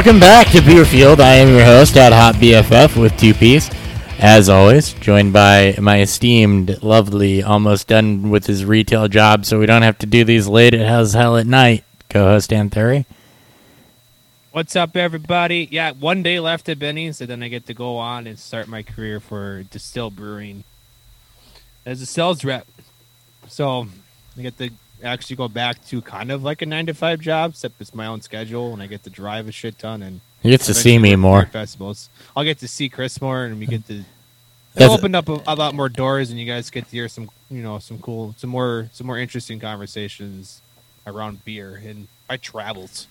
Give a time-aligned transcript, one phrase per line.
[0.00, 1.20] welcome back to Beerfield.
[1.20, 3.68] I am your host at Hot BFF with two P's,
[4.18, 9.66] as always, joined by my esteemed, lovely, almost done with his retail job, so we
[9.66, 11.84] don't have to do these late as hell at night.
[12.08, 13.04] Co-host Anthony.
[14.52, 15.68] What's up, everybody?
[15.70, 18.68] Yeah, one day left at Benny's, and then I get to go on and start
[18.68, 20.64] my career for Distill Brewing
[21.84, 22.66] as a sales rep.
[23.48, 23.86] So
[24.38, 24.70] I get to
[25.02, 28.06] actually go back to kind of like a nine to five job, except it's my
[28.06, 30.98] own schedule, and I get to drive a shit ton and He gets to see
[30.98, 31.46] me eventually work at more.
[31.46, 32.10] Festivals.
[32.36, 33.94] I'll get to see Chris more, and we get to.
[34.74, 37.08] That's- It'll open up a, a lot more doors, and you guys get to hear
[37.08, 40.60] some, you know, some cool, some more, some more interesting conversations
[41.06, 43.08] around beer and my travels.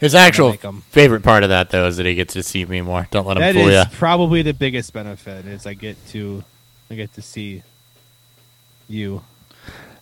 [0.00, 0.52] His actual
[0.90, 3.06] favorite part of that, though, is that he gets to see me more.
[3.10, 3.84] Don't let him That fool is ya.
[3.92, 6.42] probably the biggest benefit is I get to
[6.90, 7.62] I get to see
[8.88, 9.22] you.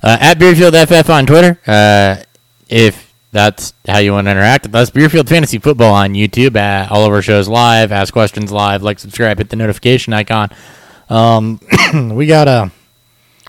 [0.03, 1.59] Uh, at Beerfield FF on Twitter.
[1.67, 2.23] Uh,
[2.69, 6.57] if that's how you want to interact with us, Beerfield Fantasy Football on YouTube.
[6.57, 7.93] At all of our shows live.
[7.93, 8.83] Ask questions live.
[8.83, 9.39] Like, subscribe.
[9.39, 10.51] Hit the notification icon.
[11.09, 11.61] Um,
[12.15, 12.71] we got a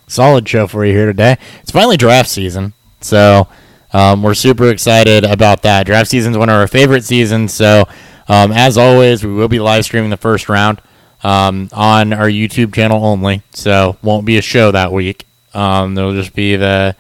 [0.08, 1.38] solid show for you here today.
[1.62, 3.48] It's finally draft season, so
[3.94, 5.86] um, we're super excited about that.
[5.86, 7.54] Draft season is one of our favorite seasons.
[7.54, 7.86] So,
[8.28, 10.82] um, as always, we will be live streaming the first round
[11.24, 13.42] um, on our YouTube channel only.
[13.52, 15.27] So, won't be a show that week.
[15.58, 16.96] Um, there'll just be the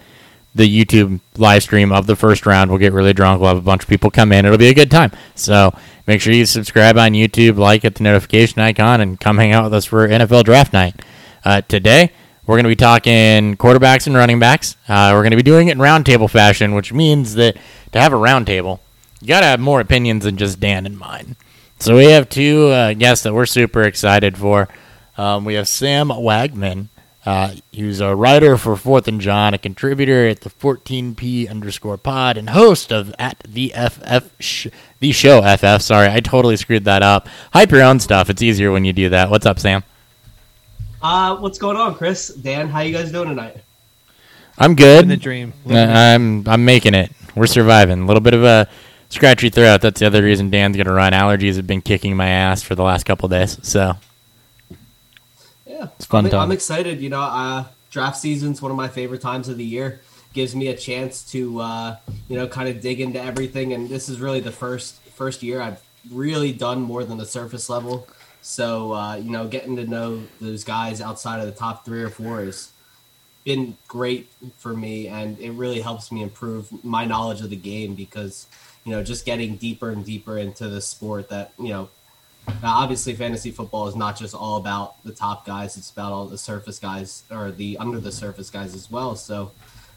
[0.55, 2.72] the YouTube live stream of the first round.
[2.72, 3.39] We'll get really drunk.
[3.39, 4.44] We'll have a bunch of people come in.
[4.44, 5.11] It'll be a good time.
[5.36, 5.72] So
[6.08, 9.66] make sure you subscribe on YouTube, like, hit the notification icon, and come hang out
[9.66, 11.00] with us for NFL Draft Night.
[11.46, 12.12] Uh, today,
[12.47, 14.75] we're going to be talking quarterbacks and running backs.
[14.88, 17.56] Uh, we're going to be doing it in roundtable fashion, which means that
[17.91, 18.79] to have a roundtable,
[19.22, 21.35] you got to have more opinions than just Dan and mine.
[21.79, 24.67] So we have two uh, guests that we're super excited for.
[25.17, 26.88] Um, we have Sam Wagman,
[27.28, 32.38] uh, who's a writer for Fourth and John, a contributor at the 14p underscore pod,
[32.38, 34.68] and host of at the FF sh-
[35.02, 35.82] the show FF.
[35.82, 37.28] Sorry, I totally screwed that up.
[37.52, 38.30] Hype your own stuff.
[38.30, 39.30] It's easier when you do that.
[39.30, 39.84] What's up, Sam?
[41.02, 42.30] Uh, what's going on, Chris?
[42.30, 43.58] Dan, how you guys doing tonight?
[44.58, 45.04] I'm good.
[45.04, 45.52] In the dream.
[45.70, 47.12] Uh, I'm I'm making it.
[47.36, 48.04] We're surviving.
[48.04, 48.70] A little bit of a
[49.09, 49.82] scratchy throat.
[49.82, 51.12] That's the other reason Dan's gonna run.
[51.12, 53.59] Allergies have been kicking my ass for the last couple days.
[53.64, 53.98] So
[55.78, 56.42] Yeah, It's fun I'm, time.
[56.42, 57.02] I'm excited.
[57.02, 60.02] You know, uh, draft season's one of my favorite times of the year.
[60.34, 63.74] Gives me a chance to, uh, you know, kind of dig into everything.
[63.74, 67.70] And this is really the first first year I've really done more than the surface
[67.70, 68.08] level.
[68.42, 72.09] So, uh, you know, getting to know those guys outside of the top three or
[72.09, 72.72] four has
[73.44, 77.94] been great for me, and it really helps me improve my knowledge of the game
[77.94, 78.48] because,
[78.84, 81.90] you know, just getting deeper and deeper into the sport that you know
[82.62, 86.25] Now, obviously, fantasy football is not just all about the top guys; it's about all
[86.25, 89.16] the surface guys or the under the surface guys as well.
[89.16, 89.52] So,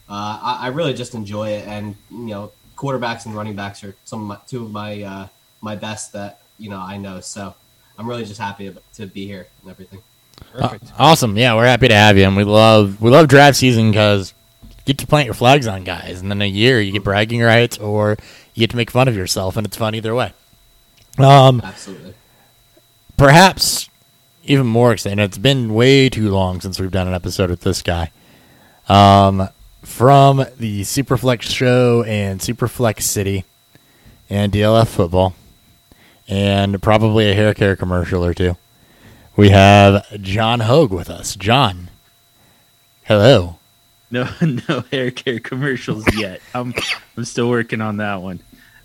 [0.09, 3.95] uh, I, I really just enjoy it, and you know, quarterbacks and running backs are
[4.03, 5.27] some of my, two of my uh,
[5.61, 7.19] my best that you know I know.
[7.19, 7.55] So,
[7.97, 10.01] I'm really just happy to be here and everything.
[10.53, 10.91] Perfect.
[10.99, 11.37] awesome.
[11.37, 14.75] Yeah, we're happy to have you, and we love we love draft season because you
[14.85, 17.77] get to plant your flags on guys, and then a year you get bragging rights,
[17.77, 18.17] or
[18.53, 20.33] you get to make fun of yourself, and it's fun either way.
[21.17, 22.13] Um, Absolutely.
[23.21, 23.87] Perhaps
[24.45, 25.19] even more exciting.
[25.19, 28.09] It's been way too long since we've done an episode with this guy.
[28.89, 29.47] Um,
[29.83, 33.45] from the Superflex show and Superflex City
[34.27, 35.35] and DLF football,
[36.27, 38.57] and probably a hair care commercial or two.
[39.35, 41.35] We have John Hogue with us.
[41.35, 41.89] John,
[43.03, 43.57] hello.
[44.13, 46.41] No, no hair care commercials yet.
[46.53, 46.73] I'm
[47.15, 48.41] I'm still working on that one.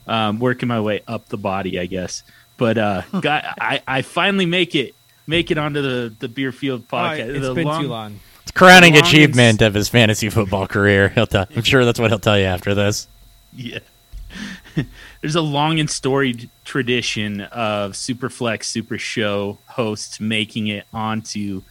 [0.07, 2.23] Um, working my way up the body, I guess.
[2.57, 4.95] But uh, got, I I finally make it
[5.27, 7.35] make it onto the the Beerfield Oh, podcast.
[7.37, 8.21] it's the been long- too long.
[8.43, 11.09] It's crowning Longest- achievement of his fantasy football career.
[11.11, 13.09] He'll tell, I'm sure that's what he'll tell you after this.
[13.53, 13.81] Yeah.
[15.21, 21.63] There's a long and storied tradition of Superflex Super Show hosts making it onto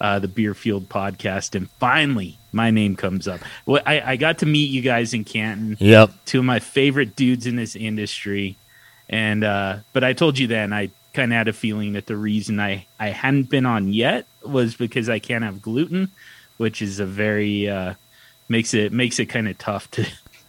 [0.00, 3.40] uh, the Beerfield podcast, and finally, my name comes up.
[3.66, 5.76] Well, I, I got to meet you guys in Canton.
[5.78, 6.10] Yep.
[6.24, 8.56] two of my favorite dudes in this industry.
[9.14, 12.16] And uh but I told you then I kind of had a feeling that the
[12.16, 16.08] reason I I hadn't been on yet was because I can't have gluten,
[16.56, 17.94] which is a very uh
[18.48, 20.04] makes it makes it kind of tough to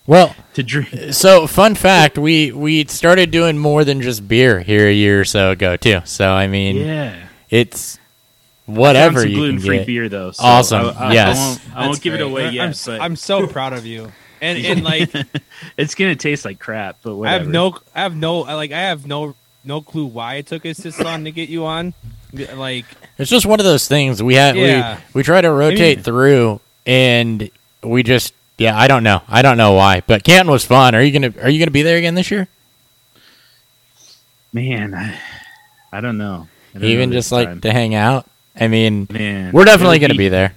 [0.07, 1.13] Well, to drink.
[1.13, 5.25] So, fun fact: we we started doing more than just beer here a year or
[5.25, 6.01] so ago too.
[6.05, 7.15] So, I mean, Yeah.
[7.49, 7.97] it's
[8.67, 9.87] whatever some you gluten-free get.
[9.87, 10.31] beer though.
[10.31, 10.85] So Awesome.
[10.97, 11.37] I, I, Yes.
[11.37, 12.29] I won't, I won't give it great.
[12.31, 14.11] away I'm, yet, but I'm so proud of you.
[14.41, 15.11] And and like
[15.77, 16.97] it's gonna taste like crap.
[17.03, 20.47] But I have no I have no like I have no no clue why it
[20.47, 21.93] took us this long to get you on.
[22.33, 22.85] Like
[23.17, 24.55] It's just one of those things we had.
[24.55, 24.99] Yeah.
[25.13, 27.49] We we try to rotate mean- through, and
[27.81, 29.21] we just yeah, I don't know.
[29.27, 30.95] I don't know why, but Canton was fun.
[30.95, 32.47] Are you gonna Are you gonna be there again this year?
[34.53, 35.19] Man, I,
[35.91, 36.47] I don't know.
[36.73, 38.25] I don't Even know just this like to hang out.
[38.55, 40.53] I mean, man, we're definitely gonna be there.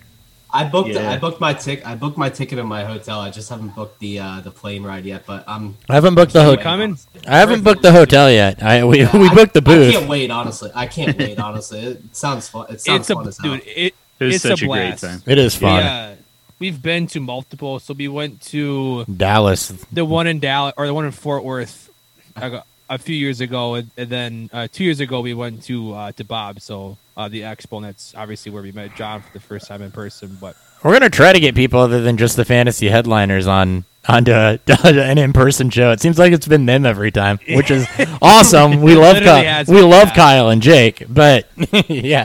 [0.50, 1.11] I booked Yeah.
[1.11, 3.21] I booked my tick I booked my ticket in my hotel.
[3.21, 6.33] I just haven't booked the uh, the plane ride yet, but I'm I haven't booked
[6.33, 6.62] the hotel.
[6.62, 6.99] coming?
[7.27, 8.62] I haven't booked the hotel yet.
[8.62, 9.91] I we, Yeah, we I- booked the booth.
[9.91, 10.71] I can't wait, honestly.
[10.75, 11.81] I can't wait, honestly.
[11.81, 12.67] It sounds fun.
[12.71, 13.53] It sounds It's a fun as hell.
[13.56, 13.62] dude.
[13.67, 15.23] It, It was it's such a a, great time.
[15.27, 15.79] It is fun.
[15.81, 16.15] Yeah,
[16.59, 17.79] we've been to multiple.
[17.79, 19.69] So we went to Dallas.
[19.93, 21.89] the one in Dallas or the one in Fort Worth
[22.37, 25.95] a, a few years ago, and, and then uh, two years ago we went to
[25.95, 26.61] uh, to Bob.
[26.61, 29.82] So uh, the expo, and that's obviously where we met John for the first time
[29.82, 30.38] in person.
[30.41, 34.31] But We're gonna try to get people other than just the fantasy headliners on onto
[34.32, 35.91] a, an in person show.
[35.91, 37.87] It seems like it's been them every time, which is
[38.23, 38.81] awesome.
[38.81, 39.65] We love Kyle.
[39.67, 40.15] We love yeah.
[40.15, 41.49] Kyle and Jake, but
[41.88, 42.25] yeah,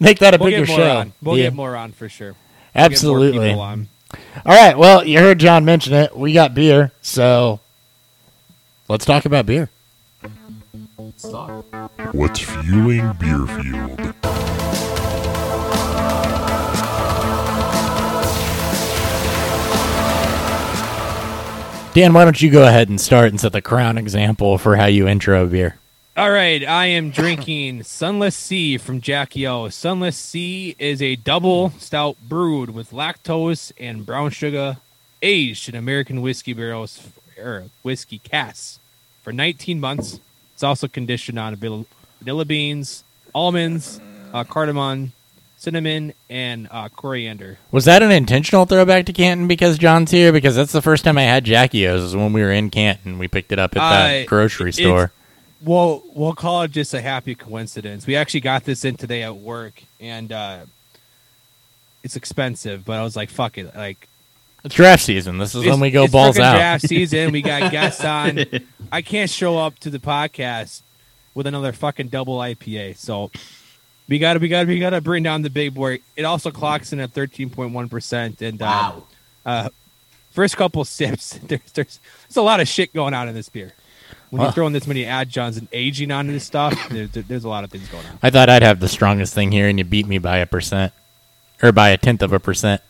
[0.00, 0.96] make that a we'll bigger show.
[0.98, 1.12] on.
[1.20, 2.32] We'll Yeah, get more on for sure.
[2.74, 3.50] We'll absolutely.
[3.52, 3.76] All
[4.46, 4.78] right.
[4.78, 6.16] Well, you heard John mention it.
[6.16, 7.58] We got beer, so
[8.88, 9.70] let's talk about beer.
[11.16, 11.64] Stop.
[12.12, 14.14] What's fueling beer Beerfield?
[21.94, 24.86] Dan, why don't you go ahead and start and set the crown example for how
[24.86, 25.76] you intro beer?
[26.16, 29.68] All right, I am drinking Sunless Sea from Jackie O.
[29.68, 34.78] Sunless Sea is a double stout brewed with lactose and brown sugar,
[35.22, 38.78] aged in American whiskey barrels or whiskey casks
[39.22, 40.20] for 19 months.
[40.54, 43.04] It's also conditioned on vanilla beans,
[43.34, 44.00] almonds,
[44.32, 45.12] uh, cardamom,
[45.56, 47.58] cinnamon, and uh, coriander.
[47.72, 50.32] Was that an intentional throwback to Canton because John's here?
[50.32, 53.18] Because that's the first time I had Jackie O's is when we were in Canton.
[53.18, 55.10] We picked it up at that Uh, grocery store.
[55.62, 58.06] Well, we'll call it just a happy coincidence.
[58.06, 60.58] We actually got this in today at work, and uh,
[62.02, 64.06] it's expensive, but I was like, "Fuck it!" Like
[64.64, 65.38] It's draft season.
[65.38, 66.54] This is when we go it's balls out.
[66.56, 67.32] Draft season.
[67.32, 68.40] We got guests on.
[68.90, 70.80] I can't show up to the podcast
[71.34, 72.96] with another fucking double IPA.
[72.96, 73.30] So
[74.08, 75.98] we got to we got to we got to bring down the big boy.
[76.16, 78.40] It also clocks in at thirteen point one percent.
[78.40, 79.02] And uh, Wow.
[79.44, 79.68] uh,
[80.32, 83.72] first couple sips, there's, there's there's a lot of shit going on in this beer.
[84.30, 84.46] When Huh.
[84.46, 87.64] you're throwing this many adjuncts and aging onto this stuff, there, there- there's a lot
[87.64, 88.18] of things going on.
[88.22, 90.92] I thought I'd have the strongest thing here, and you beat me by a percent,
[91.62, 92.80] or by a tenth of a percent.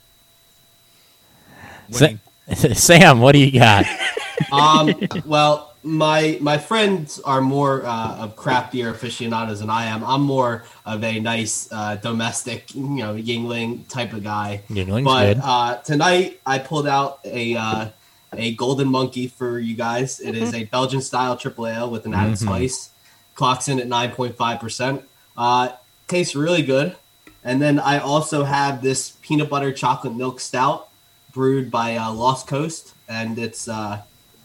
[1.91, 2.09] Sa-
[2.75, 3.85] Sam, what do you got?
[4.53, 4.95] um,
[5.25, 10.03] well, my my friends are more uh, of craft beer aficionados than I am.
[10.05, 14.63] I'm more of a nice uh, domestic, you know, Yuengling type of guy.
[14.71, 15.41] Yuengling's but good.
[15.43, 17.89] uh, tonight I pulled out a uh,
[18.37, 20.21] a golden monkey for you guys.
[20.21, 22.39] It is a Belgian style triple ale with an added Mhm.
[22.39, 22.91] spice.
[23.35, 25.03] Clocks in at nine point five percent.
[25.37, 25.71] Uh,
[26.09, 26.97] tastes really good.
[27.45, 30.89] And then I also have this peanut butter chocolate milk stout
[31.35, 34.03] brewed by uh, Lost Coast, and it's uh,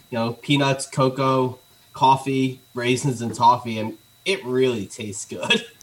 [0.10, 1.60] you know peanuts, cocoa,
[1.94, 5.66] coffee, raisins, and toffee, and it really tastes good.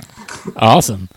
[0.56, 1.08] Awesome.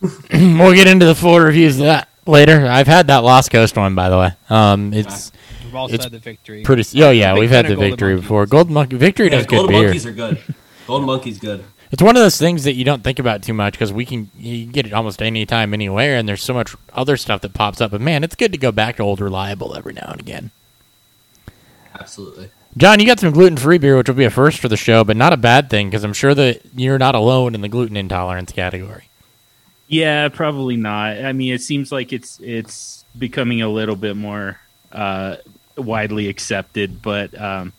[0.32, 2.66] we'll get into the full reviews of that later.
[2.66, 4.30] I've had that Lost Coast one, by the way.
[4.48, 5.30] Um, it's
[5.64, 6.62] We've also It's had the victory.
[6.62, 7.02] pretty.
[7.02, 8.46] Oh yeah, we've had the victory before.
[8.46, 9.82] Golden Monkey Victory Yeah, does good golden beer.
[9.88, 10.42] monkeys are good.
[10.86, 11.64] Golden monkey's good.
[11.90, 14.30] It's one of those things that you don't think about too much because we can
[14.36, 17.54] you can get it almost any time, anywhere, and there's so much other stuff that
[17.54, 17.92] pops up.
[17.92, 20.50] But man, it's good to go back to old reliable every now and again.
[21.98, 22.50] Absolutely.
[22.76, 25.02] John, you got some gluten free beer, which will be a first for the show,
[25.02, 27.96] but not a bad thing because I'm sure that you're not alone in the gluten
[27.96, 29.08] intolerance category.
[29.88, 31.24] Yeah, probably not.
[31.24, 34.60] I mean, it seems like it's it's becoming a little bit more
[34.92, 35.36] uh,
[35.76, 37.72] widely accepted, but um,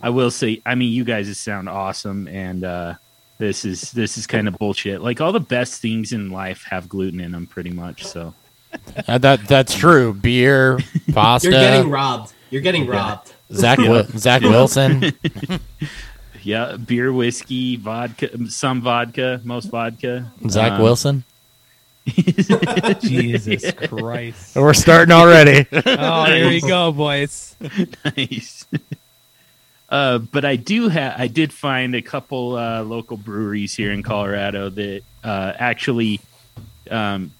[0.00, 2.94] I will say, I mean, you guys sound awesome, and uh,
[3.38, 5.00] this is this is kind of bullshit.
[5.02, 8.04] Like all the best things in life have gluten in them, pretty much.
[8.04, 8.34] So
[9.08, 10.12] Uh, that that's true.
[10.14, 10.78] Beer,
[11.12, 11.50] pasta.
[11.50, 12.32] You're getting robbed.
[12.50, 13.32] You're getting robbed.
[13.52, 15.12] Zach Wi- Zach Wilson.
[16.42, 20.30] yeah, beer, whiskey, vodka, some vodka, most vodka.
[20.48, 21.24] Zach Um, Wilson.
[23.00, 24.54] Jesus Christ!
[24.56, 25.66] We're starting already.
[25.72, 27.56] Oh, here we go, boys.
[28.16, 28.64] nice.
[29.88, 34.02] Uh, but I do have, I did find a couple uh, local breweries here in
[34.02, 36.20] Colorado that uh, actually
[36.90, 37.32] um,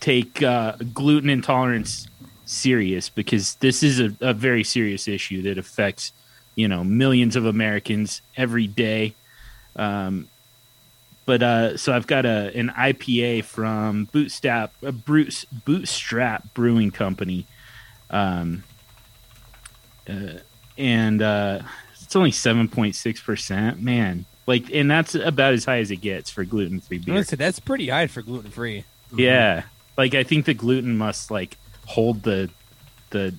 [0.00, 2.08] take uh, gluten intolerance
[2.46, 6.12] serious because this is a, a very serious issue that affects,
[6.56, 9.14] you know, millions of Americans every day.
[9.76, 10.28] Um,
[11.26, 17.46] but uh, so I've got a an IPA from Bootstrap, uh, Bruce Bootstrap Brewing Company.
[18.10, 18.62] Um,
[20.08, 20.38] uh,
[20.76, 21.22] and
[22.14, 23.82] it's only seven point six percent.
[23.82, 27.16] Man, like, and that's about as high as it gets for gluten free beer.
[27.16, 28.84] Listen, that's pretty high for gluten free.
[29.12, 29.64] Yeah,
[29.98, 31.56] like I think the gluten must like
[31.86, 32.50] hold the
[33.10, 33.34] the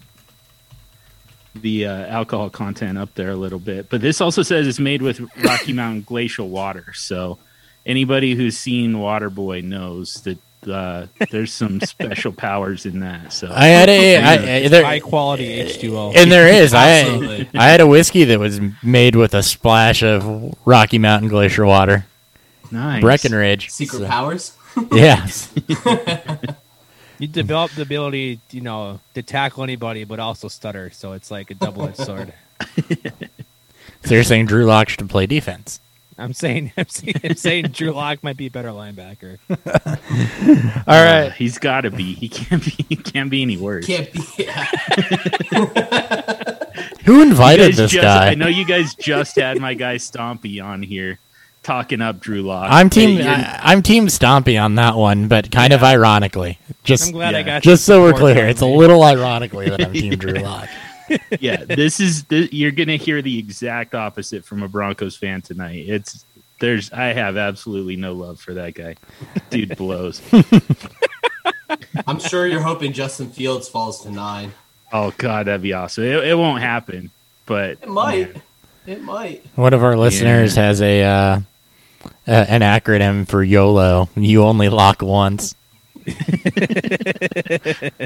[1.56, 3.90] the uh, alcohol content up there a little bit.
[3.90, 6.92] But this also says it's made with Rocky Mountain glacial water.
[6.96, 7.40] So
[7.86, 13.32] anybody who's seen Waterboy knows that uh, there's some special powers in that.
[13.34, 16.16] So I had a, I, I- there, High quality H2O.
[16.16, 16.74] and there is.
[16.74, 21.66] I I had a whiskey that was made with a splash of Rocky Mountain glacier
[21.66, 22.06] water,
[22.72, 23.02] nice.
[23.02, 23.70] Breckenridge.
[23.70, 24.54] Secret So- powers.
[24.92, 25.54] Yes.
[27.18, 30.90] You develop the ability, you know, to tackle anybody, but also stutter.
[30.90, 32.34] So it's like a double-edged sword.
[34.04, 35.80] So you're saying Drew Lock should play defense?
[36.18, 39.38] I'm saying, I'm saying, I'm saying Drew Lock might be a better linebacker.
[40.88, 42.14] All right, uh, he's got to be.
[42.14, 42.86] He can't be.
[42.90, 43.86] He can't be any worse.
[43.86, 44.22] Can't be.
[44.38, 44.64] Yeah.
[47.06, 48.30] Who invited this just- guy?
[48.32, 51.20] I know you guys just had my guy Stompy on here
[51.64, 52.68] talking up Drew Lock.
[52.72, 53.18] I'm team.
[53.18, 56.58] You're- I, I'm team Stompy on that one, but kind of ironically.
[56.84, 59.82] Just I'm glad I got just so we're clear, from it's a little ironically that
[59.84, 60.70] I'm team Drew Lock.
[61.40, 65.86] Yeah, this is th- you're gonna hear the exact opposite from a Broncos fan tonight.
[65.88, 66.26] It's
[66.60, 68.96] there's I have absolutely no love for that guy.
[69.50, 70.22] Dude blows.
[72.08, 74.54] I'm sure you're hoping Justin Fields falls to nine.
[74.92, 76.04] Oh god, that'd be awesome.
[76.04, 77.12] It, it won't happen,
[77.46, 78.36] but It might.
[78.86, 79.44] It might.
[79.56, 81.40] One of our listeners has a uh,
[82.06, 84.10] uh, an acronym for YOLO.
[84.16, 85.56] You only lock once.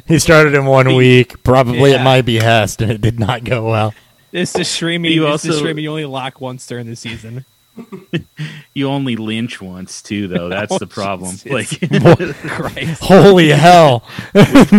[0.07, 2.03] He started in one week, probably at Yeah.
[2.03, 3.93] my behest, and it did not go well.
[4.31, 5.11] This is streaming.
[5.11, 5.83] You this also- streaming.
[5.83, 7.45] You only lock once during the season.
[8.73, 10.49] you only lynch once too, though.
[10.55, 11.31] That's the problem.
[11.37, 11.81] Jesus.
[11.81, 13.01] Like, Christ.
[13.01, 14.03] Holy hell!
[14.33, 14.69] But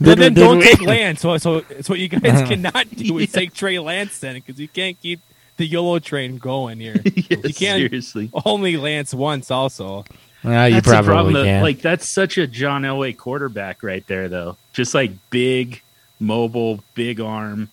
[0.00, 1.20] then don't we- take Lance.
[1.20, 2.46] So, so, so what you guys uh-huh.
[2.48, 5.20] cannot do is take Trey Lance then, because you can't keep
[5.56, 7.00] the YOLO train going here.
[7.04, 8.30] yes, You can't seriously.
[8.46, 9.50] only Lance once.
[9.50, 10.04] Also,
[10.42, 11.62] Well, you That's probably can.
[11.62, 14.56] Like that's such a John Elway quarterback right there, though.
[14.72, 15.82] Just like big,
[16.18, 17.68] mobile, big arm,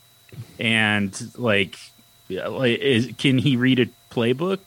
[0.60, 1.78] and like,
[2.28, 4.60] yeah, like is, can he read a playbook?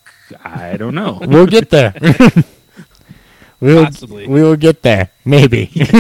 [0.43, 1.19] I don't know.
[1.27, 1.95] we'll get there.
[3.61, 4.27] we'll, Possibly.
[4.27, 5.11] we will get there.
[5.25, 5.71] Maybe.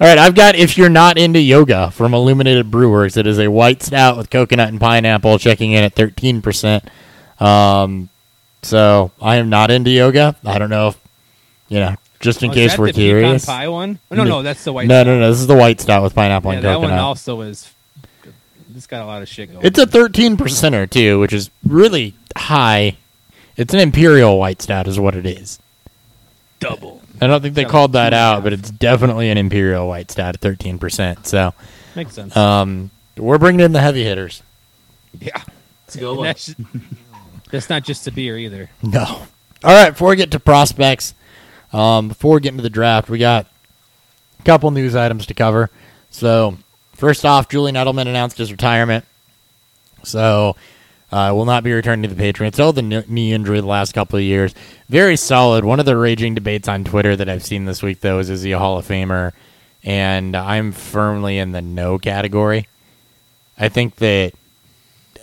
[0.00, 3.16] All right, I've got if you're not into yoga from Illuminated Brew Works.
[3.16, 6.88] It is a white stout with coconut and pineapple, checking in at 13%.
[7.40, 8.08] Um,
[8.64, 10.36] so I am not into yoga.
[10.44, 10.98] I don't know if,
[11.68, 13.44] you know, just in Oh, is case that we're the pecan curious.
[13.46, 13.98] pie one.
[14.10, 14.88] Oh, no, no, that's the white.
[14.88, 15.30] no, no, no.
[15.30, 17.70] This is the white stout with pineapple Yeah, and that one also is.
[18.68, 19.64] This got a lot of shit going.
[19.64, 22.96] It's a 13 percenter too, which is really high.
[23.56, 25.60] It's an imperial white stout, is what it is.
[26.58, 27.00] double.
[27.20, 29.38] I don't think they Sounds called that two and a out, but it's definitely an
[29.38, 31.26] imperial white stout at 13 percent.
[31.28, 31.54] So,
[31.94, 32.36] Makes sense.
[32.36, 34.42] um, we're bringing in the heavy hitters.
[35.20, 35.40] yeah,
[35.86, 36.98] It's a good And one.
[37.54, 38.70] That's, not just a beer either.
[38.82, 39.04] No.
[39.04, 39.28] All
[39.62, 41.14] right, before we get to prospects,
[41.72, 43.46] um, before we get into the draft, we got
[44.38, 45.70] a couple news items to cover.
[46.10, 46.58] So,
[46.94, 49.04] first off, Julian Edelman announced his retirement.
[50.02, 50.56] So,
[51.10, 52.58] uh, will not be returning to the Patriots.
[52.58, 54.54] Oh, the knee injury the last couple of years.
[54.88, 55.64] Very solid.
[55.64, 58.42] One of the raging debates on Twitter that I've seen this week, though, is is
[58.42, 59.32] he a Hall of Famer?
[59.82, 62.68] And I'm firmly in the no category.
[63.56, 64.32] I think that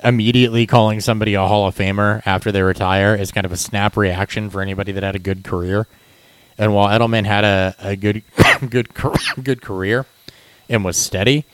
[0.04, 3.96] immediately calling somebody a Hall of Famer after they retire is kind of a snap
[3.96, 5.88] reaction for anybody that had a good career.
[6.58, 8.24] And while Edelman had a, a good
[8.70, 8.90] good
[9.44, 10.06] good career
[10.70, 11.46] and was steady,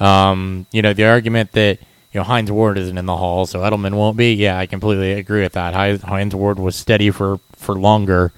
[0.00, 1.78] um, you know the argument that
[2.12, 4.34] you know Hines Ward isn't in the Hall, so Edelman won't be.
[4.34, 5.74] Yeah, I completely agree with that.
[6.02, 8.32] Hines Ward was steady for for longer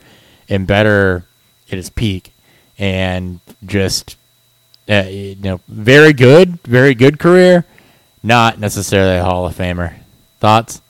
[0.48, 1.25] and better
[1.70, 2.32] at his peak,
[2.78, 4.16] and just
[4.88, 7.64] uh, you know very good, very good career
[8.28, 9.94] not necessarily a Hall of Famer.
[10.38, 10.82] Thoughts?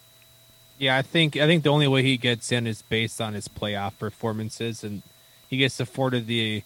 [0.76, 3.48] Yeah, I think I think the only way he gets in is based on his
[3.48, 5.02] playoff performances, and
[5.48, 6.62] he gets afforded the,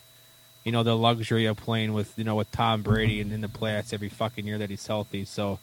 [0.64, 3.49] you know, the luxury of playing with you know with Tom Brady and in the
[3.49, 5.25] playoffs every fucking year that he's healthy.
[5.25, 5.59] So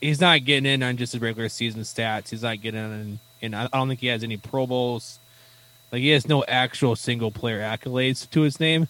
[0.00, 2.30] he's not getting in on just his regular season stats.
[2.30, 5.18] He's not getting in, and I don't think he has any Pro Bowls.
[5.90, 8.88] Like he has no actual single player accolades to his name,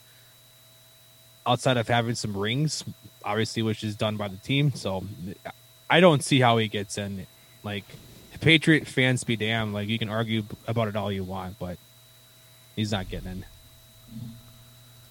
[1.47, 2.85] outside of having some rings,
[3.25, 4.73] obviously, which is done by the team.
[4.75, 5.05] So
[5.89, 7.27] I don't see how he gets in.
[7.63, 7.85] Like
[8.41, 9.73] Patriot fans be damned.
[9.73, 11.79] Like you can argue about it all you want, but
[12.77, 13.45] he's not getting in.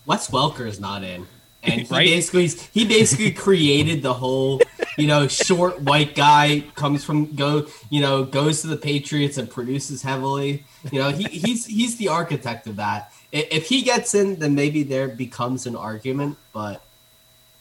[0.06, 1.26] Wes Welker is not in,
[1.64, 2.08] and he Right?
[2.08, 4.62] basically he basically created the whole
[4.98, 9.50] you know short white guy comes from go you know goes to the Patriots and
[9.50, 10.66] produces heavily.
[10.92, 13.14] You know he he's he's the architect of that.
[13.32, 16.84] If he gets in, then maybe there becomes an argument, but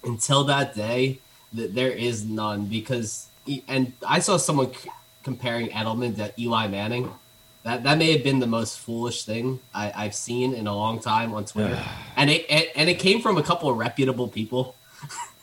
[0.04, 1.18] until that day,
[1.54, 3.26] th- there is none because
[3.68, 4.90] and I saw someone c-
[5.22, 7.10] comparing Edelman to Eli Manning.
[7.62, 11.00] That that may have been the most foolish thing I, I've seen in a long
[11.00, 11.78] time on Twitter,
[12.16, 14.76] and it, it and it came from a couple of reputable people.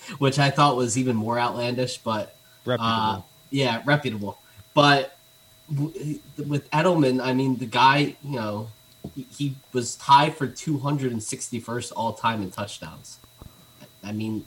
[0.18, 1.98] which I thought was even more outlandish.
[1.98, 2.36] But
[2.66, 2.90] Reputable.
[2.90, 4.40] uh, yeah, reputable.
[4.74, 5.18] But
[5.74, 8.70] w- with Edelman, I mean, the guy, you know,
[9.16, 13.20] he, he was tied for 261st all time in touchdowns.
[14.08, 14.46] I mean,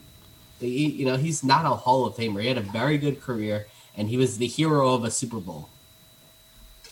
[0.60, 2.40] you know, he's not a Hall of Famer.
[2.40, 5.68] He had a very good career, and he was the hero of a Super Bowl.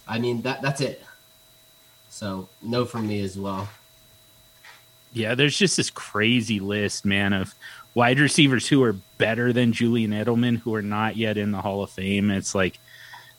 [0.07, 1.03] I mean, that that's it.
[2.11, 3.69] So no from me as well.
[5.13, 7.55] Yeah, there's just this crazy list, man, of
[7.95, 11.83] wide receivers who are better than Julian Edelman who are not yet in the Hall
[11.83, 12.31] of Fame.
[12.31, 12.79] It's like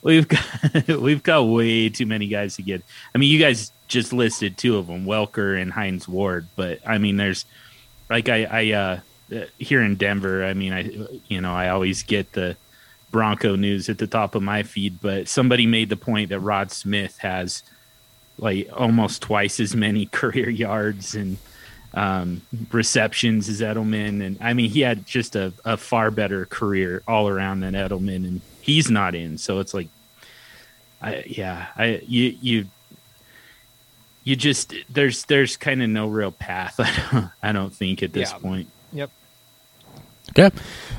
[0.01, 2.83] we've got we've got way too many guys to get.
[3.13, 6.97] I mean, you guys just listed two of them, Welker and Hines Ward, but I
[6.97, 7.45] mean, there's
[8.09, 8.99] like I I uh
[9.57, 10.89] here in Denver, I mean, I
[11.27, 12.55] you know, I always get the
[13.11, 16.71] Bronco news at the top of my feed, but somebody made the point that Rod
[16.71, 17.63] Smith has
[18.37, 21.37] like almost twice as many career yards and
[21.93, 27.01] um, receptions as Edelman, and I mean he had just a, a far better career
[27.07, 29.39] all around than Edelman, and he's not in.
[29.39, 29.87] So it's like,
[31.01, 32.65] I yeah, I you you
[34.23, 36.75] you just there's there's kind of no real path.
[36.79, 38.37] I don't, I don't think at this Yeah.
[38.37, 38.67] point.
[38.93, 39.09] yep.
[40.29, 40.49] Okay,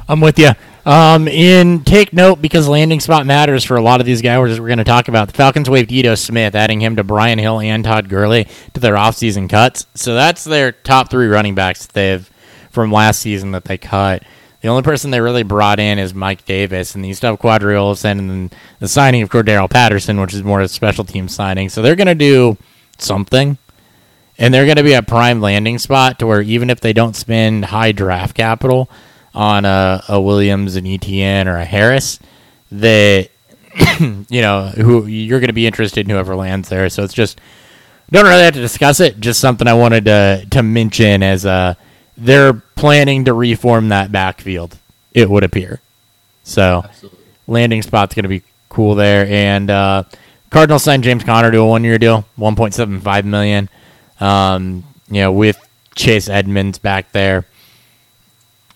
[0.09, 0.51] I'm with you.
[0.87, 4.59] Um, in take note because landing spot matters for a lot of these guys.
[4.59, 7.61] We're, going to talk about the Falcons waived Ito Smith, adding him to Brian Hill
[7.61, 9.87] and Todd Gurley to their offseason cuts.
[9.95, 12.31] So that's their top three running backs that they've
[12.71, 14.23] from last season that they cut.
[14.63, 17.75] The only person they really brought in is Mike Davis, and you still have Qadree
[17.75, 21.69] Ollison and the signing of Cordarrelle Patterson, which is more of a special team signing.
[21.69, 22.57] So they're going to do
[22.99, 23.59] something
[24.40, 27.14] and they're going to be a prime landing spot to where even if they don't
[27.14, 28.90] spend high draft capital
[29.35, 32.19] on a, a Williams, an Etienne, or a Harris,
[32.73, 33.29] that
[34.01, 36.88] you know who you're going to be interested in whoever lands there.
[36.88, 37.40] So it's just
[38.11, 39.21] don't really have to discuss it.
[39.21, 41.75] Just something I wanted to to mention as uh
[42.16, 44.77] they're planning to reform that backfield.
[45.12, 45.81] It would appear
[46.51, 47.19] so Absolutely.
[47.47, 49.27] landing spot's going to be cool there.
[49.27, 50.05] And uh,
[50.51, 53.69] Cardinals signed James Conner to a one year deal, one point seven five million.
[54.19, 55.59] Um, you know, with
[55.95, 57.47] Chase Edmonds back there.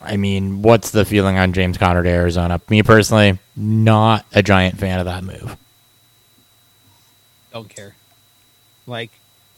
[0.04, 2.60] I mean, what's the feeling on James Conner to Arizona?
[2.68, 5.56] Me personally, not a giant fan of that move.
[7.52, 7.94] Don't care.
[8.86, 9.10] Like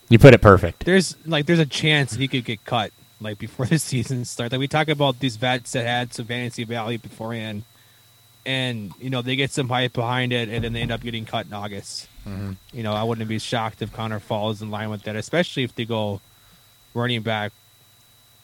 [0.08, 0.84] You put it perfect.
[0.84, 4.52] there's like there's a chance he could get cut like before the season starts.
[4.52, 7.64] Like we talk about these vets that had some fantasy value beforehand,
[8.44, 11.24] and you know they get some hype behind it, and then they end up getting
[11.24, 12.08] cut in August.
[12.26, 12.52] Mm-hmm.
[12.72, 15.74] You know, I wouldn't be shocked if Conner falls in line with that, especially if
[15.74, 16.20] they go
[16.92, 17.52] running back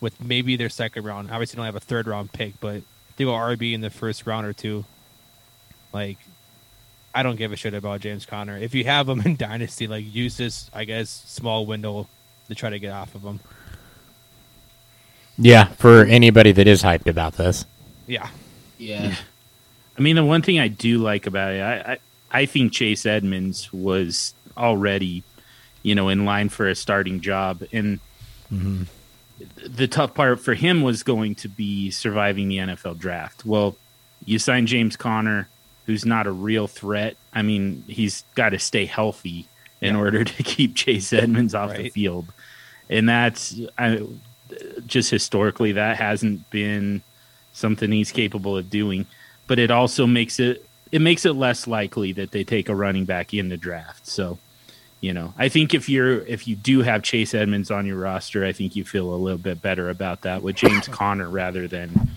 [0.03, 1.31] with maybe their second round.
[1.31, 4.27] Obviously, don't have a third round pick, but if they go RB in the first
[4.27, 4.85] round or two.
[5.93, 6.19] Like,
[7.15, 8.59] I don't give a shit about James Conner.
[8.59, 12.09] If you have him in Dynasty, like use this, I guess, small window
[12.49, 13.41] to try to get off of him.
[15.39, 17.65] Yeah, for anybody that is hyped about this.
[18.07, 18.29] Yeah,
[18.79, 19.15] Yeah.
[19.97, 21.99] I mean, the one thing I do like about it, I, I,
[22.31, 25.23] I think Chase Edmonds was already,
[25.83, 27.63] you know, in line for a starting job.
[27.73, 28.01] And
[28.53, 28.85] mm-hmm.
[29.67, 33.45] The tough part for him was going to be surviving the NFL draft.
[33.45, 33.77] Well,
[34.25, 35.49] you sign James Conner,
[35.87, 37.17] who's not a real threat.
[37.33, 39.47] I mean, he's got to stay healthy
[39.81, 40.01] in Yeah.
[40.01, 42.33] order to keep Chase Edmonds off the field.
[42.89, 44.07] And that's I,
[44.87, 47.03] just historically, that hasn't been
[47.53, 49.07] something he's capable of doing.
[49.49, 53.07] But it also makes it it makes it less likely that they take a running
[53.07, 54.07] back in the draft.
[54.07, 54.39] So,
[55.03, 58.45] you know, I think if you're if you do have Chase Edmonds on your roster,
[58.47, 62.09] I think you feel a little bit better about that with James Conner rather than,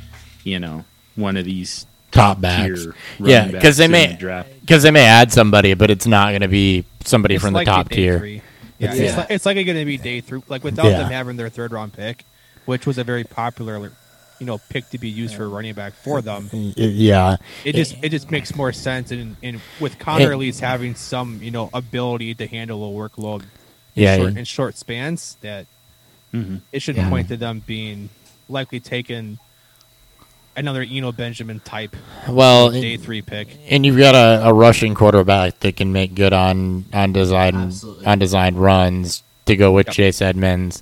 [0.46, 2.88] you know, one of these Top tier backs.
[3.20, 4.50] Yeah, because they in may the draft.
[4.62, 7.66] because they may add somebody, but it's not going to be somebody It's from like
[7.66, 8.20] the top tier.
[8.20, 8.42] three.
[8.78, 9.18] Yeah, It's- it's, Yeah.
[9.18, 10.42] like, it's like going to be day three.
[10.48, 10.98] Like without Yeah.
[11.00, 12.24] them having their third round pick,
[12.66, 13.92] which was a very popular,
[14.40, 16.50] you know, pick to be used for a running back for them.
[16.76, 20.60] Yeah, It just it just makes more sense, and, and with Conner It- at least
[20.62, 23.42] having some you know ability to handle a workload,
[23.96, 25.68] in Yeah, short, he- in short spans, that
[26.34, 26.62] Mhm.
[26.72, 27.10] it should Yeah.
[27.10, 28.10] point to them being
[28.50, 29.40] likely taken
[30.58, 31.96] another Eno Benjamin type
[32.30, 33.48] well, day three pick.
[33.70, 38.06] and you've got a, a rushing quarterback that can make good on on design Absolutely.
[38.06, 39.96] on designed runs to go with Yep.
[39.96, 40.82] Chase Edmonds.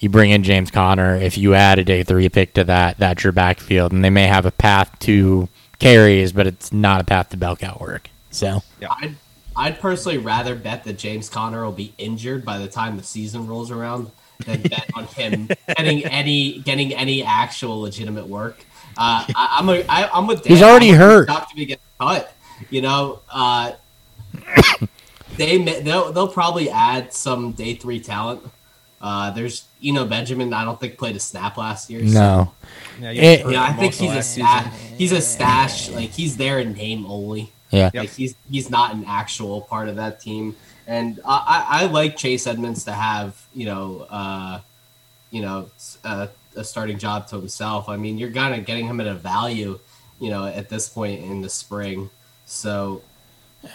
[0.00, 1.14] You bring in James Conner.
[1.14, 4.26] If you add a day three pick to that, that's your backfield, and they may
[4.26, 8.08] have a path to carries, but it's not a path to bell cow work.
[8.30, 9.16] So I'd
[9.54, 13.46] I'd personally rather bet that James Conner will be injured by the time the season
[13.46, 14.10] rolls around
[14.46, 18.64] than bet on him getting any getting any actual legitimate work.
[18.96, 20.52] Uh, I, I'm a, I, I'm with Dan.
[20.52, 21.28] He's already I'm hurt.
[21.28, 22.34] Shocked to be getting cut.
[22.70, 23.72] You know, uh,
[25.36, 28.42] they they'll they'll probably add some day three talent
[29.00, 30.52] Uh, there's know, Benjamin.
[30.52, 32.06] I don't think played a snap last year.
[32.06, 32.52] so- No.
[33.00, 34.74] Yeah, Eh, hurt yeah, I think he's a stash.
[34.98, 35.88] He's a stash.
[35.90, 37.50] Like he's there in name only.
[37.70, 37.90] Yeah.
[37.94, 40.54] Like he's he's not an actual part of that team.
[40.86, 44.60] And I, I, I like Chase Edmonds to have you know uh,
[45.30, 45.70] you know
[46.04, 47.88] a, a starting job to himself.
[47.88, 49.78] I mean, you're kind of getting him at a value,
[50.18, 52.10] you know, at this point in the spring.
[52.44, 53.02] So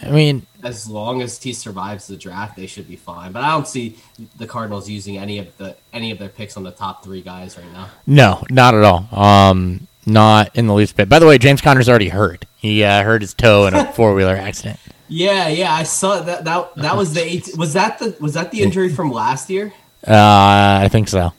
[0.02, 3.32] I mean, as long as he survives the draft, they should be fine.
[3.32, 3.98] But I don't see
[4.36, 7.56] the Cardinals using any of the any of their picks on the top three guys
[7.56, 7.88] right now.
[8.06, 9.08] no, not at all.
[9.12, 11.08] Um, not in the least bit.
[11.08, 12.44] By the way, James Conner's already hurt.
[12.56, 14.78] He uh, hurt his toe in a four wheeler accident.
[15.08, 16.44] Yeah, yeah, I saw that.
[16.44, 19.72] That that was the eight, was that the was that the injury from last year?
[20.06, 21.32] Uh, I think so.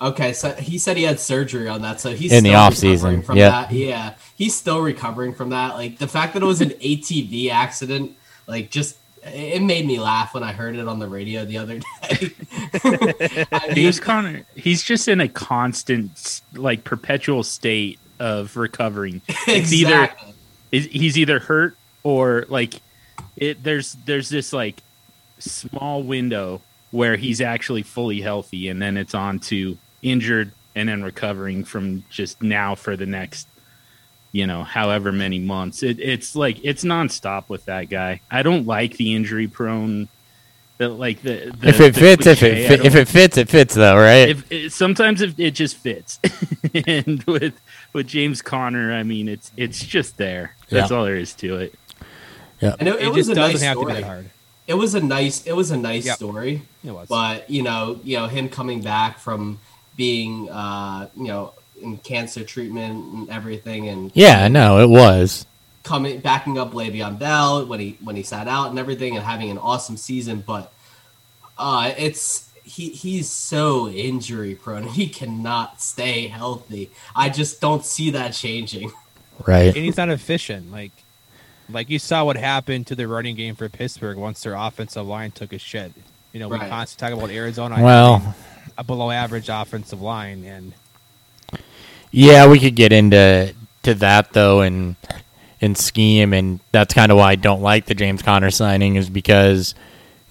[0.00, 2.74] Okay, so he said he had surgery on that, so he's In the still off
[2.74, 3.50] season, From yeah.
[3.50, 3.72] that.
[3.72, 5.74] yeah, he's still recovering from that.
[5.74, 8.12] Like the fact that it was an ATV accident,
[8.46, 11.78] like just it made me laugh when I heard it on the radio the other
[12.02, 13.46] day.
[13.50, 19.20] I mean, James Conner, he's just in a constant, like perpetual state of recovering.
[19.48, 20.34] It's either exactly.
[20.72, 22.74] is- he's either hurt or like
[23.36, 23.64] it.
[23.64, 24.80] There's there's this like
[25.40, 31.02] small window where he's actually fully healthy, and then it's on to injured and then
[31.02, 33.48] recovering from just now for the next
[34.32, 35.82] you know however many months.
[35.82, 38.20] It, it's like it's nonstop with that guy.
[38.30, 40.08] I don't like the injury prone.
[40.76, 43.48] The, like the, the if it the fits, if it I if it fits, it
[43.48, 44.28] fits though, right?
[44.28, 46.20] if it, sometimes if it just fits
[46.86, 47.60] and with
[47.92, 50.96] with james conner i mean it's it's just there that's Yeah.
[50.96, 51.74] all there is to it
[52.60, 53.92] and it, it It was just a doesn't nice have story.
[53.92, 54.30] to be that hard.
[54.68, 55.46] It was a nice.
[55.46, 56.16] It was a nice Yep.
[56.16, 56.62] story.
[56.84, 57.08] It was.
[57.08, 59.58] but you know, you know, him coming back from
[59.98, 65.44] being, uh, you know, in cancer treatment and everything, and yeah, no, it was.
[65.82, 69.50] coming backing up Le'Veon Bell when he when he sat out and everything, and having
[69.50, 70.42] an awesome season.
[70.46, 70.72] But
[71.58, 74.82] uh, it's he he's so injury prone.
[74.88, 76.90] He cannot stay healthy.
[77.14, 78.92] I just don't see that changing.
[79.46, 79.66] Right.
[79.66, 80.72] and he's not efficient.
[80.72, 80.90] Like,
[81.70, 85.30] like you saw what happened to the running game for Pittsburgh once their offensive line
[85.30, 85.92] took a shit.
[86.32, 88.34] You know, we constantly talk about Arizona Well,
[88.76, 90.72] a below average offensive line, and
[92.10, 94.96] Yeah, we could get into to that though, and
[95.60, 99.10] in scheme, and that's kind of why I don't like the James Conner signing is
[99.10, 99.74] because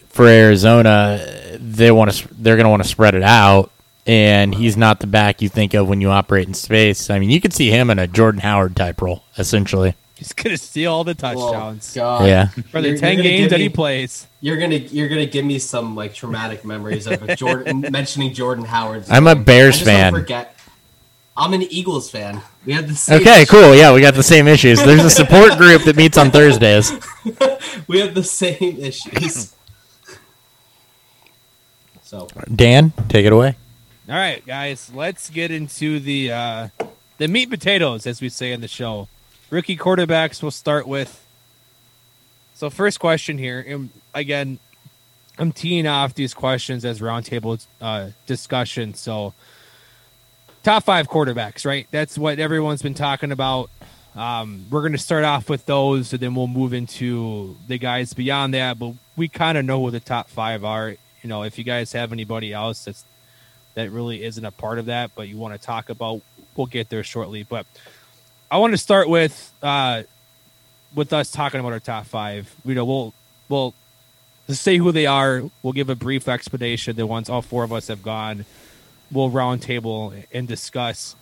[0.10, 1.20] for Arizona,
[1.60, 3.72] they want to they're going to want to spread it out,
[4.06, 7.10] and he's not the back you think of when you operate in space.
[7.10, 9.96] I mean, you could see him in a Jordan Howard type role, essentially.
[10.18, 12.28] He's gonna steal all the Well, touchdowns God.
[12.28, 14.28] Yeah, for the You're- ten you're games give that he plays.
[14.42, 19.06] You're gonna you're gonna give me some like traumatic memories of Jordan mentioning Jordan Howard.
[19.10, 20.14] I'm a Bears I just don't fan.
[20.14, 20.56] Forget,
[21.36, 22.42] I'm an Eagles fan.
[22.66, 23.76] We have the same Okay, cool.
[23.76, 24.84] Yeah, we got the same issues.
[24.84, 26.92] There's a support group that meets on Thursdays.
[27.88, 29.54] We have the same issues.
[32.04, 33.56] So Dan, take it away.
[34.10, 36.68] All right, guys, let's get into the uh,
[37.18, 39.10] the meat and potatoes, as we say in the show.
[39.50, 40.42] Rookie quarterbacks.
[40.42, 41.26] We'll start with.
[42.56, 44.60] So, first question here, and again,
[45.38, 48.94] I'm teeing off these questions as roundtable uh, discussion.
[48.94, 49.34] So,
[50.64, 51.88] top five quarterbacks, right?
[51.92, 53.70] That's what everyone's been talking about.
[54.16, 58.14] Um, we're going to start off with those, and then we'll move into the guys
[58.14, 58.80] beyond that.
[58.80, 60.90] But we kind of know who the top five are.
[60.90, 63.06] You know, if you guys have anybody else that's
[63.76, 66.22] that really isn't a part of that, but you want to talk about,
[66.56, 67.44] we'll get there shortly.
[67.44, 67.68] But
[68.50, 70.04] I want to start with uh,
[70.96, 72.54] with us talking about our top five.
[72.66, 73.14] You know, we'll
[73.50, 73.74] we'll
[74.48, 75.44] just say who they are.
[75.62, 76.96] We'll give a brief explanation.
[76.96, 78.46] The ones all four of us have gone.
[79.12, 81.16] We'll round table and discuss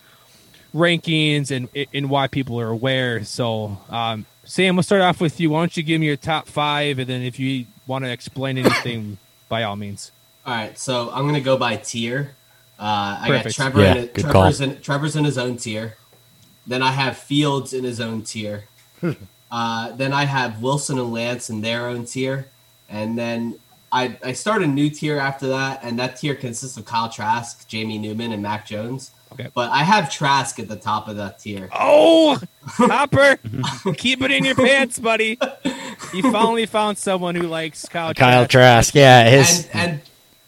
[0.73, 3.23] rankings and and why people are aware.
[3.23, 5.49] So, um, Sam, we'll start off with you.
[5.49, 8.57] Why don't you give me your top five, and then if you want to explain
[8.57, 9.17] anything,
[9.49, 10.11] by all means.
[10.45, 12.35] all right, so I'm gonna go by tier.
[12.77, 13.57] Uh, I Perfect.
[13.57, 13.81] got Trevor.
[13.81, 14.69] Yeah, in, good Trevor's call.
[14.69, 15.95] in Trevor's in his own tier.
[16.67, 18.65] Then I have Fields in his own tier.
[19.51, 22.47] uh, then I have Wilson and Lance in their own tier,
[22.89, 23.59] and then
[23.91, 27.67] I I start a new tier after that, and that tier consists of Kyle Trask,
[27.67, 29.11] Jamie Newman, and Mac Jones.
[29.31, 29.49] Okay.
[29.53, 31.69] But I have Trask at the top of that tier.
[31.73, 33.37] Oh, Hopper,
[33.97, 35.37] keep it in your pants, buddy.
[36.13, 38.13] You finally found someone who likes Kyle.
[38.13, 38.93] Kyle Trask.
[38.93, 40.01] Trask, yeah, his and and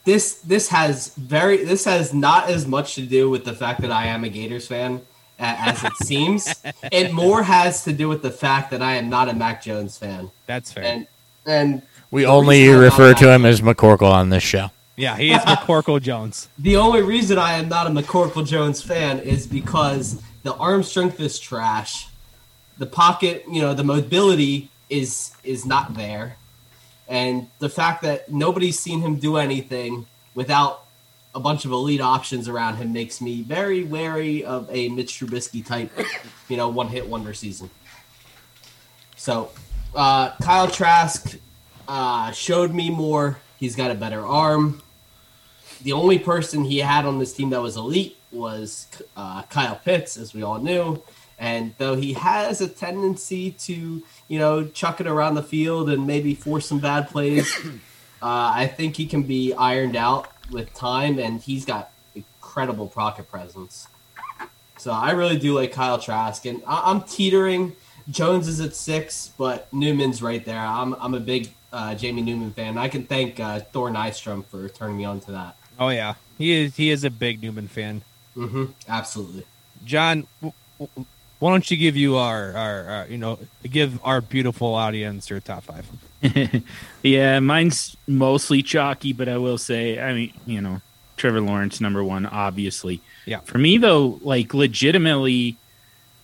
[0.05, 3.91] this this has very this has not as much to do with the fact that
[3.91, 5.01] I am a Gators fan a-
[5.39, 6.53] as it seems.
[6.91, 9.97] It more has to do with the fact that I am not a Mac Jones
[9.97, 10.31] fan.
[10.45, 10.83] That's fair.
[10.83, 11.07] And
[11.45, 14.71] and we only reason I'm not refer to him as McCorkle on this show.
[14.95, 16.49] yeah, he is McCorkle Jones.
[16.59, 21.19] The only reason I am not a McCorkle Jones fan is because the arm strength
[21.19, 22.07] is trash.
[22.77, 26.37] The pocket, you know, the mobility is is not there.
[27.07, 30.86] And the fact that nobody's seen him do anything without
[31.37, 35.63] a bunch of elite options around him makes me very wary of a Mitch Trubisky
[35.63, 35.91] type,
[36.49, 37.69] you know, one hit wonder season.
[39.15, 39.51] So,
[39.95, 41.37] uh, Kyle Trask
[41.87, 43.37] uh, showed me more.
[43.59, 44.81] He's got a better arm.
[45.83, 50.17] The only person he had on this team that was elite was uh, Kyle Pitts,
[50.17, 51.03] as we all knew.
[51.37, 56.07] And though he has a tendency to, you know, chuck it around the field and
[56.07, 57.55] maybe force some bad plays,
[58.23, 63.29] uh, I think he can be ironed out with time, and he's got incredible pocket
[63.29, 63.87] presence.
[64.77, 67.75] So I really do like Kyle Trask, and I- I'm teetering.
[68.09, 70.59] Jones is at six, but Newman's right there.
[70.59, 72.77] I'm I'm a big uh, Jamie Newman fan.
[72.77, 75.57] I can thank uh, Thor Nystrom for turning me on to that.
[75.79, 76.75] Oh yeah, he is.
[76.77, 78.03] He is a big Newman fan.
[78.33, 79.43] hmm Absolutely.
[79.83, 81.05] John, w- w-
[81.39, 85.39] why don't you give you our, our, our you know give our beautiful audience your
[85.39, 85.85] top five?
[87.03, 90.81] yeah, mine's mostly chalky, but I will say, I mean, you know,
[91.15, 93.01] Trevor Lawrence number one, obviously.
[93.25, 93.41] Yeah.
[93.41, 95.57] For me though, like legitimately,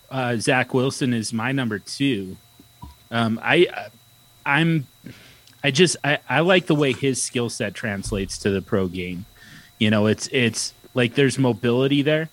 [0.10, 2.38] uh, Zach Wilson is my number two.
[3.12, 3.90] Um, I,
[4.46, 4.88] I'm,
[5.64, 9.26] I just I, I like the way his skill set translates to the pro game.
[9.80, 12.30] You know, it's it's like there's mobility there,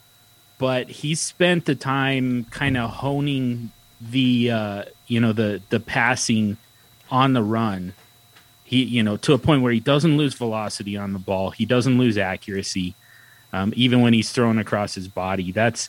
[0.61, 6.59] but he spent the time kind of honing the uh, you know the the passing
[7.11, 7.95] on the run.
[8.63, 11.51] He you know to a point where he doesn't lose velocity on the ball.
[11.51, 12.95] He doesn't lose accuracy,
[13.55, 15.51] um, even when he's thrown across his body.
[15.51, 15.89] That's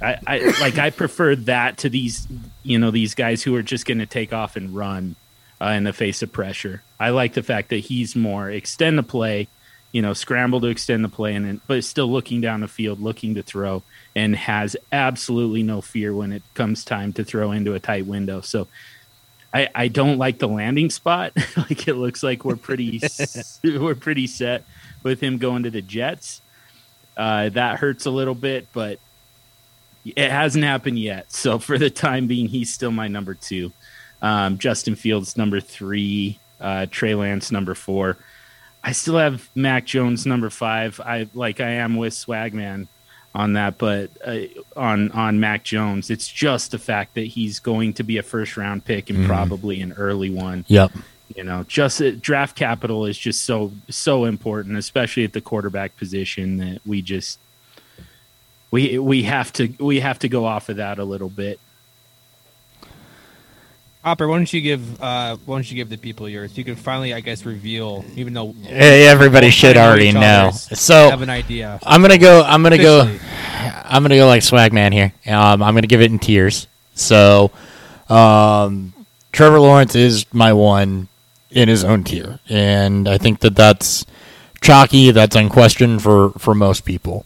[0.00, 2.28] I, I like I prefer that to these
[2.62, 5.16] you know these guys who are just going to take off and run
[5.60, 6.84] uh, in the face of pressure.
[7.00, 9.48] I like the fact that he's more extend the play,
[9.94, 13.36] you know, scramble to extend the play, and but still looking down the field, looking
[13.36, 13.84] to throw,
[14.16, 18.40] and has absolutely no fear when it comes time to throw into a tight window.
[18.40, 18.66] So.
[19.56, 21.32] I, I don't like the landing spot.
[21.56, 23.00] like it looks like we're pretty
[23.62, 24.64] we're pretty set
[25.04, 26.40] with him going to the Jets.
[27.16, 28.98] Uh, that hurts a little bit, but
[30.04, 31.30] it hasn't happened yet.
[31.30, 33.70] So for the time being, he's still my number two.
[34.20, 38.16] Um, Justin Fields number three, uh, Trey Lance number four.
[38.84, 41.00] I still have Mac Jones number five.
[41.00, 42.86] I like I am with Swagman
[43.34, 44.40] on that, but uh,
[44.76, 48.58] on on Mac Jones, it's just the fact that he's going to be a first
[48.58, 50.66] round pick and probably an early one.
[50.68, 50.92] Yep.
[51.34, 55.96] You know, just uh, draft capital is just so so important, especially at the quarterback
[55.96, 57.38] position that we just
[58.70, 61.58] we we have to we have to go off of that a little bit.
[64.04, 66.58] Hopper, why don't you give uh, why don't you give the people yours?
[66.58, 70.50] You can finally, I guess, reveal, even though Hey, everybody should already know.
[70.52, 71.78] So have an idea.
[71.82, 72.42] I'm gonna go.
[72.42, 73.18] I'm gonna go.
[73.84, 75.14] I'm gonna go like Swagman here.
[75.26, 76.66] Um, I'm gonna give it in tiers.
[76.94, 77.50] So,
[78.10, 78.92] um,
[79.32, 81.08] Trevor Lawrence is my one
[81.50, 84.04] in his own tier, and I think that that's
[84.60, 85.12] chalky.
[85.12, 87.24] That's unquestioned for for most people.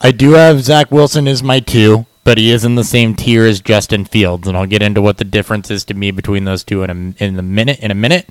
[0.00, 3.46] I do have Zach Wilson as my two, but he is in the same tier
[3.46, 6.62] as Justin Fields, and I'll get into what the difference is to me between those
[6.62, 7.78] two in a in a minute.
[7.80, 8.28] In a minute.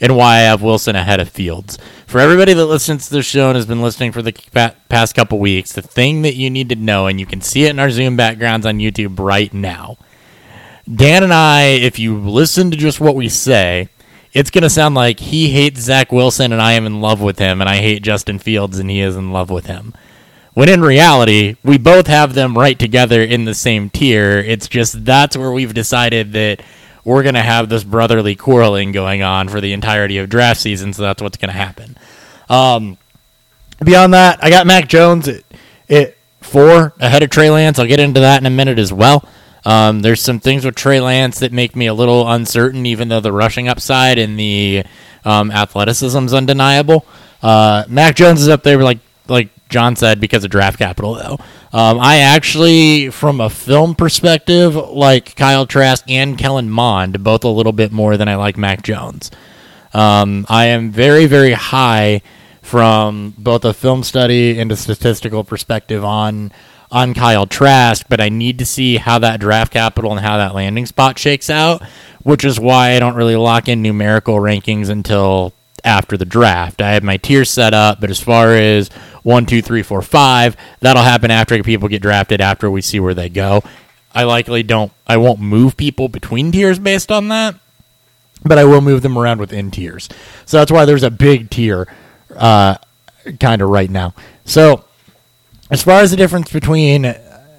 [0.00, 1.76] And why I have Wilson ahead of Fields.
[2.06, 4.32] For everybody that listens to the show and has been listening for the
[4.88, 7.70] past couple weeks, the thing that you need to know, and you can see it
[7.70, 9.96] in our Zoom backgrounds on YouTube right now,
[10.92, 13.88] Dan and I, if you listen to just what we say,
[14.32, 17.40] it's going to sound like he hates Zach Wilson and I am in love with
[17.40, 19.94] him, and I hate Justin Fields and he is in love with him.
[20.54, 24.38] When in reality, we both have them right together in the same tier.
[24.38, 26.62] It's just that's where we've decided that
[27.04, 30.92] we're going to have this brotherly quarreling going on for the entirety of draft season,
[30.92, 31.96] so that's what's going to happen.
[32.48, 32.98] Um,
[33.82, 35.42] beyond that, I got Mac Jones at,
[35.88, 37.78] at four ahead of Trey Lance.
[37.78, 39.26] I'll get into that in a minute as well.
[39.64, 43.20] Um, there's some things with Trey Lance that make me a little uncertain, even though
[43.20, 44.84] the rushing upside and the
[45.24, 47.06] um, athleticism is undeniable.
[47.42, 51.14] Uh, Mac Jones is up there, like like John said, because of draft capital.
[51.14, 51.38] Though
[51.72, 57.48] um, I actually, from a film perspective, like Kyle Trask and Kellen Mond both a
[57.48, 59.30] little bit more than I like Mac Jones.
[59.94, 62.22] Um, I am very, very high
[62.62, 66.52] from both a film study and a statistical perspective on
[66.90, 70.54] on Kyle Trask, but I need to see how that draft capital and how that
[70.54, 71.82] landing spot shakes out,
[72.22, 75.54] which is why I don't really lock in numerical rankings until
[75.84, 76.82] after the draft.
[76.82, 78.90] I have my tiers set up, but as far as
[79.22, 83.14] one, two, three, four, five, that'll happen after people get drafted, after we see where
[83.14, 83.62] they go.
[84.14, 87.56] I likely don't I won't move people between tiers based on that
[88.44, 90.08] but I will move them around within tiers.
[90.46, 91.86] So that's why there's a big tier
[92.36, 92.76] uh,
[93.40, 94.14] kind of right now.
[94.44, 94.84] So
[95.70, 97.14] as far as the difference between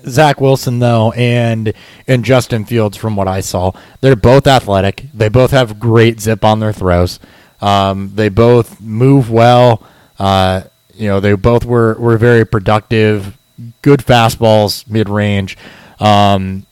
[0.06, 1.74] Zach Wilson though and
[2.08, 3.72] and Justin Fields, from what I saw,
[4.02, 5.06] they're both athletic.
[5.14, 7.20] They both have great zip on their throws.
[7.62, 9.88] Um, they both move well.
[10.20, 13.38] Uh, you know, they both were were very productive,
[13.82, 15.58] good fastballs mid range.
[16.00, 16.66] Um,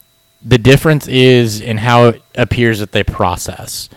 [0.43, 3.89] the difference is in how it appears that they process,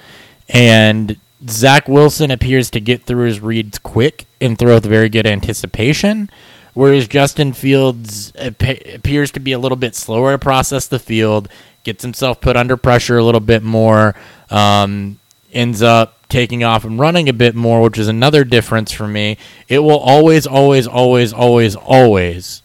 [0.48, 1.16] and
[1.48, 6.30] Zach Wilson appears to get through his reads quick and throw with very good anticipation,
[6.72, 8.62] whereas Justin Fields ap-
[8.94, 11.48] appears to be a little bit slower to process the field,
[11.82, 14.14] gets himself put under pressure a little bit more,
[14.50, 15.18] um,
[15.52, 19.36] ends up taking off and running a bit more, which is another difference for me.
[19.68, 22.62] It will always, always, always, always, always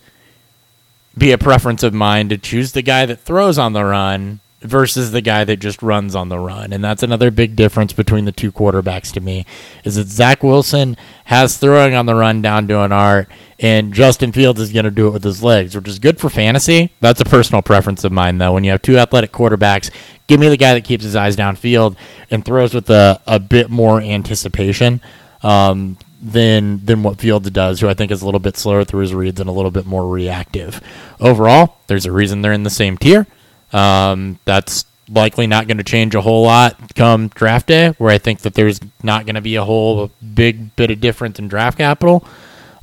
[1.18, 5.12] be a preference of mine to choose the guy that throws on the run versus
[5.12, 6.74] the guy that just runs on the run.
[6.74, 9.46] And that's another big difference between the two quarterbacks to me
[9.84, 14.32] is that Zach Wilson has throwing on the run down to an art and Justin
[14.32, 16.92] Fields is going to do it with his legs, which is good for fantasy.
[17.00, 18.54] That's a personal preference of mine though.
[18.54, 19.92] When you have two athletic quarterbacks,
[20.28, 21.96] give me the guy that keeps his eyes downfield
[22.30, 25.02] and throws with a, a bit more anticipation.
[25.42, 29.00] Um, than than what Fields does, who I think is a little bit slower through
[29.02, 30.82] his reads and a little bit more reactive.
[31.18, 33.26] Overall, there's a reason they're in the same tier.
[33.72, 38.18] Um, that's likely not going to change a whole lot come draft day, where I
[38.18, 41.78] think that there's not going to be a whole big bit of difference in draft
[41.78, 42.26] capital.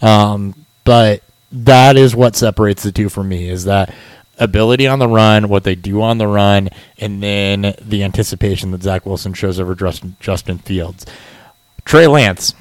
[0.03, 1.23] Um, but
[1.53, 3.95] that is what separates the two for me is that
[4.39, 6.69] ability on the run, what they do on the run,
[6.99, 11.07] and then the anticipation that Zach Wilson shows over Justin, Justin Fields.
[11.85, 12.55] Trey Lance,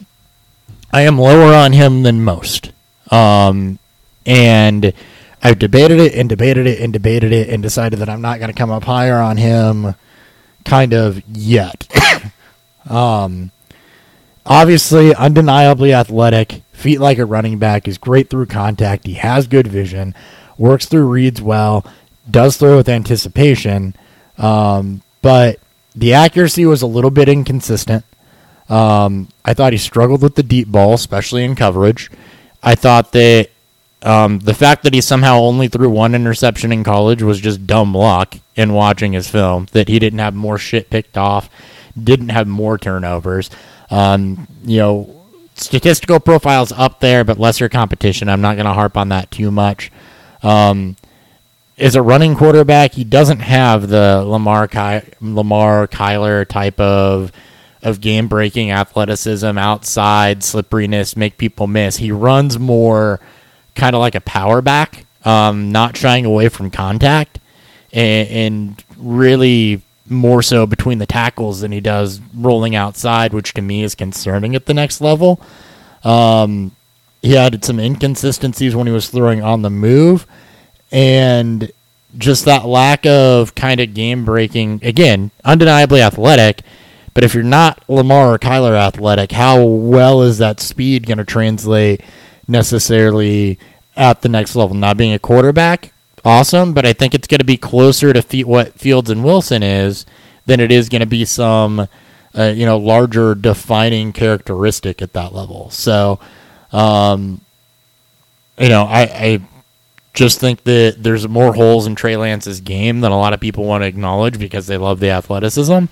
[0.92, 2.72] I am lower on him than most.
[3.12, 3.80] Um,
[4.26, 4.94] and
[5.42, 8.52] I've debated it and debated it and debated it and decided that I'm not going
[8.52, 9.96] to come up higher on him
[10.64, 11.88] kind of yet.
[12.90, 13.52] um,
[14.46, 19.06] obviously, undeniably athletic, feet like a running back, is great through contact.
[19.06, 20.16] He has good vision,
[20.58, 21.86] works through reads well,
[22.30, 23.96] does throw with anticipation.
[24.38, 25.60] Um, but
[25.96, 28.04] the accuracy was a little bit inconsistent.
[28.68, 32.10] Um, I thought he struggled with the deep ball, especially in coverage.
[32.64, 33.50] I thought that
[34.06, 37.94] um, the fact that he somehow only threw one interception in college was just dumb
[37.94, 39.68] luck in watching his film.
[39.72, 41.50] That he didn't have more shit picked off,
[42.02, 43.50] didn't have more turnovers.
[43.90, 48.30] Um, you know, statistical profiles up there, but lesser competition.
[48.30, 49.92] I'm not going to harp on that too much.
[50.44, 50.98] Um,
[51.78, 57.32] as a running quarterback, he doesn't have the Lamar Ky- Lamar Kyler type of
[57.82, 61.98] of game breaking athleticism, outside slipperiness, make people miss.
[61.98, 63.20] He runs more
[63.76, 67.40] kind of like a power back, um, not shying away from contact,
[67.94, 73.62] and, and, really more so between the tackles than he does rolling outside, which to
[73.62, 75.42] me is concerning at the next level.
[76.04, 76.72] Um,
[77.22, 80.26] he had some inconsistencies when he was throwing on the move,
[80.92, 81.72] and
[82.18, 84.80] just that lack of kind of game breaking.
[84.84, 86.62] Again, undeniably athletic
[87.16, 91.24] but if you're not Lamar or Kyler athletic, how well is that speed going to
[91.24, 92.02] translate
[92.48, 93.60] necessarily
[93.96, 94.76] at the next level?
[94.76, 98.80] Not being a quarterback, awesome, but I think it's going to be closer to what
[98.80, 100.06] Fields and Wilson is
[100.46, 101.88] than it is going to be some,
[102.38, 105.70] uh, you know, larger defining characteristic at that level.
[105.70, 106.20] So,
[106.72, 107.42] um,
[108.58, 109.42] you know, I, I
[110.14, 113.66] just think that there's more holes in Trey Lance's game than a lot of people
[113.66, 115.86] want to acknowledge because they love the athleticism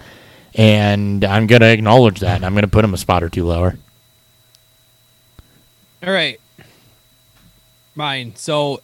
[0.56, 2.44] and I'm going to acknowledge that.
[2.44, 3.78] I'm going to put him a spot or two lower.
[6.06, 6.40] All right,
[7.96, 8.36] mine.
[8.36, 8.82] So,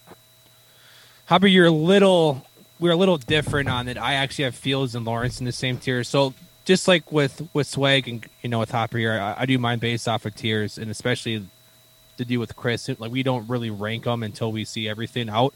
[1.25, 2.45] Hopper, you're a little
[2.79, 3.97] we're a little different on it.
[3.97, 6.03] I actually have Fields and Lawrence in the same tier.
[6.03, 6.33] So
[6.65, 9.79] just like with with Swag and you know with Hopper here, I, I do mine
[9.79, 11.45] based off of tiers, and especially
[12.17, 12.89] to do with Chris.
[12.97, 15.53] Like we don't really rank them until we see everything out.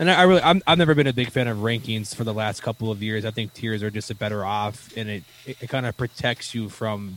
[0.00, 2.62] And I, really, i have never been a big fan of rankings for the last
[2.62, 3.24] couple of years.
[3.24, 6.54] I think tiers are just a better off, and it, it, it kind of protects
[6.54, 7.16] you from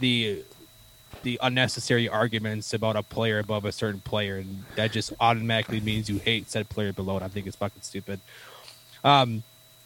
[0.00, 0.42] the
[1.22, 6.08] the unnecessary arguments about a player above a certain player, and that just automatically means
[6.08, 7.16] you hate said player below.
[7.16, 8.20] And I think it's fucking stupid.
[9.04, 9.42] Um,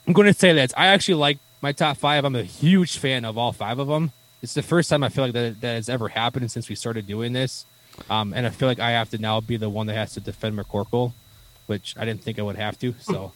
[0.06, 2.24] I'm going to say this: I actually like my top five.
[2.24, 4.12] I'm a huge fan of all five of them.
[4.42, 7.06] It's the first time I feel like that that has ever happened since we started
[7.06, 7.64] doing this,
[8.10, 10.20] um, and I feel like I have to now be the one that has to
[10.20, 11.12] defend McCorkle
[11.66, 12.94] which I didn't think I would have to.
[13.02, 13.32] So,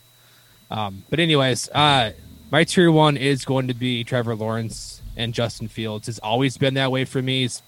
[0.71, 2.13] um, but anyways, uh,
[2.51, 6.09] my tier one is going to be Trevor Lawrence and Justin Fields.
[6.09, 7.45] It's always been that way for me.
[7.45, 7.63] It's,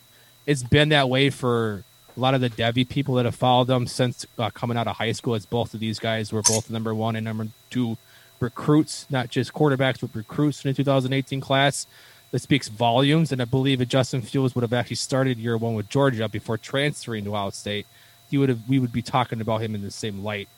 [0.49, 1.84] it's been that way for
[2.16, 4.96] a lot of the Devy people that have followed them since uh, coming out of
[4.96, 5.34] high school.
[5.36, 7.99] It's both of these guys were both number one and number two
[8.40, 11.86] recruits, not just quarterbacks, but recruits in the 2018 class.
[12.30, 15.74] That speaks volumes, and I believe that Justin Fields would have actually started year one
[15.74, 17.86] with Georgia before transferring to Ohio State
[18.30, 20.49] he would have we would be talking about him in the same light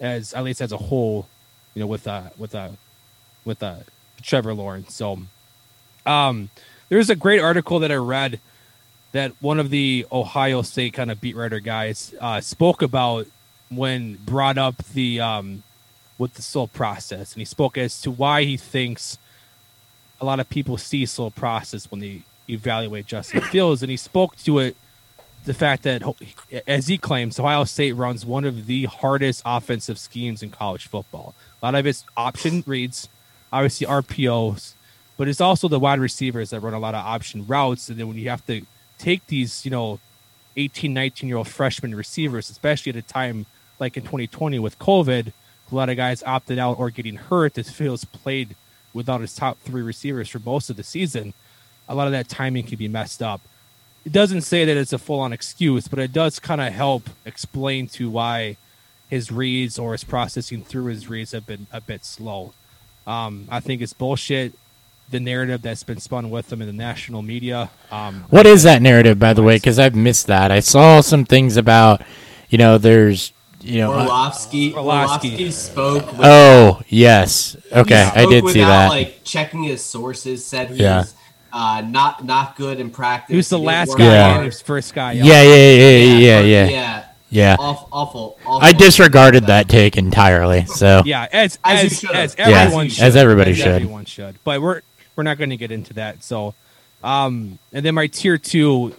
[0.00, 1.28] as at least as a whole,
[1.74, 2.70] you know, with uh with uh
[3.44, 3.76] with uh
[4.22, 4.94] Trevor Lawrence.
[4.94, 5.20] So
[6.06, 6.50] um
[6.88, 8.40] there's a great article that I read
[9.12, 13.26] that one of the Ohio State kind of beat writer guys uh, spoke about
[13.70, 15.62] when brought up the um,
[16.18, 19.18] with the soul process, and he spoke as to why he thinks
[20.20, 24.36] a lot of people see soul process when they evaluate Justin Fields, and he spoke
[24.36, 24.76] to it
[25.44, 26.02] the fact that,
[26.66, 31.34] as he claims, Ohio State runs one of the hardest offensive schemes in college football.
[31.60, 33.08] A lot of it's option reads,
[33.52, 34.74] obviously RPOs,
[35.16, 37.88] but it's also the wide receivers that run a lot of option routes.
[37.88, 38.62] And then when you have to
[39.02, 40.00] take these, you know,
[40.56, 43.46] 18, 19 year old freshman receivers, especially at a time
[43.78, 45.32] like in 2020 with COVID,
[45.70, 48.54] a lot of guys opted out or getting hurt as Fields played
[48.92, 51.32] without his top three receivers for most of the season.
[51.88, 53.40] A lot of that timing can be messed up
[54.04, 57.08] it doesn't say that it's a full on excuse, but it does kind of help
[57.24, 58.56] explain to why
[59.08, 62.52] his reads or his processing through his reads have been a bit slow.
[63.06, 64.54] Um, I think it's bullshit.
[65.10, 67.70] The narrative that's been spun with them in the national media.
[67.90, 69.56] Um, what is that narrative, by the way?
[69.56, 70.50] Because I've missed that.
[70.50, 72.00] I saw some things about,
[72.48, 74.72] you know, there's, you know, Orlovsky.
[74.72, 75.28] Orlovsky.
[75.28, 76.06] Orlovsky spoke.
[76.12, 78.88] With, oh yes, okay, I spoke did see that.
[78.88, 81.00] Like checking his sources, said he Yeah.
[81.00, 81.14] was
[81.52, 83.34] uh, not not good in practice.
[83.34, 84.28] Who's the He last guy Yeah.
[84.28, 84.46] in, hard.
[84.46, 85.12] his first guy.
[85.12, 87.04] yeah, yeah, yeah, yeah, yeah, yeah, yeah.
[87.28, 87.56] yeah.
[87.58, 88.66] Awful, awful, awful.
[88.66, 90.64] I disregarded that take entirely.
[90.64, 92.48] So Yeah, as As as as, have.
[92.50, 93.66] Yeah, everyone as everybody as should.
[93.68, 94.36] Everyone should.
[94.44, 94.80] But we're
[95.16, 96.22] we're not going to get into that.
[96.22, 96.54] So,
[97.02, 98.94] um, and then my tier two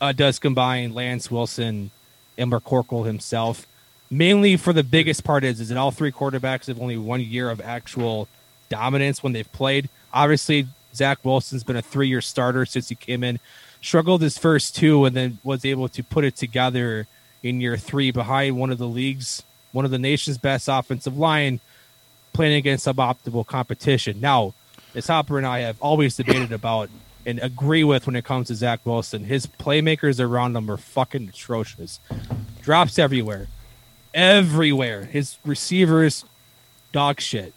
[0.00, 1.90] uh, does combine Lance Wilson
[2.38, 3.66] and McCorkle himself.
[4.10, 7.50] Mainly for the biggest part is is that all three quarterbacks have only one year
[7.50, 8.28] of actual
[8.68, 9.88] dominance when they've played.
[10.12, 13.38] Obviously, Zach Wilson's been a three year starter since he came in,
[13.80, 17.06] struggled his first two, and then was able to put it together
[17.42, 19.42] in year three behind one of the league's,
[19.72, 21.60] one of the nation's best offensive line,
[22.32, 24.20] playing against suboptimal competition.
[24.20, 24.54] Now,
[24.94, 26.90] as Hopper and I have always debated about
[27.24, 31.28] and agree with when it comes to Zach Wilson, his playmakers around him are fucking
[31.28, 32.00] atrocious.
[32.62, 33.46] Drops everywhere.
[34.12, 35.04] Everywhere.
[35.04, 36.24] His receivers,
[36.92, 37.54] dog shit.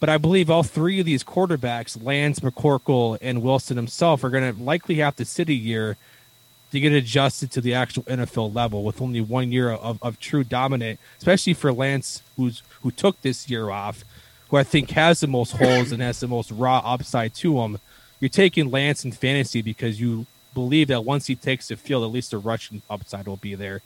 [0.00, 4.54] But I believe all three of these quarterbacks, Lance, McCorkle, and Wilson himself, are going
[4.54, 5.96] to likely have to sit a year
[6.70, 10.44] to get adjusted to the actual NFL level with only one year of, of true
[10.44, 14.04] dominant, especially for Lance, who's who took this year off,
[14.50, 17.78] who I think has the most holes and has the most raw upside to him.
[18.20, 22.10] You're taking Lance in fantasy because you believe that once he takes the field, at
[22.10, 23.80] least the rushing upside will be there.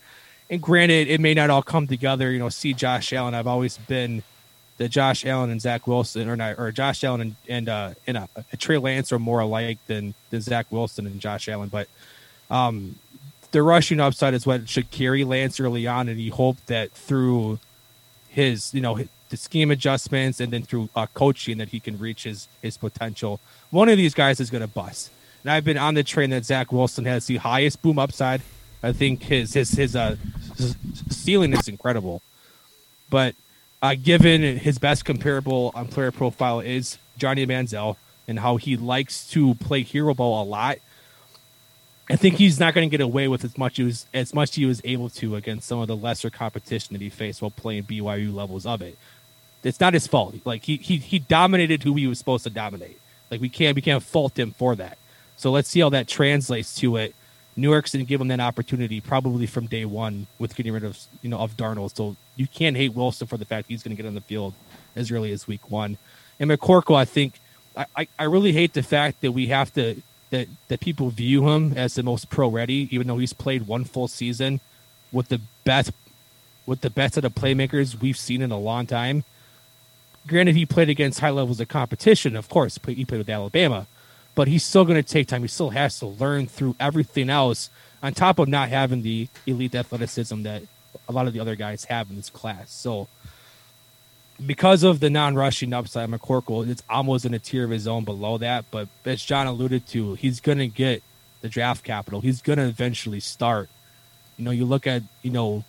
[0.48, 2.30] And granted, it may not all come together.
[2.30, 3.34] You know, see Josh Allen.
[3.34, 4.22] I've always been
[4.78, 8.16] that Josh Allen and Zach Wilson, or not, or Josh Allen and and uh, and
[8.16, 8.26] uh,
[8.58, 11.68] Trey Lance are more alike than than Zach Wilson and Josh Allen.
[11.68, 11.88] But
[12.50, 12.96] um,
[13.50, 17.58] the rushing upside is what should carry Lance early on, and you hope that through
[18.32, 22.24] his, you know, the scheme adjustments and then through uh, coaching that he can reach
[22.24, 23.40] his his potential.
[23.70, 25.10] One of these guys is going to bust,
[25.42, 28.42] and I've been on the train that Zach Wilson has the highest boom upside.
[28.82, 30.16] I think his his his uh
[30.56, 30.76] his
[31.10, 32.22] ceiling is incredible,
[33.10, 33.34] but
[33.82, 37.96] uh, given his best comparable on player profile is Johnny Manziel
[38.28, 40.78] and how he likes to play hero ball a lot.
[42.10, 44.66] I think he's not going to get away with as much as as much he
[44.66, 48.34] was able to against some of the lesser competition that he faced while playing BYU
[48.34, 48.98] levels of it.
[49.62, 50.34] It's not his fault.
[50.44, 53.00] Like he he he dominated who he was supposed to dominate.
[53.30, 54.98] Like we can't we can't fault him for that.
[55.36, 57.14] So let's see how that translates to it.
[57.56, 61.30] Newark's didn't give him that opportunity probably from day one with getting rid of you
[61.30, 61.94] know of Darnold.
[61.94, 64.54] So you can't hate Wilson for the fact he's going to get on the field
[64.96, 65.98] as early as week one.
[66.40, 67.40] And McCorkle, I think
[67.76, 70.02] I, I, I really hate the fact that we have to
[70.32, 73.84] that that people view him as the most pro ready, even though he's played one
[73.84, 74.60] full season
[75.12, 75.92] with the best
[76.66, 79.24] with the best of the playmakers we've seen in a long time.
[80.26, 82.78] Granted, he played against high levels of competition, of course.
[82.86, 83.86] He played with Alabama,
[84.34, 85.42] but he's still going to take time.
[85.42, 87.70] He still has to learn through everything else,
[88.02, 90.62] on top of not having the elite athleticism that
[91.08, 92.70] a lot of the other guys have in this class.
[92.70, 93.08] So,
[94.46, 98.38] because of the non-rushing upside, McCorkle it's almost in a tier of his own below
[98.38, 98.66] that.
[98.70, 101.02] But as John alluded to, he's going to get
[101.40, 102.20] the draft capital.
[102.20, 103.68] He's going to eventually start.
[104.36, 105.64] You know, you look at you know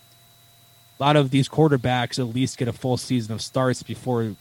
[0.99, 4.36] a lot of these quarterbacks at least get a full season of starts before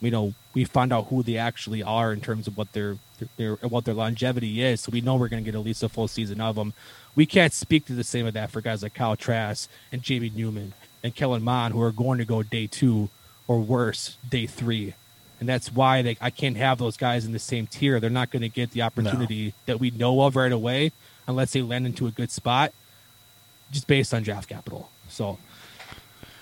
[0.00, 2.96] you know we find out who they actually are in terms of what their
[3.36, 4.80] their what their longevity is.
[4.80, 6.72] So we know we're going to get at least a full season of them.
[7.14, 10.32] We can't speak to the same of that for guys like Kyle Trask and Jamie
[10.34, 13.08] Newman and Kellen Mond who are going to go day two
[13.48, 14.94] or worse day three.
[15.38, 18.00] And that's why they, I can't have those guys in the same tier.
[18.00, 20.92] They're not going to get the opportunity that we know of right away
[21.26, 22.72] unless they land into a good spot,
[23.70, 24.90] just based on draft capital.
[25.08, 25.38] So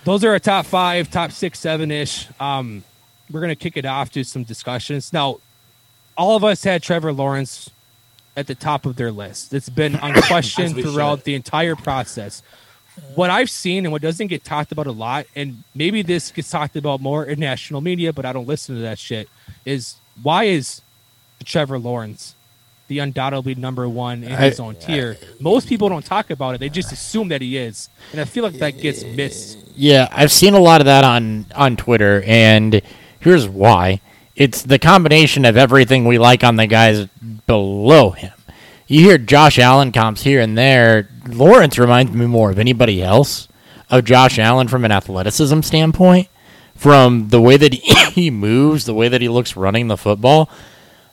[0.05, 2.27] those are our top five, top six, seven ish.
[2.39, 2.83] Um,
[3.29, 5.11] we're going to kick it off to some discussions.
[5.11, 5.39] Now,
[6.17, 7.69] all of us had Trevor Lawrence
[8.37, 9.53] at the top of their list.
[9.53, 11.25] It's been unquestioned throughout should.
[11.25, 12.43] the entire process.
[13.15, 16.49] What I've seen and what doesn't get talked about a lot, and maybe this gets
[16.49, 19.29] talked about more in national media, but I don't listen to that shit,
[19.65, 20.81] is why is
[21.43, 22.35] Trevor Lawrence
[22.87, 25.17] the undoubtedly number one in his I- own tier?
[25.39, 26.59] Most people don't talk about it.
[26.59, 27.89] They just assume that he is.
[28.11, 29.57] And I feel like that gets missed.
[29.75, 32.81] Yeah, I've seen a lot of that on on Twitter, and
[33.19, 33.99] here's why:
[34.37, 37.07] it's the combination of everything we like on the guys
[37.45, 38.31] below him.
[38.87, 41.09] You hear Josh Allen comps here and there.
[41.27, 43.47] Lawrence reminds me more of anybody else
[43.89, 46.27] of Josh Allen from an athleticism standpoint,
[46.75, 50.51] from the way that he, moves, the way that he looks running the football.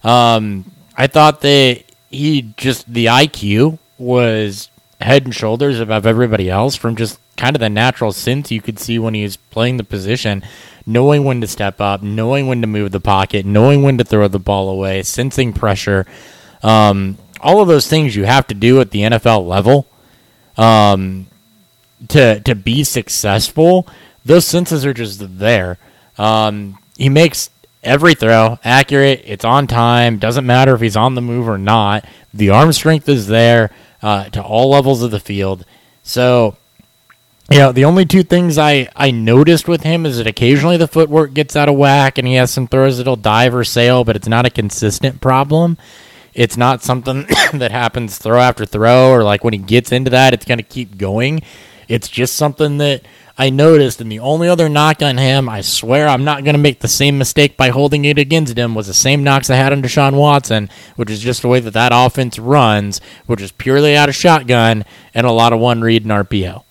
[0.05, 4.69] Um, I thought that he just the IQ was
[5.01, 8.79] head and shoulders above everybody else from just kind of the natural sense you could
[8.79, 10.43] see when he was playing the position,
[10.85, 14.29] knowing when to step up, knowing when to move the pocket, knowing when to throw
[14.29, 16.05] the ball away, sensing pressure.
[16.63, 19.87] Um, all of those things you have to do at the NFL level
[20.57, 21.27] um,
[22.09, 23.87] to to be successful.
[24.25, 25.79] Those senses are just there.
[26.19, 27.51] Um, he makes
[27.83, 29.23] every throw accurate.
[29.25, 30.19] It's on time.
[30.19, 32.05] Doesn't matter if he's on the move or not.
[32.33, 33.71] The arm strength is there
[34.03, 35.65] uh, to all levels of the field.
[36.03, 36.57] So,
[37.51, 40.89] you know, the only two things I, I noticed with him is that occasionally the
[40.89, 44.17] footwork gets out of whack and he has some throws that'll dive or sail, but
[44.17, 45.77] it's not a consistent problem.
[46.35, 50.35] It's not something that happens throw after throw or like when he gets into that,
[50.35, 51.43] it's going to keep going.
[51.89, 53.03] It's just something that
[53.37, 54.01] I noticed.
[54.01, 56.89] And the only other knock on him, I swear I'm not going to make the
[56.89, 60.15] same mistake by holding it against him, was the same knocks I had on Deshaun
[60.15, 64.15] Watson, which is just the way that that offense runs, which is purely out of
[64.15, 66.65] shotgun and a lot of one read and RPO.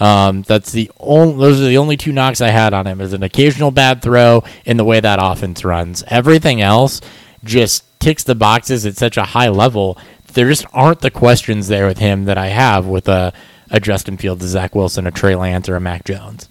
[0.00, 3.00] Um, that's the only; those are the only two knocks I had on him.
[3.00, 6.04] Is an occasional bad throw in the way that offense runs.
[6.06, 7.00] Everything else
[7.42, 9.98] just ticks the boxes at such a high level.
[10.32, 13.32] There just aren't the questions there with him that I have with a,
[13.70, 16.48] a Justin Fields, a Zach Wilson, a Trey Lance, or a Mac Jones.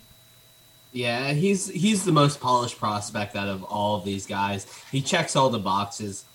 [0.91, 4.65] Yeah, he's he's the most polished prospect out of all of these guys.
[4.91, 6.25] He checks all the boxes.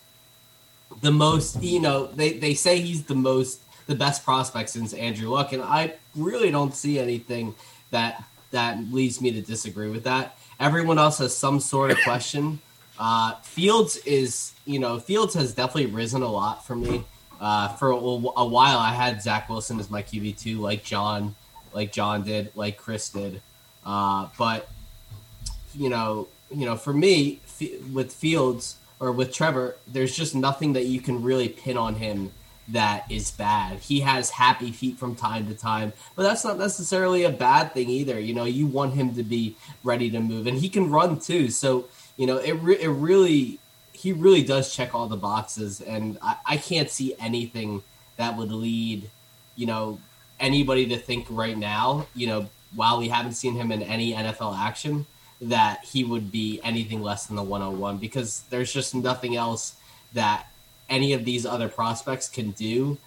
[1.00, 5.28] The most, you know, they, they say he's the most the best prospect since Andrew
[5.30, 7.54] Luck, and I really don't see anything
[7.90, 10.38] that that leads me to disagree with that.
[10.60, 12.60] Everyone else has some sort of question.
[12.98, 17.04] Uh, Fields is, you know, Fields has definitely risen a lot for me.
[17.40, 21.34] Uh, for a, a while, I had Zach Wilson as my QB two, like John,
[21.72, 23.42] like John did, like Chris did.
[23.84, 24.68] Uh, but
[25.74, 27.40] you know, you know, for me,
[27.92, 32.30] with Fields or with Trevor, there's just nothing that you can really pin on him
[32.68, 33.78] that is bad.
[33.80, 37.88] He has happy feet from time to time, but that's not necessarily a bad thing
[37.88, 38.20] either.
[38.20, 41.48] You know, you want him to be ready to move, and he can run too.
[41.48, 41.86] So
[42.16, 43.58] you know, it re- it really
[44.02, 47.82] he really does check all the boxes, and I, I can't see anything
[48.16, 49.08] that would lead
[49.54, 50.00] you know
[50.40, 52.06] anybody to think right now.
[52.14, 55.06] You know, while we haven't seen him in any NFL action,
[55.40, 59.76] that he would be anything less than the 101 because there's just nothing else
[60.12, 60.46] that
[60.90, 62.98] any of these other prospects can do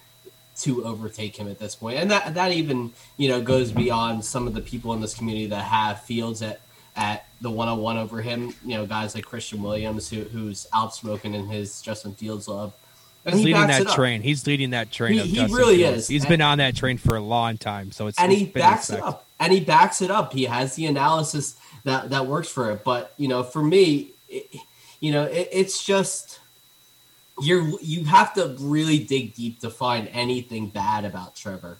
[0.58, 1.98] to overtake him at this point.
[1.98, 5.46] And that that even, you know, goes beyond some of the people in this community
[5.48, 6.60] that have Fields at
[6.96, 11.46] at the 101 over him, you know, guys like Christian Williams who who's outspoken in
[11.46, 12.72] his Justin Fields love.
[13.24, 14.22] And He's he leading that train.
[14.22, 15.14] He's leading that train.
[15.14, 15.98] He- he really Fields.
[15.98, 16.08] is.
[16.08, 17.90] He's And- been on that train for a long time.
[17.92, 20.44] So it's and it's he been backs it up and he backs it up he
[20.44, 24.46] has the analysis that that works for it but you know for me it,
[25.00, 26.40] you know it, it's just
[27.42, 31.76] you're you have to really dig deep to find anything bad about trevor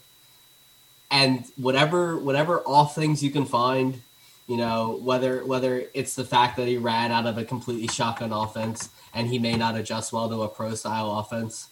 [1.09, 4.01] and whatever whatever off things you can find
[4.47, 8.31] you know whether whether it's the fact that he ran out of a completely shotgun
[8.31, 11.67] offense and he may not adjust well to a pro style offense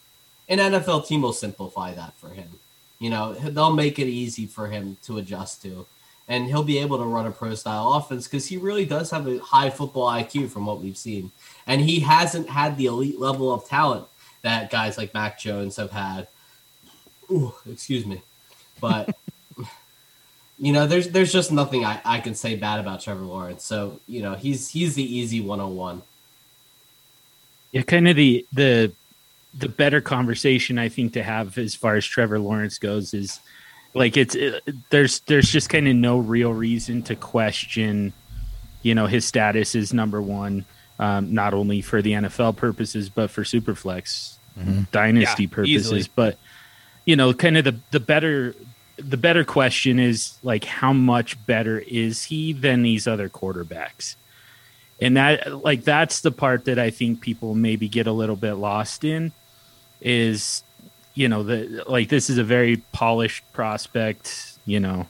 [0.50, 2.60] an nfl team will simplify that for him
[3.00, 5.86] you know, they'll make it easy for him to adjust to.
[6.28, 9.28] And he'll be able to run a pro style offense because he really does have
[9.28, 11.32] a high football IQ from what we've seen.
[11.68, 14.08] And he hasn't had the elite level of talent
[14.42, 16.28] that guys like Mac Jones have had.
[17.30, 18.24] Ooh, excuse me.
[18.82, 19.16] But
[20.58, 23.64] you know, there's there's just nothing I, I can say bad about Trevor Lawrence.
[23.64, 26.02] So, you know, he's he's the easy 101.
[27.72, 28.92] Yeah, kind of the the
[29.58, 33.40] the better conversation I think to have as far as Trevor Lawrence goes is
[33.94, 38.14] like it's it, there's there's just kind of no real reason to question,
[38.82, 40.66] you know, his status is number one,
[41.00, 44.36] um, not only for the NFL purposes but for Superflex
[44.92, 45.76] dynasty Yeah, purposes.
[45.76, 46.04] easily.
[46.16, 46.38] But
[47.06, 48.56] you know, kind of the the better
[48.98, 54.16] the better question is like how much better is he than these other quarterbacks?
[55.02, 58.54] and that like that's the part that i think people maybe get a little bit
[58.54, 59.34] lost in
[60.06, 60.64] is,
[61.14, 64.58] you know, the like this is a very polished prospect.
[64.66, 65.08] You know,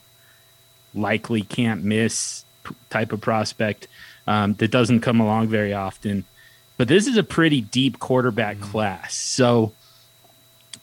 [0.93, 3.87] likely can't miss p- type of prospect
[4.27, 6.25] um, that doesn't come along very often.
[6.77, 9.73] But this is a pretty deep quarterback class, so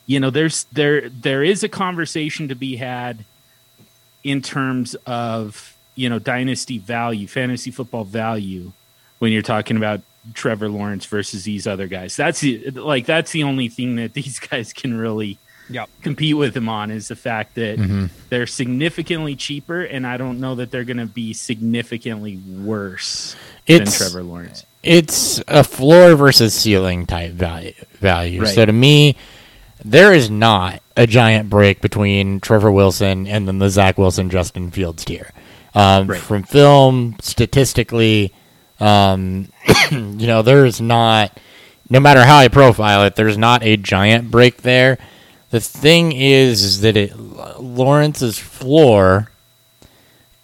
[0.07, 3.25] you know there's there there is a conversation to be had
[4.25, 8.73] in terms of you know dynasty value, fantasy football value
[9.19, 10.01] when you're talking about
[10.35, 12.17] Trevor Lawrence versus these other guys.
[12.17, 15.39] That's the, like that's the only thing that these guys can really
[15.71, 15.89] Yep.
[16.03, 18.07] compete with him on is the fact that Mm-hmm.
[18.29, 23.37] they're significantly cheaper, and I don't know that they're going to be significantly worse
[23.67, 24.67] It's- than Trevor Lawrence.
[24.83, 28.43] it's a floor versus ceiling type value value.
[28.43, 28.55] Right.
[28.55, 29.17] So to me,
[29.85, 34.71] there is not a giant break between Trevor Wilson and then the Zach Wilson Justin
[34.71, 35.31] Fields tier.
[35.75, 36.21] Um, Right.
[36.21, 38.35] From film, statistically,
[38.81, 39.49] um,
[39.91, 41.39] you know, there is not.
[41.91, 44.99] No matter how I profile it, there's not a giant break there.
[45.51, 49.31] The thing is, is that it Lawrence's floor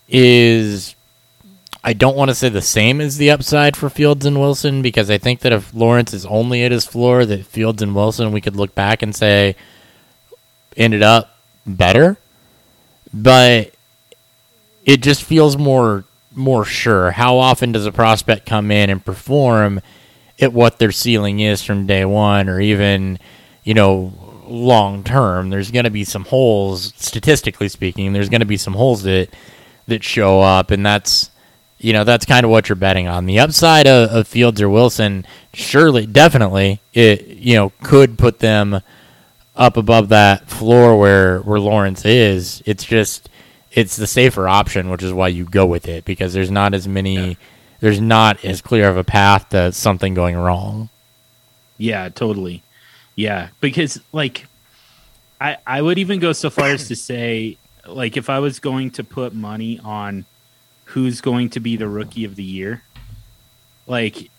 [0.09, 0.95] is
[1.83, 5.11] I don't want to say the same as the upside for Fields and Wilson because
[5.11, 8.41] I think that if Lawrence is only at his floor, that Fields and Wilson we
[8.41, 9.55] could look back and say
[10.77, 12.17] ended up better,
[13.13, 13.73] but
[14.85, 16.05] it just feels more
[16.35, 17.11] more sure.
[17.11, 19.81] How often does a prospect come in and perform
[20.41, 23.19] at what their ceiling is from day one, or even
[23.65, 24.13] you know
[24.47, 25.51] long term?
[25.51, 28.13] There's going to be some holes, statistically speaking.
[28.13, 29.29] There's going to be some holes that
[29.87, 31.31] that show up, and that's
[31.79, 33.27] you know that's kind of what you're betting on.
[33.27, 38.81] The upside of, of Fields or Wilson, surely, definitely, it you know could put them
[39.57, 42.63] up above that floor where where Lawrence is.
[42.67, 43.29] It's just
[43.73, 46.89] it's the safer option, which is why you go with it because there's not as
[46.89, 47.37] many,
[47.81, 50.89] there's not as clear of a path to something going wrong.
[51.77, 52.63] Yeah, totally.
[53.15, 54.47] Yeah, because like
[55.41, 57.57] I I would even go so far as to say
[57.87, 60.25] like if I was going to put money on
[60.93, 62.83] who's going to be the rookie of the year,
[63.87, 64.31] like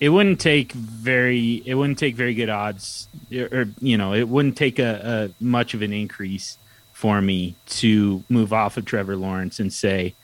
[0.00, 4.56] it wouldn't take very it wouldn't take very good odds or, you know, it wouldn't
[4.56, 6.56] take a, a much of an increase
[6.92, 10.14] for me to move off of Trevor Lawrence and say,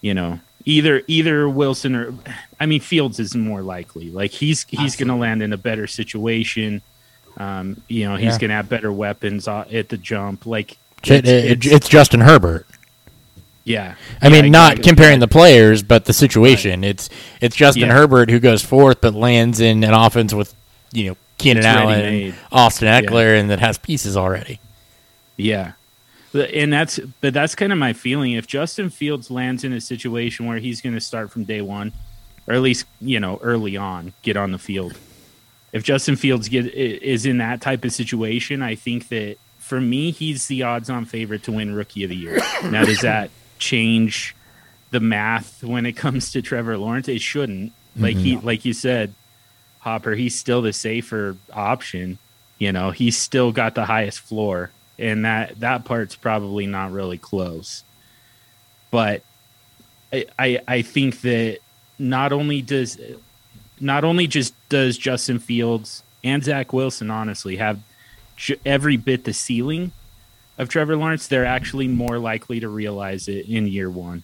[0.00, 2.14] you know, either either Wilson or
[2.60, 4.10] I mean Fields is more likely.
[4.10, 6.82] Like he's he's going to land in a better situation.
[7.38, 8.38] Um, you know, he's Yeah.
[8.38, 10.44] going to have better weapons uh, at the jump.
[10.46, 12.66] Like It- it- it's, Justin Herbert.
[13.64, 13.94] Yeah.
[14.20, 16.82] I Yeah, mean, not comparing the players, but the situation.
[16.84, 17.08] It's
[17.40, 17.92] it's Justin Yeah.
[17.94, 20.54] Herbert who goes fourth, but lands in an offense with
[20.92, 22.34] you know Keenan It's Allen, ready-made.
[22.50, 24.58] Austin Ekeler, and that has pieces already.
[25.36, 25.72] Yeah.
[26.32, 28.32] But- And that's but that's kind of my feeling.
[28.32, 31.92] If Justin Fields lands in a situation where he's going to start from day one,
[32.46, 34.94] or at least you know early on, get on the field.
[35.72, 40.10] If Justin Fields get is in that type of situation, I think that for me,
[40.10, 42.40] he's the odds-on favorite to win Rookie of the Year.
[42.64, 43.30] now, does that
[43.62, 44.36] change
[44.90, 47.08] the math when it comes to Trevor Lawrence?
[47.08, 47.72] It shouldn't.
[47.96, 48.46] Like he, mm-hmm.
[48.46, 49.14] like you said,
[49.80, 52.18] Hopper, he's still the safer option.
[52.58, 57.18] You know, he's still got the highest floor, and that that part's probably not really
[57.18, 57.84] close.
[58.90, 59.22] But
[60.12, 61.58] I I, I think that
[61.98, 62.98] not only does
[63.80, 67.80] not only just does Justin Fields and Zach Wilson honestly have
[68.64, 69.92] every bit the ceiling
[70.58, 74.22] of Trevor Lawrence, they're actually more likely to realize it in year one.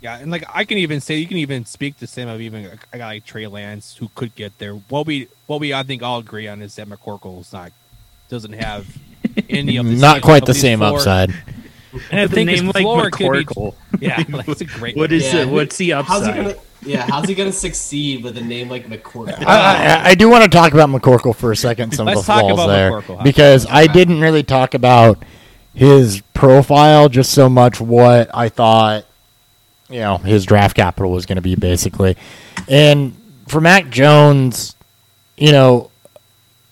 [0.00, 2.64] Yeah, and like I can even say you can even speak the same of even
[2.92, 4.72] a guy like Trey Lance who could get there.
[4.74, 7.70] What we what we I think all agree on is that McCorkle's not
[8.28, 8.86] doesn't have
[9.48, 11.32] any of the Not same- quite of the same floor- upside.
[12.10, 13.74] And I The think his name like floor could be- McCorkle.
[14.00, 14.96] Yeah, like, it's a great.
[14.96, 15.20] What name.
[15.20, 15.46] is it?
[15.46, 16.58] What's the How's he upside?
[16.82, 16.92] Gonna?
[16.92, 19.44] Yeah, how's he gonna succeed with a name like McCorkle?
[19.46, 21.94] I, I, I do want to talk about McCorkle for a second.
[21.94, 25.22] Some Let's of the talk flaws about there McCorkle, because I didn't really talk about
[25.74, 29.06] his profile just so much what I thought
[29.88, 32.16] you know his draft capital was going to be basically,
[32.68, 33.16] and
[33.48, 34.74] for Mac Jones,
[35.36, 35.90] you know,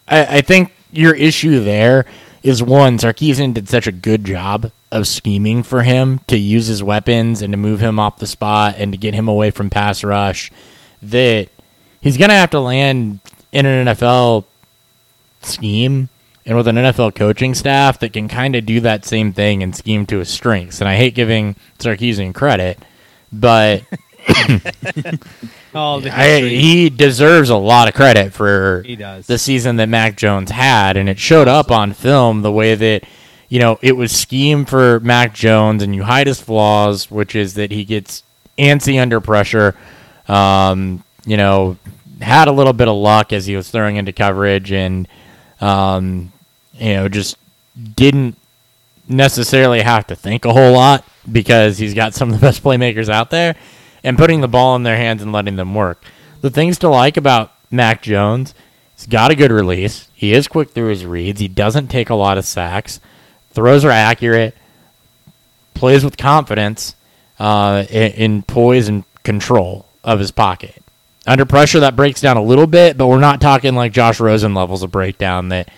[0.09, 2.07] I, I think your issue there
[2.43, 6.83] is one Sarkisian did such a good job of scheming for him to use his
[6.83, 10.03] weapons and to move him off the spot and to get him away from pass
[10.03, 10.51] rush
[11.03, 11.49] that
[12.01, 13.21] he's going to have to land
[13.53, 14.45] in an NFL
[15.43, 16.09] scheme
[16.45, 19.77] and with an NFL coaching staff that can kind of do that same thing and
[19.77, 20.81] scheme to his strengths.
[20.81, 22.79] And I hate giving Sarkisian credit,
[23.33, 23.85] but
[25.75, 29.27] Oh, I, he deserves a lot of credit for He does.
[29.27, 33.05] the season that Mac Jones had, and it showed up on film the way that
[33.51, 37.55] you know it was schemed for Mac Jones, and you hide his flaws, which is
[37.55, 38.23] that he gets
[38.59, 39.77] antsy under pressure.
[40.27, 41.77] Um, you know,
[42.21, 45.09] had a little bit of luck as he was throwing into coverage and,
[45.61, 46.33] um,
[46.75, 47.37] you know, just
[47.95, 48.37] didn't
[49.09, 53.09] necessarily have to think a whole lot because he's got some of the best playmakers
[53.09, 53.57] out there
[54.05, 56.03] and putting the ball in their hands and letting them work.
[56.41, 58.55] The things to like about Mac Jones,
[58.97, 60.09] he's got a good release.
[60.15, 61.41] He is quick through his reads.
[61.41, 63.01] He doesn't take a lot of sacks.
[63.51, 64.57] Throws are accurate.
[65.75, 66.95] Plays with confidence
[67.39, 70.83] uh, in, in poise and control of his pocket.
[71.27, 74.55] Under pressure, that breaks down a little bit, but we're not talking like Josh Rosen
[74.55, 75.69] levels of breakdown that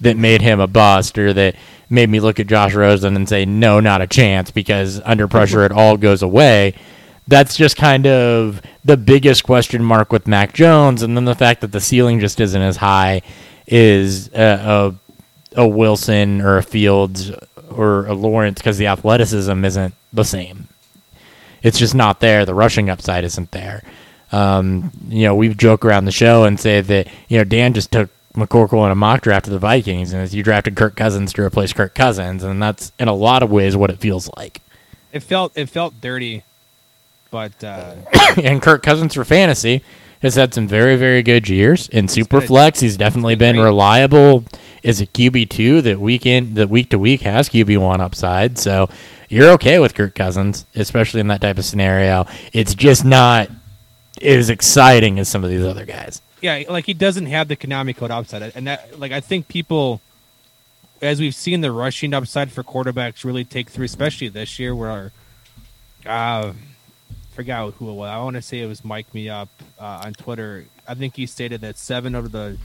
[0.00, 1.54] that made him a bust or that
[1.88, 5.64] made me look at Josh Rosen and say no, not a chance because under pressure
[5.64, 6.74] it all goes away.
[7.28, 11.60] That's just kind of the biggest question mark with Mac Jones, and then the fact
[11.60, 13.22] that the ceiling just isn't as high
[13.66, 14.94] is a, a,
[15.56, 17.30] a Wilson or a Fields
[17.70, 20.68] or a Lawrence because the athleticism isn't the same.
[21.62, 22.44] It's just not there.
[22.44, 23.82] The rushing upside isn't there.
[24.32, 27.92] Um, you know, we joke around the show and say that you know Dan just
[27.92, 31.42] took McCorkle in a mock draft of the Vikings, and you drafted Kirk Cousins to
[31.42, 34.60] replace Kirk Cousins, and that's in a lot of ways what it feels like.
[35.12, 36.44] It felt it felt dirty,
[37.30, 37.94] but uh,
[38.42, 39.82] and Kirk Cousins for fantasy
[40.22, 42.80] has had some very very good years in Superflex.
[42.80, 44.44] He's definitely been reliable.
[44.82, 48.58] Is a QB two that week in that week to week has QB one upside.
[48.58, 48.88] So
[49.28, 52.26] you're okay with Kirk Cousins, especially in that type of scenario.
[52.52, 53.48] It's just not
[54.20, 56.20] as exciting as some of these other guys.
[56.42, 60.00] yeah, like he doesn't have the Konami code upside, and that like I think people,
[61.00, 65.12] as we've seen the rushing upside for quarterbacks really take through, especially this year, where
[66.04, 66.52] uh,
[67.32, 68.08] forgot who it was.
[68.08, 70.66] I want to say it was Mike Me Up uh, on Twitter.
[70.86, 72.58] I think he stated that seven of the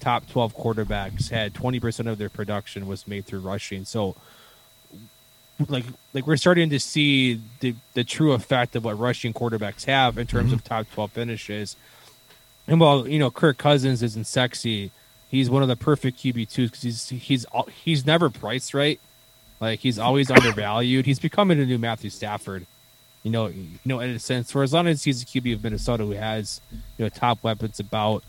[0.00, 3.84] top twelve quarterbacks had twenty percent of their production was made through rushing.
[3.84, 4.16] So.
[5.68, 10.16] Like, like we're starting to see the the true effect of what rushing quarterbacks have
[10.16, 11.74] in terms of top twelve finishes.
[12.68, 14.92] And while you know Kirk Cousins isn't sexy,
[15.28, 17.46] he's one of the perfect QB twos because he's he's
[17.82, 19.00] he's never priced right.
[19.60, 21.06] Like he's always undervalued.
[21.06, 22.66] He's becoming a new Matthew Stafford.
[23.28, 25.62] You know, you know, in a sense, for as long as he's a QB of
[25.62, 28.24] Minnesota who has you know top weapons about,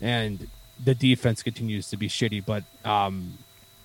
[0.00, 0.48] and
[0.82, 3.36] the defense continues to be shitty, but um,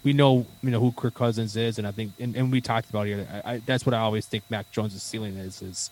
[0.01, 2.89] we know you know who Kirk Cousins is, and I think and, and we talked
[2.89, 5.89] about here, I, I, that's what I always think Mac Jones' ceiling is is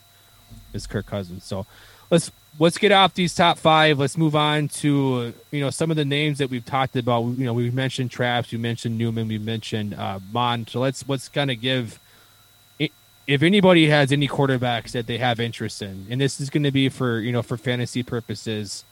[0.72, 1.44] is Kirk Cousins.
[1.44, 1.66] So
[2.10, 3.98] let's let's get off these top five.
[3.98, 7.22] Let's move on to you know some of the names that we've talked about.
[7.22, 10.70] You know, we mentioned Trask, we mentioned Newman, we mentioned uh, Mond.
[10.70, 12.00] So let's let's kind of give.
[13.28, 16.62] I- If anybody has any quarterbacks that they have interest in, and this is going
[16.64, 18.84] to be for you know for fantasy purposes,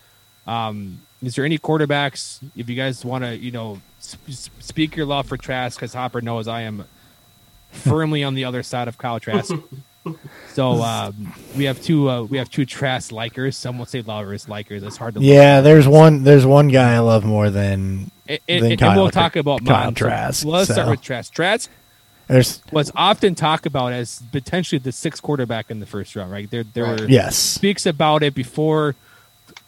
[0.47, 2.41] um, is there any quarterbacks?
[2.57, 6.21] If you guys want to, you know, sp- speak your love for Trask, because Hopper
[6.21, 6.85] knows I am
[7.71, 9.53] firmly on the other side of Kyle Trask.
[10.49, 13.55] So um, we have two uh, we have two Trask likers.
[13.55, 14.83] Some will say lovers likers.
[14.83, 16.25] It's hard to Yeah, there's one.
[16.25, 19.85] There's one guy I love more than And, than and, and we'll talk about Kyle
[19.85, 19.95] mine.
[19.95, 20.73] So Trask, let's so.
[20.75, 21.33] start with Trask.
[21.33, 21.71] Trask
[22.29, 22.63] there's.
[22.73, 26.31] was often talked about as potentially the sixth quarterback in the first round.
[26.31, 27.01] Right there, there Right.
[27.01, 27.37] were Yes.
[27.37, 28.95] speaks about it before,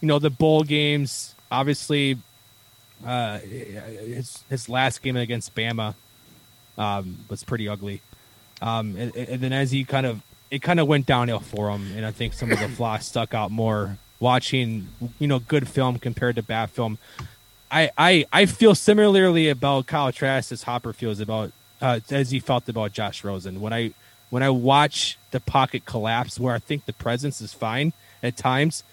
[0.01, 1.35] you know, the bowl games.
[1.51, 2.17] Obviously,
[3.05, 5.95] uh, his his last game against Bama
[6.77, 8.01] um, was pretty ugly.
[8.61, 11.91] Um, and, and then as he kind of it kind of went downhill for him,
[11.95, 14.87] and I think some of the flaws stuck out more watching,
[15.19, 16.97] you know, good film compared to bad film.
[17.71, 21.51] I, I, I feel similarly about Kyle Trask as Hopper feels about
[21.85, 23.61] uh, as he felt about Josh Rosen.
[23.61, 23.91] When I
[24.31, 28.83] when I watch the pocket collapse, where I think the presence is fine at times,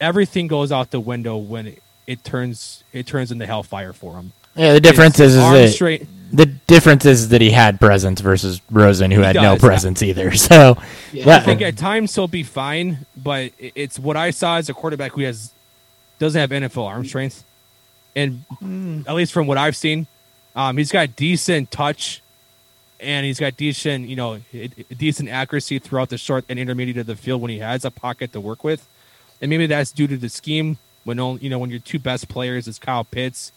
[0.00, 4.32] everything goes out the window when it, it turns it turns into hellfire for him.
[4.56, 6.06] Yeah, the difference is, is that straight.
[6.32, 9.68] the difference is that he had presence versus Rosen, who He had no does, yeah.
[9.68, 10.30] presence either.
[10.48, 10.76] So
[11.12, 11.26] Yeah.
[11.26, 14.74] that- I think at times he'll be fine, but it's what I saw as a
[14.74, 15.52] quarterback who has
[16.18, 17.44] doesn't have NFL arm strength,
[18.16, 18.42] and
[19.06, 20.08] at least from what I've seen,
[20.56, 22.20] um, he's got decent touch,
[23.00, 24.40] and he's got decent, you know,
[24.96, 28.32] decent accuracy throughout the short and intermediate of the field when he has a pocket
[28.32, 28.86] to work with,
[29.40, 30.78] and maybe that's due to the scheme.
[31.04, 33.52] When only, you know when your two best players is Kyle Pitts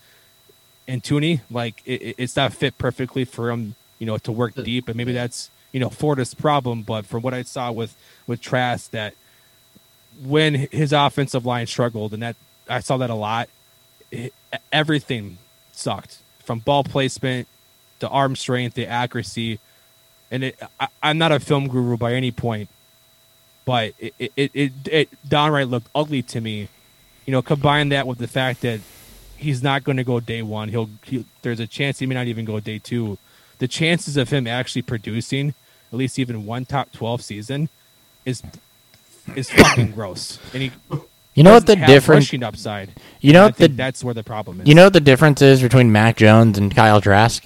[0.87, 4.53] and Toney, like it, it- it's not fit perfectly for him, you know, to work
[4.55, 6.83] deep, and maybe that's you know Florida's problem.
[6.83, 7.95] But from what I saw with
[8.27, 9.15] with Trask, that
[10.23, 12.35] when his offensive line struggled, and that
[12.69, 13.49] I saw that a lot,
[14.11, 14.33] it,
[14.71, 15.37] everything
[15.73, 17.47] sucked from ball placement
[18.01, 19.59] to arm strength, the accuracy,
[20.29, 22.69] and it, I, I'm not a film guru by any point,
[23.65, 26.67] but it it, it it downright looked ugly to me.
[27.25, 28.79] You know, combine that with the fact that
[29.37, 30.69] he's not going to go day one.
[30.69, 33.17] He'll he, there's a chance he may not even go day two.
[33.59, 35.53] The chances of him actually producing
[35.91, 37.69] at least even one top twelve season
[38.25, 38.41] is
[39.35, 40.39] is fucking gross.
[40.53, 40.71] And he
[41.35, 42.33] You know what the difference?
[42.43, 42.91] upside.
[43.21, 44.67] You know the that's where the problem is.
[44.67, 47.43] you know what the difference is between Mac Jones and Kyle Trask?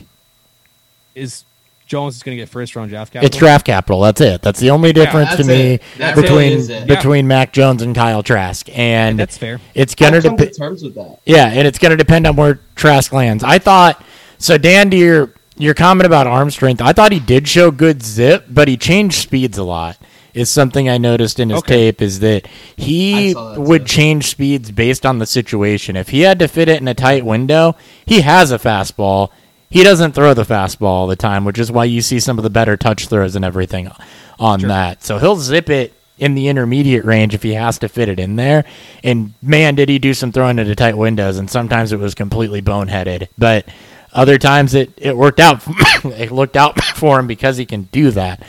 [1.15, 1.45] Is
[1.87, 3.27] Jones is going to get first round draft capital.
[3.27, 4.01] It's draft capital.
[4.01, 4.41] That's it.
[4.41, 5.81] That's the only difference to me it.
[5.99, 6.87] Really between is it.
[6.87, 9.59] between Mac Jones and Kyle Trask, and That's fair.
[9.75, 10.57] it's gonna I've come to depend.
[10.57, 11.19] terms with that.
[11.25, 13.43] Yeah, and it's going to depend on where Trask lands.
[13.43, 14.01] I thought
[14.39, 14.57] so.
[14.57, 18.45] Dan, to your your comment about arm strength, I thought he did show good zip,
[18.49, 19.97] but he changed speeds a lot.
[20.33, 21.75] Is something I noticed in his Okay.
[21.91, 22.45] tape is that
[22.75, 23.95] he that would too.
[23.95, 25.95] change speeds based on the situation.
[25.95, 29.29] If he had to fit it in a tight window, he has a fastball.
[29.75, 32.43] He doesn't throw the fastball all the time, which is why you see some of
[32.43, 33.91] the better touch throws and everything
[34.39, 35.03] on that.
[35.03, 38.37] So he'll zip it in the intermediate range if he has to fit it in
[38.37, 38.63] there.
[39.03, 42.61] And man, did he do some throwing into tight windows, and sometimes it was completely
[42.61, 43.27] boneheaded.
[43.37, 43.67] But
[44.13, 45.61] other times it, it worked out.
[46.05, 48.43] it looked out for him because he can do that.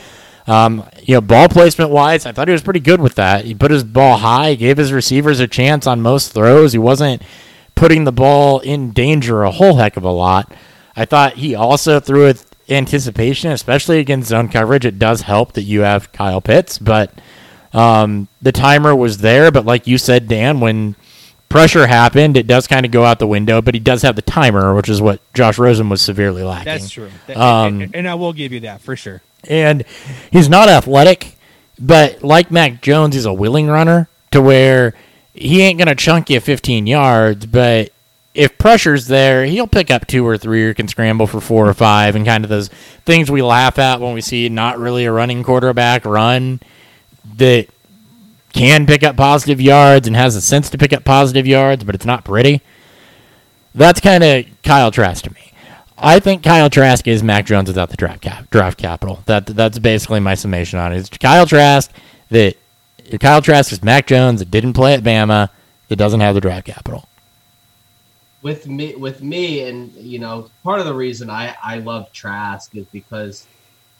[0.47, 3.43] Um, you know, ball placement wise, I thought he was pretty good with that.
[3.43, 6.71] He put his ball high, gave his receivers a chance on most throws.
[6.71, 7.21] He wasn't
[7.75, 10.53] putting the ball in danger a whole heck of a lot.
[10.97, 14.83] I thought he also threw with anticipation, especially against zone coverage.
[14.85, 17.13] It does help that you have Kyle Pitts, but
[17.71, 19.51] um, the timer was there.
[19.51, 20.95] But like you said, Dan, when
[21.49, 23.61] pressure happened, it does kind of go out the window.
[23.61, 26.65] But he does have the timer, which is what Josh Rosen was severely lacking.
[26.65, 27.11] That's true.
[27.35, 29.21] Um, and, and I will give you that for sure.
[29.47, 29.85] and
[30.31, 31.37] he's not athletic,
[31.79, 34.93] but like Mac Jones, he's a willing runner to where
[35.33, 37.91] he ain't gonna chunk you 15 yards, but
[38.37, 41.73] if pressure's there, he'll pick up two or three or can scramble for four or
[41.73, 42.67] five and kind of those
[43.03, 46.59] things we laugh at when we see not really a running quarterback run
[47.37, 47.67] that
[48.53, 51.95] can pick up positive yards and has a sense to pick up positive yards, but
[51.95, 52.61] it's not pretty.
[53.73, 55.51] That's kind of Kyle Trask to me.
[55.97, 59.23] I think Kyle Trask is Mac Jones without the draft cap, draft capital.
[59.25, 60.99] That that's basically my summation on it.
[60.99, 61.91] It's Kyle Trask
[62.29, 62.55] that
[63.19, 65.49] Kyle Trask is Mac Jones that didn't play at Bama
[65.87, 67.09] that doesn't have the draft capital.
[68.47, 72.73] With me with me and you know part of the reason i i love trask
[72.75, 73.45] is because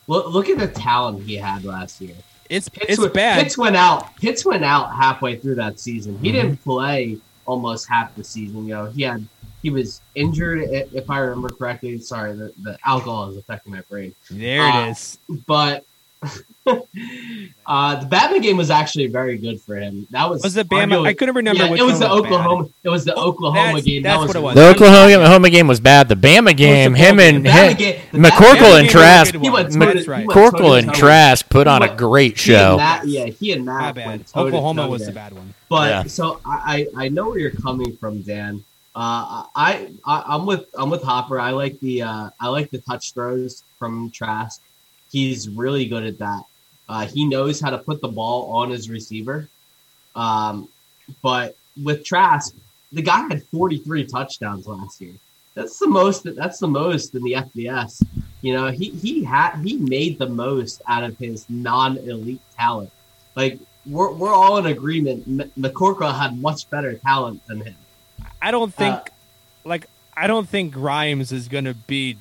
[0.07, 2.15] look look at the talent he had last year
[2.49, 3.35] It's Pitts, it's went, bad.
[3.43, 6.37] Pitts went out Pitts went out halfway through that season he Mm-hmm.
[6.47, 9.21] didn't play almost half the season you know he had
[9.63, 10.59] he was injured
[10.99, 14.91] if i remember correctly sorry the, the alcohol is affecting my brain there uh, it
[14.91, 15.17] is.
[15.45, 15.83] but
[16.67, 20.07] uh, the Bama game was actually very good for him.
[20.11, 20.93] That was Was it Bama?
[20.97, 22.31] arguably- I couldn't remember Yeah, which it was one the was bad.
[22.33, 22.69] Oklahoma.
[22.83, 24.03] It was the Oklahoma that's- game.
[24.03, 24.55] that's that was what it was.
[24.55, 26.09] The Oklahoma Oklahoma game was bad.
[26.09, 28.97] The Bama game, the him and The him, Bama game- McCorkle and game was a
[28.97, 29.63] Trask, good He one.
[29.63, 30.93] went Mc- That's he went Corkle and.
[30.93, 32.77] Trask put on a He great He show.
[32.77, 34.07] Matt, yeah, he and My Matt bad.
[34.07, 35.09] went Oklahoma was there.
[35.11, 35.53] the bad one.
[35.69, 36.03] But Yeah.
[36.03, 38.63] so I, I I know where you're coming from, Dan.
[38.95, 41.39] Uh, I, I I'm with I'm with Hopper.
[41.39, 44.61] I like the uh, I like the touch throws from Trask.
[45.11, 46.43] He's really good at that.
[46.89, 49.49] Uh, he knows how to put the ball on his receiver.
[50.15, 50.69] Um,
[51.21, 52.55] but with Trask,
[52.91, 55.13] the guy had 43 touchdowns last year.
[55.53, 56.23] That's the most.
[56.35, 58.03] That's the most in the FBS.
[58.41, 62.91] You know, he he had he made the most out of his non-elite talent.
[63.35, 65.23] Like we're we're all in agreement.
[65.27, 67.75] M- McCorkle had much better talent than him.
[68.39, 69.03] I don't think Uh,
[69.65, 72.17] like I don't think Grimes is gonna be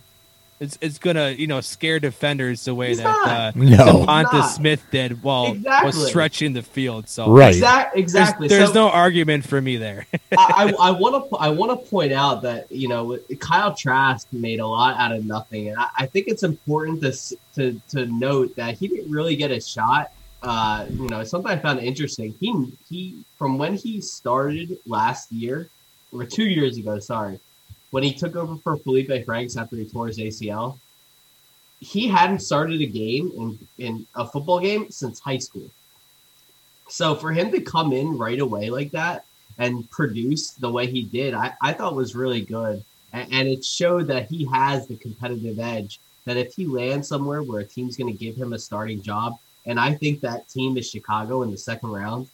[0.58, 3.28] it's it's gonna you know scare defenders the way He's that not.
[3.28, 4.04] uh, No.
[4.06, 4.48] DeVonta.
[4.48, 5.86] Smith did while Exactly.
[5.86, 7.08] was stretching the field.
[7.08, 7.54] So Right.
[7.54, 8.48] Exact, there's, exactly.
[8.48, 10.06] there's So- no argument for me there.
[10.38, 14.60] I, I want to I want to point out that you know Kyle Trask made
[14.60, 18.56] a lot out of nothing, and I, I think it's important to to to note
[18.56, 20.12] that he didn't really get a shot.
[20.42, 22.34] Uh, you know, something I found interesting.
[22.40, 25.68] He he from when he started last year
[26.12, 27.40] or two years ago, sorry,
[27.96, 30.78] when he took over for Felipe Franks after he tore his ACL,
[31.80, 35.70] he hadn't started a game in in a football game since high school.
[36.88, 39.24] So for him to come in right away like that
[39.56, 42.84] and produce the way he did, I, I thought was really good.
[43.14, 45.98] And, and it showed that he has the competitive edge.
[46.26, 49.38] That if he lands somewhere where a team's going to give him a starting job,
[49.64, 52.28] and I think that team is Chicago in the second round,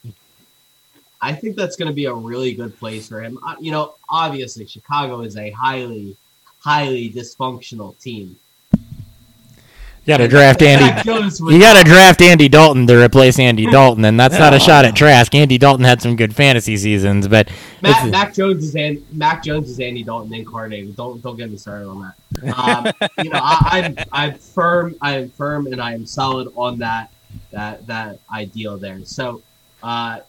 [1.23, 3.39] I think that's going to be a really good place for him.
[3.47, 6.17] Uh, you know, obviously, Chicago is a highly,
[6.59, 8.35] highly dysfunctional team.
[8.73, 10.83] You got to draft Andy.
[10.83, 14.37] Mac Jones was- You got to draft Andy Dalton to replace Andy Dalton, and that's
[14.37, 15.33] not a shot at Trask.
[15.33, 17.49] Andy Dalton had some good fantasy seasons, but
[17.81, 20.97] Mac, Mac Jones is An, Mac Jones is Andy Dalton incarnated.
[20.97, 22.57] Don't don't get me started on that.
[22.57, 24.95] Um, you know, I, I'm I'm firm.
[25.01, 27.09] I am firm, and I am solid on that
[27.51, 28.99] that that ideal there.
[29.05, 29.41] So,
[29.81, 30.19] uh,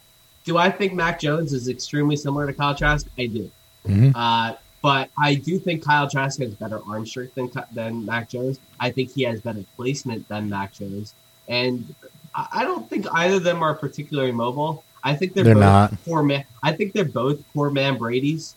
[0.45, 3.07] do I think Mac Jones is extremely similar to Kyle Trask?
[3.17, 3.51] I do.
[3.87, 4.11] Mhm.
[4.15, 8.59] Uh, but I do think Kyle Trask has better arm strength than than Mac Jones.
[8.79, 11.13] I think he has better placement than Mac Jones,
[11.47, 11.93] and
[12.33, 14.83] I I don't think either of them are particularly mobile.
[15.03, 16.03] I think they're, They're both not.
[16.03, 16.43] poor man.
[16.63, 18.55] I think they're both poor man Brady's.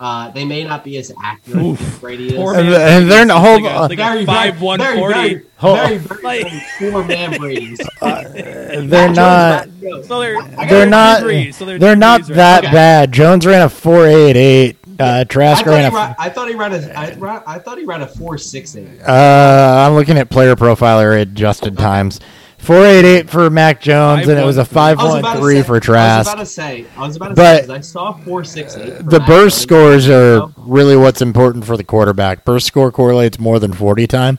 [0.00, 2.32] Uh, they may not be as accurate as Brady is.
[2.34, 3.88] Poor And, and they're not hold Like a- on.
[3.90, 5.42] like a five one forty.
[5.58, 6.46] Hold- Very, very, Like-
[6.78, 7.78] very poor man Brady's.
[8.00, 9.68] They're not.
[10.04, 11.22] So they're They're not.
[11.22, 12.28] Brees, so they're They're not right?
[12.36, 12.72] that Okay.
[12.72, 13.12] bad.
[13.12, 14.76] Jones ran a four eight eight.
[14.98, 16.78] Uh, I Trask thought, ran he ran, I thought he ran a.
[16.92, 18.88] I, ran, I thought he ran a four six eight.
[19.06, 22.20] Uh, I'm looking at player profiler adjusted times.
[22.60, 25.34] Four eight eight for Mac Jones, and it was a five I was one about
[25.34, 26.32] to three say- for I was Trask.
[26.32, 26.84] about to say.
[26.96, 29.08] I was about to But say 'cause I saw four six eight.
[29.08, 30.04] The Mac burst Jones.
[30.04, 32.44] scores are really what's important for the quarterback.
[32.44, 34.38] Burst score correlates more than forty time,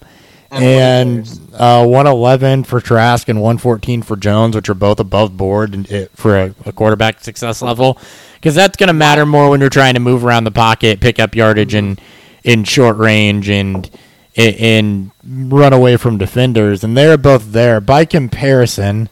[0.52, 1.40] and players.
[1.58, 5.74] uh, one eleven for Trask and one fourteen for Jones, which are both above board
[5.74, 7.98] and it, for a, a quarterback success level.
[8.36, 11.20] Because that's going to matter more when you're trying to move around the pocket, pick
[11.20, 11.98] up yardage in
[12.44, 13.90] in short range, and
[14.36, 16.84] and run away from defenders.
[16.84, 17.82] And they're both there.
[17.82, 19.10] By comparison,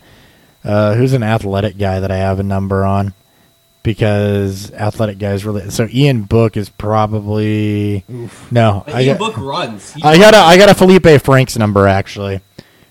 [0.64, 3.14] uh, who's an athletic guy that I have a number on?
[3.82, 5.70] Because athletic guys really.
[5.70, 8.04] So Ian Book is probably
[8.52, 8.84] no.
[8.86, 9.94] But I Ian got, Book runs.
[9.94, 12.42] He I got a I got a Felipe Franks number actually,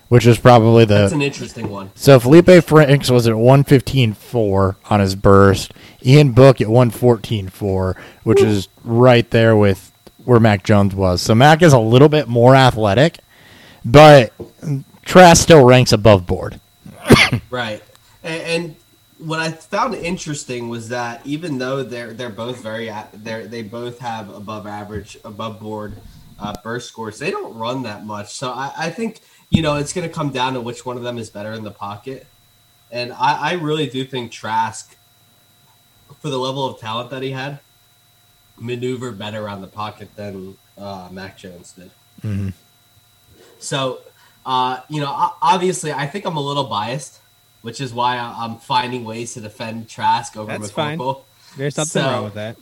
[0.09, 1.91] which is probably the That's an interesting one.
[1.93, 5.73] so Felipe Franks was at 115.4 on his burst.
[6.03, 9.88] Ian Book at 114.4, which is right there with
[10.29, 11.23] where Mac Jones was.
[11.23, 13.17] So Mac is a little bit more athletic,
[13.83, 14.31] but
[15.03, 16.61] Trask still ranks above board.
[17.49, 17.83] Right.
[18.23, 18.75] And, and
[19.17, 23.99] what I found interesting was that even though they're they're both very they they both
[23.99, 25.95] have above average, above board
[26.39, 28.33] uh, burst scores, they don't run that much.
[28.33, 31.03] So I, I think you know it's going to come down to which one of
[31.03, 32.27] them is better in the pocket.
[32.91, 34.95] And I, I really do think Trask,
[36.19, 37.59] for the level of talent that he had,
[38.59, 41.91] maneuvered better around the pocket than uh, Mac Jones did.
[42.23, 42.53] Mhm.
[43.59, 43.99] So,
[44.45, 47.19] uh, you know, obviously, I think I'm a little biased,
[47.61, 50.99] which is why I- I'm finding ways to defend Trask over That's fine.
[51.57, 52.55] There's something So- wrong with that.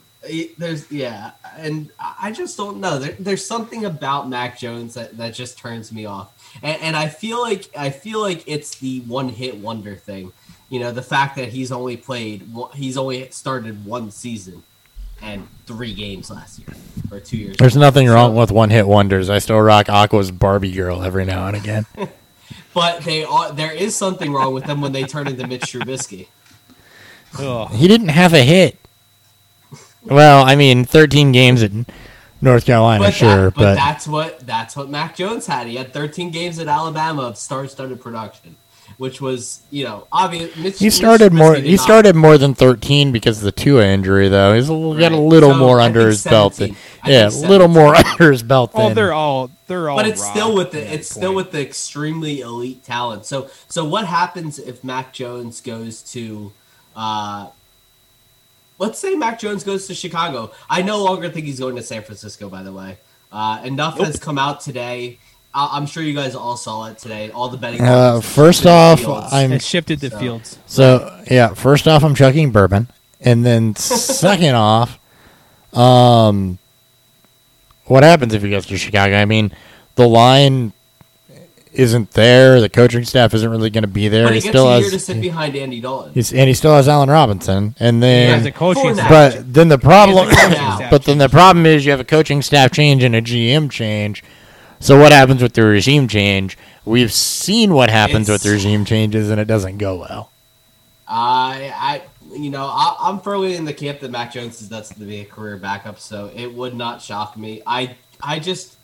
[0.58, 3.00] There's yeah, and I just don't know.
[3.00, 6.32] There, there's something about Mac Jones that, that just turns me off,
[6.62, 10.34] and, and I feel like I feel like it's the one hit wonder thing.
[10.70, 14.64] You know, the fact that he's only played he's only started one season
[15.22, 16.68] and three games last year
[17.12, 17.58] or two years.
[17.58, 17.86] There's ago.
[17.86, 19.30] nothing wrong So- with one hit wonders.
[19.30, 21.86] I still rock Aqua's Barbie girl every now and again.
[22.74, 26.28] but they are there is something wrong with them when they turn into Mitch Trubisky.
[27.40, 27.70] Ugh.
[27.72, 28.78] he didn't have a hit.
[30.04, 31.72] Well, I mean, 13 games at
[32.40, 35.68] North Carolina, But, sure, that, but, but that's what that's what Mac Jones had.
[35.68, 38.56] He had 13 games at Alabama of star-studded production,
[38.98, 40.56] which was you know obvious.
[40.56, 41.56] Mitch, He started Mitch more.
[41.56, 44.54] He not- started more than thirteen because of the Tua injury, though.
[44.56, 46.54] He's a, little- got a little So, more I under think his belt.
[46.56, 46.76] Than,
[47.06, 48.72] yeah, a little more under his belt.
[48.74, 49.98] Oh, Than, they're all they're all.
[49.98, 51.36] But it's still with at the that it's still point.
[51.36, 53.26] with the extremely elite talent.
[53.26, 56.52] So so what happens if Mac Jones goes to
[56.96, 57.48] uh
[58.80, 60.52] let's say Mac Jones goes to Chicago.
[60.70, 62.98] I no longer think he's going to San Francisco, by the way.
[63.32, 65.20] Uh enough has come out today.
[65.58, 67.32] I- I'm sure you guys all saw it today.
[67.32, 67.82] All the betting.
[67.82, 69.34] Uh, first off, fields.
[69.34, 70.58] I'm- It shifted to So- Fields.
[70.68, 71.54] so yeah.
[71.56, 72.90] First off, I'm chugging bourbon,
[73.22, 75.00] and then second off,
[75.74, 76.60] um,
[77.86, 79.16] what happens if you goes to Chicago?
[79.18, 79.52] I mean,
[79.96, 80.74] the line
[81.74, 82.60] isn't there.
[82.62, 84.26] The coaching staff isn't really going to be there.
[84.26, 85.06] but he he gets still a year to has.
[85.06, 86.12] sit behind Andy Dalton.
[86.14, 89.10] He's, and he still has Allen Robinson, and He has then a coaching staff.
[89.10, 91.92] But then the problem, He has a coaching staff but then the problem is you
[91.92, 94.24] have a coaching staff change and a GM change.
[94.80, 96.58] So what happens with the regime change?
[96.86, 100.32] We've seen what happens with It's- regime changes, and it doesn't go well.
[101.08, 102.02] I, I,
[102.38, 105.22] you know, I, I'm firmly in the camp that Mac Jones is that's to be
[105.22, 107.62] a career backup, so it would not shock me.
[107.66, 108.76] I, I just,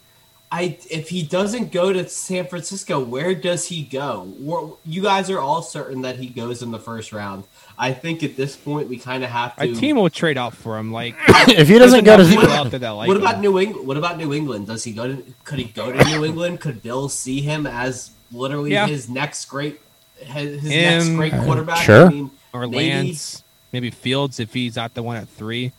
[0.52, 4.78] I, if he doesn't go to San Francisco, where does he go?
[4.86, 7.44] You guys are all certain that he goes in the first round.
[7.78, 9.64] I think at this point we kind of have to.
[9.64, 10.92] A team will trade out for him.
[10.92, 11.16] Like
[11.48, 13.24] if he doesn't go to, people out there that like what him.
[13.24, 13.88] about New England?
[13.88, 14.68] What about New England?
[14.68, 15.24] Does he go to?
[15.44, 16.60] Could he go to New England?
[16.62, 18.88] Could Bill see him as literally Yeah.
[18.88, 19.80] his next great,
[20.18, 21.78] his, his next great quarterback?
[21.84, 22.08] sure.
[22.08, 23.44] I mean, or maybe- Lance?
[23.72, 25.72] Maybe Fields if he's not the one at three.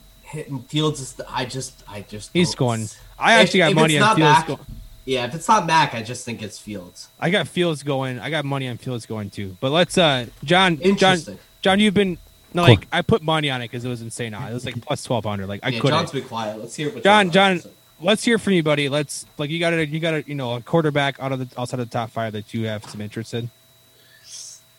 [0.69, 2.89] Fields is the, I just I just He's don't- going.
[3.19, 4.21] I If- actually got if money on Fields.
[4.39, 4.61] Mac- Go-
[5.05, 7.09] Yeah, if it's not Mac, I just think it's Fields.
[7.21, 8.19] I got Fields going.
[8.19, 9.57] I got money on Fields going too.
[9.61, 11.35] But let's, uh, John, John, Interesting.
[11.37, 11.43] John,
[11.73, 12.19] you've been
[12.55, 12.75] no, Cool.
[12.77, 14.33] like I put money on it because it was insane.
[14.33, 15.49] It was like plus twelve hundred.
[15.49, 15.99] Like I yeah, couldn't.
[15.99, 16.59] John's been quiet.
[16.61, 17.59] Let's hear what John, John.
[17.59, 18.89] John, let's hear from you, buddy.
[18.89, 21.61] Let's like you got to you got to you know a quarterback out of the
[21.61, 23.51] outside of the top five that you have some interest in.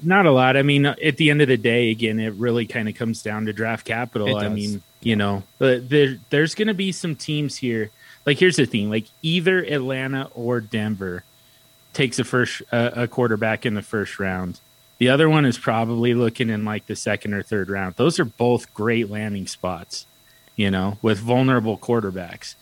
[0.02, 0.58] Not a lot.
[0.58, 3.46] I mean, at the end of the day, again, it really kind of comes down
[3.46, 4.38] to draft capital.
[4.38, 7.92] I mean, you know, there there's going to be some teams here.
[8.26, 11.24] Like, here's the thing: like either Atlanta or Denver
[11.94, 14.60] takes a first uh, a quarterback in the first round.
[14.98, 17.96] The other one is probably looking in like the second or third round.
[17.96, 20.06] Those are both great landing spots,
[20.56, 22.56] you know, with vulnerable quarterbacks.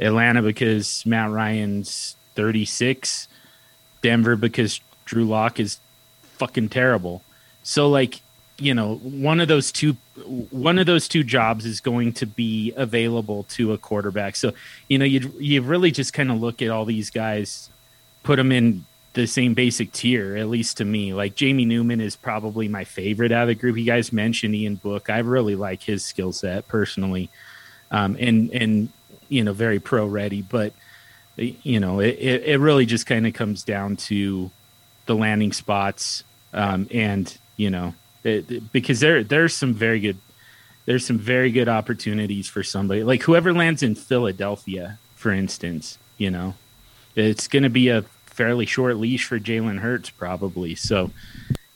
[0.00, 3.28] Atlanta because Matt Ryan's 36,
[4.02, 5.80] Denver because Drew Lock is
[6.22, 7.22] fucking terrible.
[7.62, 8.20] So like,
[8.58, 9.96] you know, one of those two
[10.50, 14.36] one of those two jobs is going to be available to a quarterback.
[14.36, 14.52] So,
[14.88, 17.70] you know, you you really just kind of look at all these guys,
[18.24, 18.84] put them in
[19.18, 21.12] the same basic tier, at least to me.
[21.12, 23.76] Like Jamie Newman is probably my favorite out of the group.
[23.76, 25.10] You guys mentioned Ian Book.
[25.10, 27.28] I really like his skill set personally.
[27.90, 28.88] Um, and and
[29.28, 30.72] you know, very pro ready, but
[31.36, 34.52] you know, it, it really just kind of comes down to
[35.06, 36.22] the landing spots.
[36.52, 40.18] Um, and you know, it, because there, there's some very good,
[40.86, 46.30] there's some very good opportunities for somebody like whoever lands in Philadelphia, for instance, you
[46.30, 46.54] know,
[47.16, 48.04] it's going to be a
[48.38, 50.76] fairly short leash for Jalen Hurts probably.
[50.76, 51.10] So,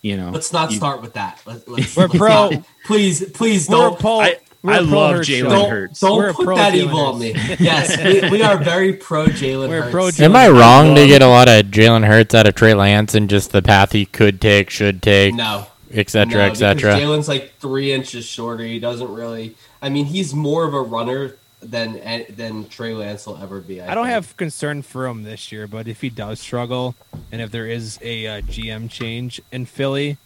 [0.00, 1.40] you know, Let's not you- start with that.
[1.44, 3.98] Let, let's, We're let's pro- not- please, please We're don't.
[4.00, 4.20] pro.
[4.20, 5.48] I- we're I a pro love Hurts Jalen show.
[5.50, 6.00] don't Hurts.
[6.00, 7.32] don't We're put that Jalen evil on me.
[7.58, 10.16] Yes, we, we are very pro Jalen We're Hurts.
[10.18, 12.72] pro Am I Jalen wrong to get a lot of Jalen Hurts out of Trey
[12.74, 16.44] Lance and just the path he could take, should take, No, et cetera, no, et
[16.50, 16.94] because cetera?
[16.94, 18.62] Jalen's like three inches shorter.
[18.62, 19.56] He doesn't really.
[19.82, 23.80] I mean, he's more of a runner than than Trey Lance will ever be.
[23.80, 24.14] I, I don't think.
[24.14, 26.94] have concern for him this year, but if he does struggle,
[27.30, 30.18] and if there is a uh, GM change in Philly,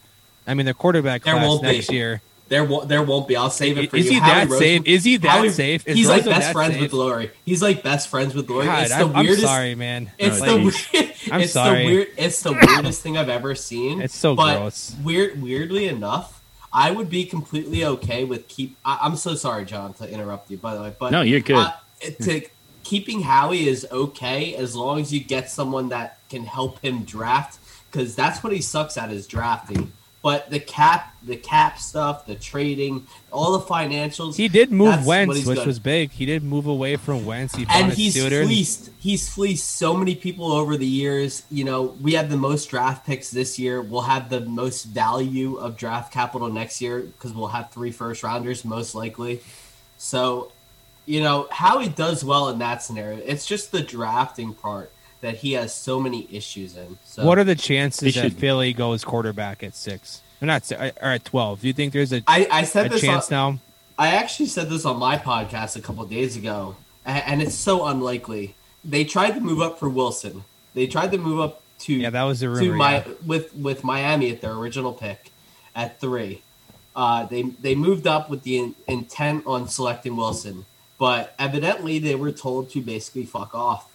[0.46, 1.68] I mean the quarterback There class won't be.
[1.72, 2.22] next year.
[2.48, 2.88] There won't.
[2.88, 3.34] There won't be.
[3.34, 4.12] I'll save it for Is you.
[4.12, 4.82] he Howie that Roseman- safe?
[4.86, 5.88] Is he that Howie- safe?
[5.88, 6.82] Is he's like best friends safe?
[6.82, 7.30] with Lurie.
[7.44, 8.66] He's like best friends with Lurie.
[8.66, 10.12] God, it's the I'm, I'm sorry, man.
[10.16, 10.88] It's No, the geez.
[10.92, 11.78] weird, I'm it's sorry.
[11.78, 12.08] the weird.
[12.16, 14.00] It's the weirdest thing I've ever seen.
[14.00, 14.94] It's so but gross.
[15.02, 15.42] Weird.
[15.42, 16.35] Weirdly enough,
[16.76, 18.76] I would be completely okay with keep.
[18.84, 20.58] I, I'm so sorry, John, to interrupt you.
[20.58, 21.56] By the way, but No, you're good.
[21.56, 21.72] uh,
[22.22, 22.42] to
[22.84, 27.58] keeping Howie is okay as long as you get someone that can help him draft
[27.90, 29.90] because that's what he sucks at is drafting.
[30.26, 34.34] But the cap, the cap stuff, the trading, all the financials.
[34.34, 36.10] He did move Wentz, which was big.
[36.10, 37.54] He did move away from Wentz.
[37.54, 38.42] He and he's suitor.
[38.42, 38.90] fleeced.
[38.98, 41.44] He's fleeced so many people over the years.
[41.48, 43.80] You know, we have the most draft picks this year.
[43.80, 48.24] We'll have the most value of draft capital next year because we'll have three first
[48.24, 49.42] rounders most likely.
[49.96, 50.50] So,
[51.04, 54.90] you know, how he does well in that scenario, it's just the drafting part
[55.20, 56.98] that he has so many issues in.
[57.04, 60.22] So, What are the chances that Philly goes quarterback at six?
[60.42, 61.62] Or not, or at twelve?
[61.62, 63.00] Do you think there's a, I, I said a this.
[63.00, 63.60] chance on, now?
[63.98, 67.86] I actually said this on my podcast a couple of days ago, and it's so
[67.86, 68.54] unlikely.
[68.84, 70.44] They tried to move up for Wilson.
[70.74, 73.12] They tried to move up to Yeah, that was the to my yeah.
[73.24, 75.30] with with Miami at their original pick
[75.74, 76.42] at three.
[76.94, 80.66] Uh, they they moved up with the in, intent on selecting Wilson,
[80.98, 83.90] but evidently they were told to basically fuck off.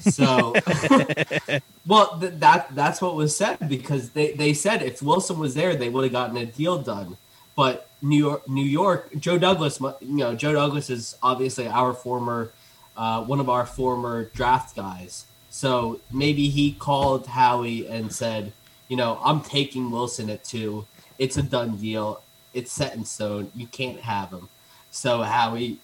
[0.00, 0.54] So,
[1.86, 5.74] well, th- that that's what was said because they, they said if Wilson was there,
[5.76, 7.16] they would have gotten a deal done.
[7.56, 12.50] But New York, New York, Joe Douglas, you know, Joe Douglas is obviously our former,
[12.96, 15.26] uh, one of our former draft guys.
[15.50, 18.52] So maybe he called Howie and said,
[18.88, 20.86] you know, I'm taking Wilson at two.
[21.18, 22.22] It's a done deal.
[22.52, 23.52] It's set in stone.
[23.54, 24.48] You can't have him.
[24.90, 25.78] So Howie,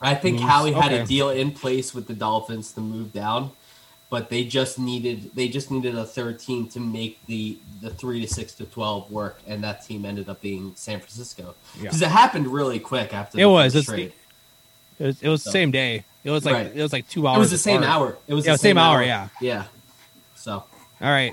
[0.00, 0.48] I think Moves.
[0.50, 3.50] Howie had a deal in place with the Dolphins to move down,
[4.08, 8.20] but they just needed they just needed a third team to make the the three
[8.20, 11.82] to six to twelve work, and that team ended up being San Francisco Yeah.
[11.82, 13.72] because it happened really quick after It the was.
[13.74, 14.12] first It's- trade.
[14.98, 16.04] It was, it was the So- same day.
[16.24, 16.72] It was like Right.
[16.74, 17.36] it was like two hours.
[17.36, 18.16] It was the same hour.
[18.28, 19.28] It was Yeah, the same hour, yeah.
[19.40, 19.64] yeah.
[20.34, 20.52] So
[21.02, 21.32] All right.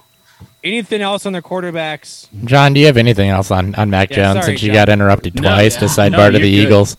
[0.64, 2.28] Anything else on their quarterbacks?
[2.46, 4.76] John, do you have anything else on, on Mac Yeah, Jones sorry, since you John.
[4.86, 5.80] got interrupted No, twice yeah.
[5.80, 6.46] to sidebar No, to the good.
[6.68, 6.96] Eagles?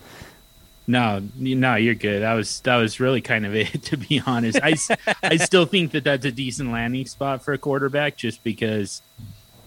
[0.90, 2.23] No, no, you're good.
[2.23, 4.59] That was that was really kind of it, to be honest.
[4.62, 4.74] I,
[5.23, 9.02] I still think that that's a decent landing spot for a quarterback, just because,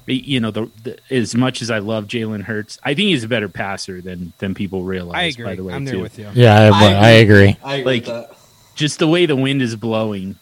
[0.08, 3.28] you know, the, the as much as I love Jalen Hurts, I think he's a
[3.28, 5.16] better passer than than people realize.
[5.16, 5.46] I agree.
[5.46, 6.28] By the way, I'm there with you.
[6.34, 7.56] Yeah, I, I I agree.
[7.64, 8.36] I agree Like- that.
[8.74, 10.38] just the way the wind is blowing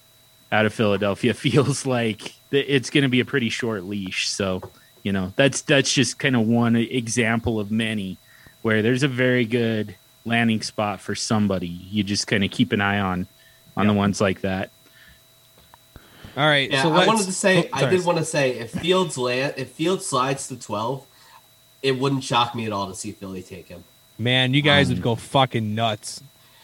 [0.49, 4.29] out of Philadelphia feels like th- it's going to be a pretty short leash.
[4.29, 4.61] So,
[5.03, 8.17] you know, that's that's just kind of one example of many
[8.61, 9.95] where there's a very good
[10.29, 11.67] landing spot for somebody.
[11.67, 13.27] You just kind of keep an eye on
[13.75, 14.71] on the ones like that.
[16.37, 16.71] All right.
[16.71, 19.55] Yeah, so I wanted to say, oh, I did want to say, if Fields land,
[19.57, 21.05] if Fields slides to twelve,
[21.81, 23.83] it wouldn't shock me at all to see Philly take him.
[24.17, 26.21] Man, you guys would um, go fucking nuts.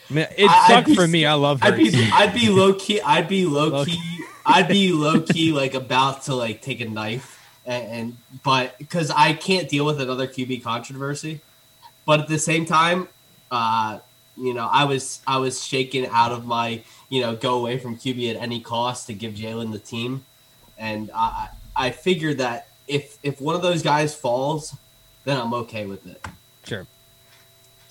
[0.09, 1.25] Man, it I- sucked be for me.
[1.25, 4.91] I love I'd be, I'd be low key, I'd be low Low key, I'd be
[4.91, 9.67] low key, like about to like take a knife, and, and but because I can't
[9.67, 11.41] deal with another QB controversy,
[12.05, 13.07] but at the same time,
[13.51, 13.99] uh,
[14.37, 17.97] you know, I was I was shaken out of my, you know, go away from
[17.97, 20.25] QB at any cost to give Jalen the team,
[20.77, 24.75] and I I figured that if if one of those guys falls,
[25.23, 26.25] then I'm okay with it.
[26.65, 26.85] Sure.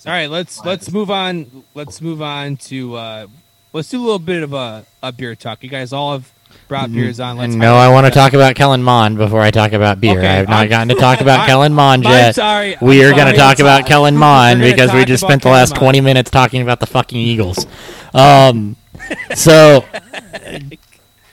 [0.05, 1.63] All right, let's let's move on.
[1.73, 3.27] Let's move on to uh
[3.73, 5.63] let's do a little bit of a, a beer talk.
[5.63, 6.31] You guys all have
[6.67, 7.37] brought beers on.
[7.37, 10.17] Let's no, I want to talk about Kellen Mond before I talk about beer.
[10.17, 12.35] Okay, I have not I'm- gotten to talk about I- Kellen Mond I'm yet.
[12.35, 12.75] sorry.
[12.81, 15.59] We I'm are going to talk about Kellen Mond because we just spent the Kellen
[15.59, 15.79] last Mond.
[15.81, 17.65] 20 minutes talking about the fucking Eagles.
[18.13, 18.75] Um,
[19.35, 19.85] so,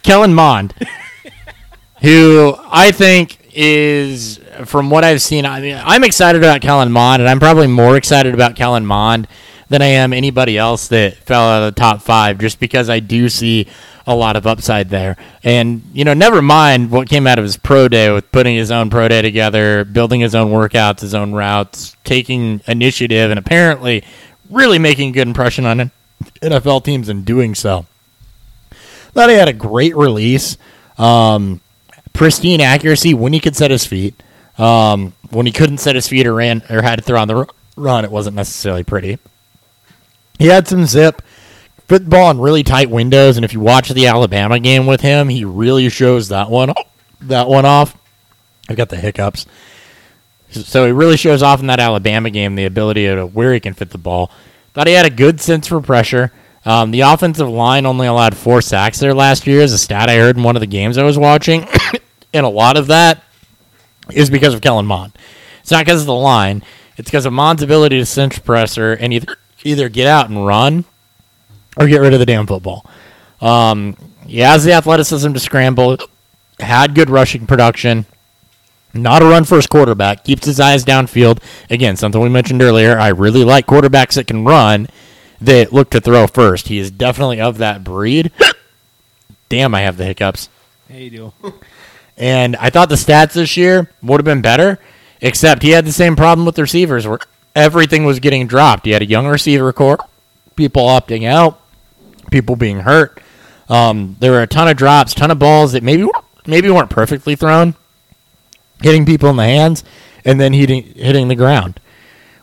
[0.02, 0.74] Kellen Mond,
[2.00, 7.22] who I think is, from what I've seen, I mean, I'm excited about Kellen Mond,
[7.22, 9.28] and I'm probably more excited about Kellen Mond
[9.68, 13.00] than I am anybody else that fell out of the top five, just because I
[13.00, 13.68] do see
[14.06, 15.16] a lot of upside there.
[15.42, 18.70] And, you know, never mind what came out of his pro day with putting his
[18.70, 24.04] own pro day together, building his own workouts, his own routes, taking initiative, and apparently
[24.50, 25.90] really making a good impression on
[26.40, 27.86] NFL teams in doing so.
[29.12, 30.56] Thought he had a great release,
[30.98, 31.60] um,
[32.12, 34.20] pristine accuracy when he could set his feet.
[34.58, 37.46] Um, when he couldn't set his feet or ran or had to throw on the
[37.76, 39.18] run, it wasn't necessarily pretty.
[40.38, 41.22] He had some zip,
[41.88, 45.00] put the ball in really tight windows, and if you watch the Alabama game with
[45.00, 46.72] him, he really shows that one
[47.22, 47.96] that one off.
[48.68, 49.46] I've got the hiccups.
[50.50, 53.74] So he really shows off in that Alabama game the ability to where he can
[53.74, 54.30] fit the ball.
[54.74, 56.32] Thought he had a good sense for pressure.
[56.64, 60.16] Um, the offensive line only allowed four sacks there last year, is a stat I
[60.16, 61.66] heard in one of the games I was watching,
[62.34, 63.22] and a lot of that
[64.10, 65.12] is because of Kellen Mond.
[65.60, 66.62] It's not because of the line;
[66.96, 70.84] it's because of Mond's ability to cinch pressure and either either get out and run
[71.76, 72.86] or get rid of the damn football.
[73.40, 73.96] Um,
[74.26, 75.98] he has the athleticism to scramble,
[76.60, 78.06] had good rushing production.
[78.94, 80.24] Not a run first quarterback.
[80.24, 81.42] Keeps his eyes downfield.
[81.70, 82.98] Again, something we mentioned earlier.
[82.98, 84.86] I really like quarterbacks that can run
[85.40, 86.68] that look to throw first.
[86.68, 88.30] He is definitely of that breed.
[89.48, 90.48] Damn, I have the hiccups.
[90.88, 91.52] Hey, you do.
[92.18, 94.78] And I thought the stats this year would have been better,
[95.22, 97.18] except he had the same problem with receivers where
[97.54, 98.84] everything was getting dropped.
[98.84, 99.98] He had a young receiver core,
[100.54, 101.61] people opting out,
[102.32, 103.20] people being hurt.
[103.68, 106.08] Um, there were a ton of drops, ton of balls that maybe
[106.46, 107.74] maybe weren't perfectly thrown,
[108.82, 109.84] hitting people in the hands,
[110.24, 111.78] and then hitting hitting the ground.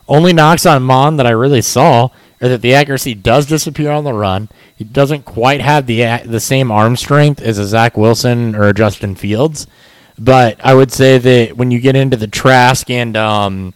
[0.07, 2.10] Only knocks on Mond that I really saw
[2.41, 4.49] are that the accuracy does disappear on the run.
[4.76, 8.74] He doesn't quite have the the same arm strength as a Zach Wilson or a
[8.74, 9.68] Justin Fields,
[10.18, 13.74] but I would say that when you get into the Trask and um,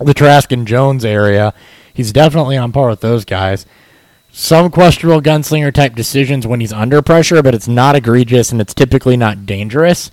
[0.00, 1.54] the Trask and Jones area,
[1.92, 3.66] he's definitely on par with those guys.
[4.38, 8.74] Some questionable gunslinger type decisions when he's under pressure, but it's not egregious and it's
[8.74, 10.10] typically not dangerous.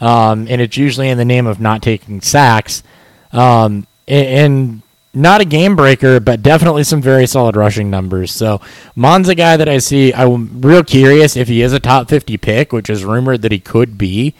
[0.00, 2.82] Um, and it's usually in the name of not taking sacks.
[3.30, 4.80] Um, and,
[5.12, 8.32] not a game breaker, but definitely some very solid rushing numbers.
[8.32, 8.62] So
[8.94, 10.14] Mond's a guy that I see.
[10.14, 13.58] I'm real curious if he is a top 50 pick, which is rumored that he
[13.58, 14.34] could be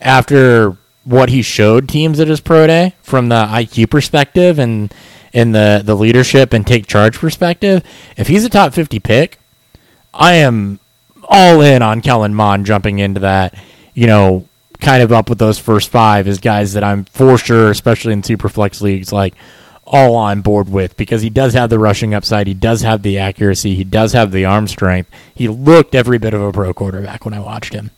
[0.00, 4.92] after what he showed teams at his pro day from the IQ perspective and
[5.32, 7.84] in the the leadership and take charge perspective.
[8.16, 9.38] If he's a top 50 pick,
[10.12, 10.78] I am
[11.28, 13.54] all in on Kellen Mond jumping into that.
[13.94, 14.48] You know,
[14.80, 18.22] kind of up with those first five as guys that I'm for sure, especially in
[18.22, 19.34] super flex leagues, like
[19.84, 23.18] all on board with because he does have the rushing upside, he does have the
[23.18, 25.10] accuracy, he does have the arm strength.
[25.34, 27.90] He looked every bit of a pro quarterback when I watched him.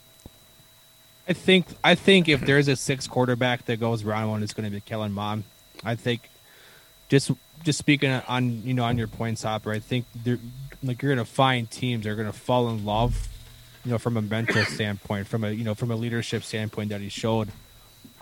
[1.28, 4.68] I think I think if there's a six quarterback that goes round one, it's going
[4.68, 5.44] to be Kellen Mond.
[5.82, 6.28] I think
[7.08, 7.30] just
[7.62, 9.72] just speaking on you know on your points, Hopper.
[9.72, 10.38] I think they're
[10.82, 13.28] like you're to find teams that are going to fall in love,
[13.84, 17.00] you know, from a mental standpoint, from a you know from a leadership standpoint that
[17.00, 17.48] he showed.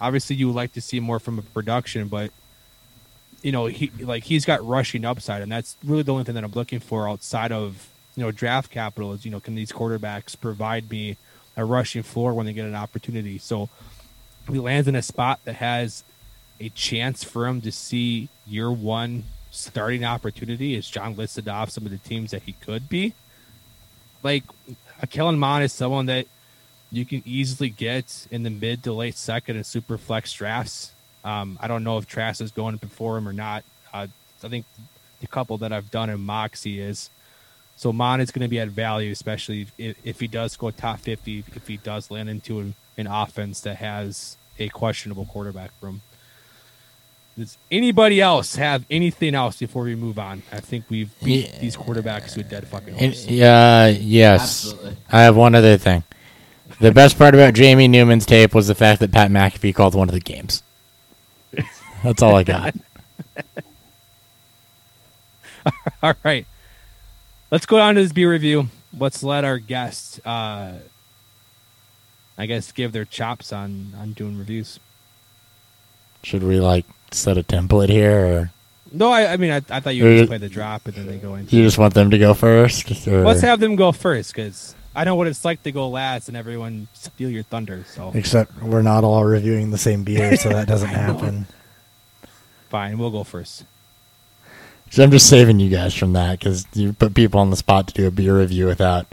[0.00, 2.30] Obviously, you would like to see more from a production, but
[3.42, 6.44] you know he like he's got rushing upside, and that's really the only thing that
[6.44, 10.38] I'm looking for outside of you know draft capital is you know can these quarterbacks
[10.38, 11.16] provide me
[11.56, 13.38] a rushing floor when they get an opportunity.
[13.38, 13.68] So
[14.50, 16.02] he lands in a spot that has
[16.62, 21.84] a chance for him to see year one starting opportunity as John listed off some
[21.84, 23.14] of the teams that he could be.
[24.22, 24.44] Like
[25.10, 26.26] Kellen Mond is someone that
[26.90, 30.92] you can easily get in the mid to late second and super flex drafts.
[31.24, 33.64] Um, I don't know if Trask is going before him or not.
[33.92, 34.06] Uh,
[34.44, 34.66] I think
[35.20, 37.10] the couple that I've done in Moxie is
[37.76, 41.00] so Mond is going to be at value, especially if, if he does go top
[41.00, 46.02] 50, if he does land into an, an offense that has a questionable quarterback room.
[47.38, 50.42] Does anybody else have anything else before we move on?
[50.52, 51.58] I think we've beat Yeah.
[51.60, 53.26] these quarterbacks to a dead fucking And, horse.
[53.26, 54.42] yeah, yes.
[54.66, 54.96] Absolutely.
[55.10, 56.04] I have one other thing.
[56.80, 60.08] The best part about Jamie Newman's tape was the fact that Pat McAfee called one
[60.08, 60.62] of the games.
[62.02, 62.74] That's all I got.
[66.02, 66.46] All right.
[67.50, 68.68] Let's go on to this beer review.
[68.98, 70.78] Let's let our guests, Uh, I
[72.38, 74.80] I guess give their chops on on doing reviews.
[76.24, 76.86] Should we like
[77.18, 78.50] set a template here, or
[78.92, 81.06] No, I, I mean I, I thought you would just play the drop and then
[81.06, 81.56] they go into.
[81.56, 83.06] you just want them to go first?
[83.06, 83.24] Or?
[83.24, 86.36] Let's have them go first because I know what it's like to go last and
[86.36, 87.84] everyone steal your thunder.
[87.86, 91.46] So Except we're not all reviewing the same beer, so that doesn't happen.
[92.68, 93.64] fine, we'll go first.
[94.90, 97.88] So I'm just saving you guys from that because you put people on the spot
[97.88, 99.06] to do a beer review without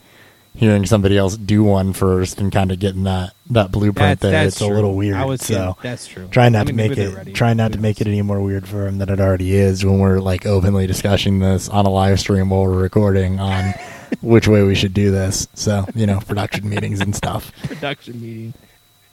[0.55, 4.31] hearing somebody else do one first and kind of getting that that blueprint That's, there.
[4.31, 5.15] that's it's a little weird.
[5.15, 6.27] I was so getting- that's true.
[6.29, 7.31] try not I to make maybe they're ready.
[7.31, 9.85] it try not to make it any more weird for him than it already is
[9.85, 13.73] when we're like openly discussing this on a live stream while we're recording on
[14.21, 15.47] which way we should do this.
[15.53, 17.51] So you know, production meetings and stuff.
[17.63, 18.53] production meeting,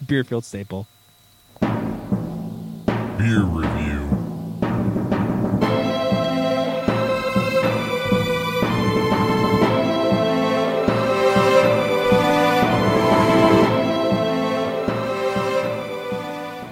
[0.04, 0.86] Beerfield staple.
[1.60, 4.15] Beer review.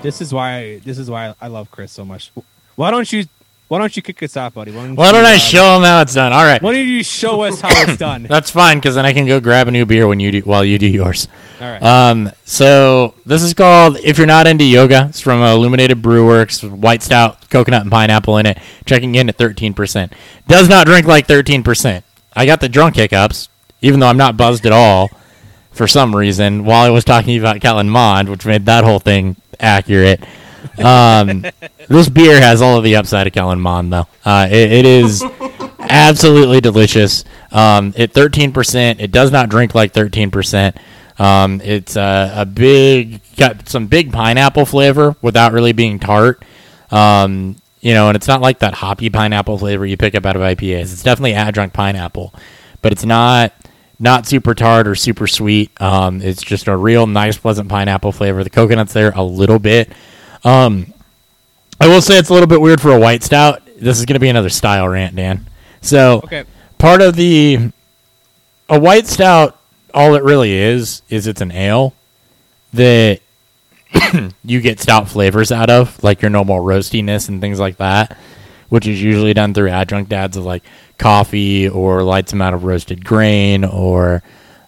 [0.05, 2.31] This is why this is why I love Chris so much.
[2.77, 3.25] Why don't you
[3.69, 4.71] why don't you kick us off, buddy?
[4.71, 6.35] Why don't, Why don't I uh, show him how it's done?
[6.35, 6.61] All right.
[6.61, 8.23] Why don't you show us how it's done?
[8.29, 10.63] That's fine because then I can go grab a new beer when you do while
[10.63, 11.27] you do yours.
[11.59, 11.83] All right.
[11.83, 16.63] Um, so this is called "If You're Not Into Yoga." It's from Illuminated Brew Works,
[16.63, 18.59] white stout, coconut and pineapple in it.
[18.85, 20.13] Checking in at 13%.
[20.47, 22.03] Does not drink like 13%.
[22.37, 23.49] I got the drunk hiccups,
[23.81, 25.09] even though I'm not buzzed at all
[25.75, 26.65] for some reason.
[26.65, 30.21] While I was talking about Kellen Mond, which made that whole thing accurate.
[30.83, 31.45] Um,
[31.89, 34.07] this beer has all of the upside of Kellen Mond, though.
[34.25, 35.23] Uh, it, it is
[35.81, 37.25] absolutely delicious.
[37.53, 40.77] Um, at 13%, it does not drink like 13%.
[41.19, 46.43] Um, it's uh, a big, got some big pineapple flavor without really being tart.
[46.91, 50.37] Um, you know, and it's not like that hoppy pineapple flavor you pick up out
[50.37, 50.93] of IPAs.
[50.93, 52.35] It's definitely adjunct pineapple,
[52.83, 53.53] but it's not
[53.99, 55.71] not super tart or super sweet.
[55.81, 58.43] Um, it's just a real nice, pleasant pineapple flavor.
[58.43, 59.93] The coconut's there a little bit.
[60.43, 60.93] Um,
[61.81, 63.63] I will say it's a little bit weird for a white stout.
[63.79, 65.47] This is going to be another style rant, Dan.
[65.81, 66.45] So okay.
[66.79, 67.71] part of the
[68.69, 69.59] a white stout,
[69.93, 71.95] all it really is is it's an ale
[72.73, 73.21] that
[74.45, 78.17] you get stout flavors out of, like your normal roastiness and things like that,
[78.75, 80.65] which is usually done through adjunct adds of like
[80.99, 84.21] coffee or light amount of roasted grain or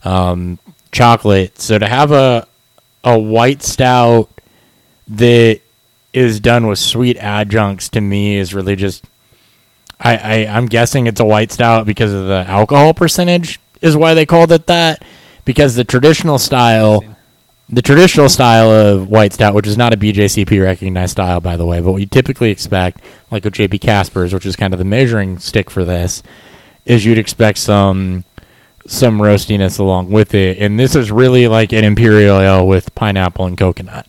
[0.04, 0.60] um,
[0.92, 1.58] chocolate.
[1.58, 2.46] So to have a
[3.02, 4.30] a white stout
[5.08, 5.60] that
[6.12, 9.04] is done with sweet adjuncts to me is really just
[9.98, 14.14] I, I I'm guessing it's a white stout because of the alcohol percentage is why
[14.14, 15.04] they called it that
[15.44, 17.02] because the traditional style
[17.68, 21.66] the traditional style of white stout which is not a BJCP recognized style by the
[21.66, 24.84] way but what you typically expect like with JP Casper's which is kind of the
[24.84, 26.22] measuring stick for this
[26.84, 28.24] is you'd expect some
[28.86, 33.46] some roastiness along with it and this is really like an imperial ale with pineapple
[33.46, 34.06] and coconut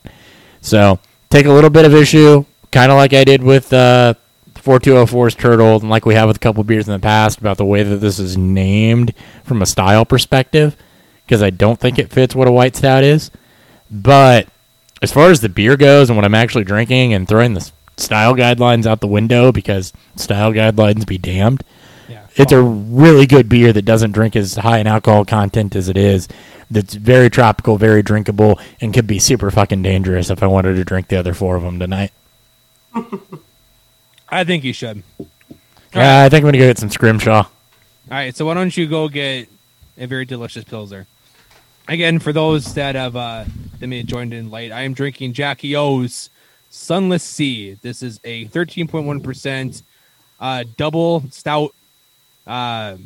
[0.62, 4.14] so take a little bit of issue, kind of like I did with uh,
[4.56, 7.66] 4204's Turtle, and like we have with a couple beers in the past about the
[7.66, 9.14] way that this is named
[9.44, 10.76] from a style perspective,
[11.26, 13.32] because I don't think it fits what a white stout is.
[13.90, 14.48] But
[15.02, 18.36] as far as the beer goes and what I'm actually drinking and throwing the style
[18.36, 21.64] guidelines out the window because style guidelines be damned,
[22.10, 22.26] Yeah.
[22.36, 25.98] it's a really good beer that doesn't drink as high in alcohol content as it
[25.98, 26.28] is.
[26.70, 30.84] That's very tropical, very drinkable, and could be super fucking dangerous if I wanted to
[30.84, 32.12] drink the other four of them tonight.
[34.30, 35.04] I think you should.
[35.96, 37.44] Yeah, I think I'm gonna go get some scrimshaw.
[37.44, 37.50] All
[38.10, 39.48] right, so why don't you go get
[39.98, 41.08] a very delicious pilsner?
[41.90, 43.46] Again, for those that have uh,
[43.80, 46.30] that may have joined in late, I am drinking Jackie O's
[46.70, 47.78] Sunless Sea.
[47.82, 49.84] This is a 13.1 percent
[50.38, 51.74] uh, double stout.
[52.46, 52.98] Uh,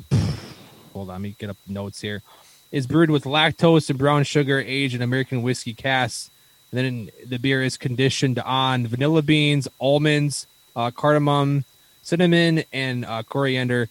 [0.94, 2.24] hold on, let me get up the notes here.
[2.72, 6.32] Is brewed with lactose and brown sugar, aged in American whiskey casks.
[6.72, 11.66] And then the beer is conditioned on vanilla beans, almonds, uh, cardamom,
[12.02, 13.90] cinnamon, and uh, coriander.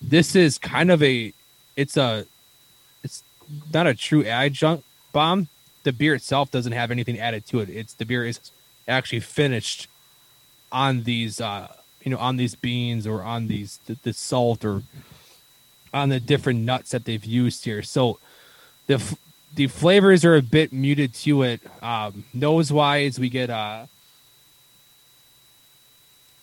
[0.00, 1.32] This is kind of a,
[1.76, 2.26] it's a,
[3.72, 5.48] not a true adjunct bomb.
[5.84, 7.68] The beer itself doesn't have anything added to it.
[7.68, 8.40] It's the beer is
[8.86, 9.88] actually finished
[10.70, 11.68] on these, uh,
[12.02, 14.82] you know, on these beans or on these the, the salt or
[15.92, 17.82] on the different nuts that they've used here.
[17.82, 18.18] So
[18.86, 19.16] the f-
[19.54, 21.60] the flavors are a bit muted to it.
[21.82, 23.86] Um, nose wise, we get uh,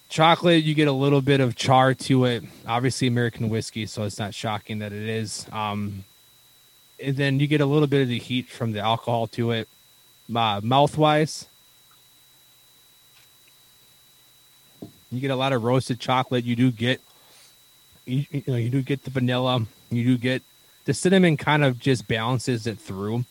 [0.09, 0.63] chocolate.
[0.63, 2.43] You get a little bit of char to it.
[2.67, 5.47] Obviously, American whiskey, so it's not shocking that it is.
[5.51, 6.03] Um,
[7.01, 9.67] and then you get a little bit of the heat from the alcohol to it.
[10.33, 11.47] Uh, mouth wise,
[15.11, 16.43] you get a lot of roasted chocolate.
[16.43, 17.01] You do get
[18.05, 19.65] you, you know you do get the vanilla.
[19.89, 20.43] You do get
[20.85, 23.25] the cinnamon kind of just balances it through.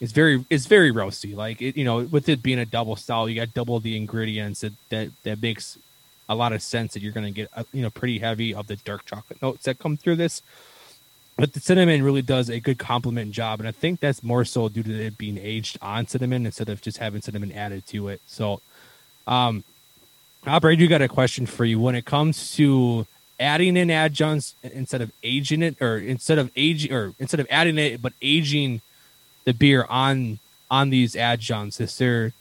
[0.00, 1.34] it's very it's very roasty.
[1.34, 4.60] Like it, you know, with it being a double style, you got double the ingredients.
[4.60, 5.78] That that that makes
[6.28, 8.66] a lot of sense that you're going to get uh, you know pretty heavy of
[8.66, 10.42] the dark chocolate notes that come through this.
[11.36, 14.68] But the cinnamon really does a good complement job, and I think that's more so
[14.68, 18.20] due to it being aged on cinnamon instead of just having cinnamon added to it.
[18.26, 18.60] So,
[19.26, 19.64] um,
[20.46, 23.06] Albert, you got a question for you when it comes to
[23.40, 27.78] adding in adjuncts instead of aging it, or instead of aging, or instead of adding
[27.78, 28.80] it but aging
[29.44, 30.38] the beer on
[30.70, 31.80] on these adjuncts.
[31.80, 32.32] Is there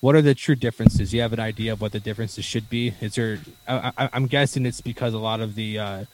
[0.00, 1.14] what are the true differences?
[1.14, 2.94] You have an idea of what the differences should be?
[3.00, 3.38] Is there?
[3.68, 6.04] I, I'm guessing it's because a lot of the uh,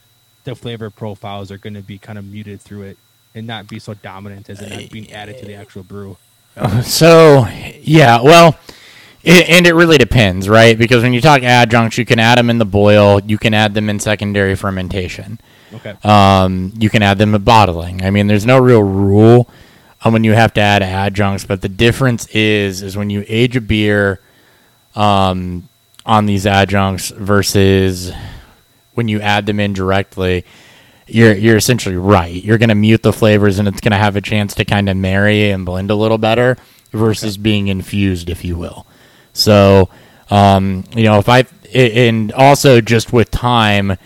[0.49, 2.99] the flavor profiles are going to be kind of muted through it
[3.35, 6.17] and not be so dominant as it not being added to the actual brew.
[6.83, 7.47] So,
[7.83, 8.59] yeah, well,
[9.23, 10.77] it, and it really depends, right?
[10.77, 13.75] Because when you talk adjuncts, you can add them in the boil, you can add
[13.75, 15.39] them in secondary fermentation,
[15.73, 15.95] Okay.
[16.03, 18.03] um, you can add them in bottling.
[18.03, 19.49] I mean, there's no real rule
[20.03, 23.55] on when you have to add adjuncts, but the difference is is when you age
[23.57, 24.21] a beer
[24.97, 25.69] um,
[26.07, 28.13] on these adjuncts versus
[28.99, 30.45] when you add them in directly.
[31.07, 32.35] You're, you're essentially right.
[32.35, 34.89] You're going to mute the flavors and it's going to have a chance to kind
[34.89, 36.57] of marry and blend a little better
[36.91, 38.87] versus being infused, if you will.
[39.33, 39.89] So,
[40.31, 43.97] um, you know, if I, and also just with time,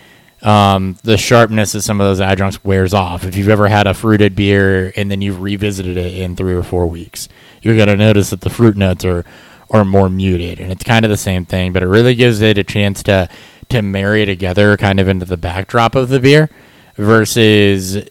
[0.43, 3.23] um, the sharpness of some of those adjuncts wears off.
[3.23, 6.63] If you've ever had a fruited beer and then you've revisited it in three or
[6.63, 7.29] four weeks,
[7.63, 9.25] you're going to notice that the fruit notes are,
[9.71, 10.59] are more muted.
[10.59, 13.27] And it's kind of the same thing, but it really gives it a chance to,
[13.69, 16.49] to marry together kind of into the backdrop of the beer
[16.95, 18.03] versus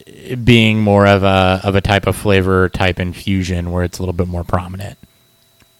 [0.45, 4.13] being more of a, of a type of flavor type infusion where it's a little
[4.13, 4.99] bit more prominent.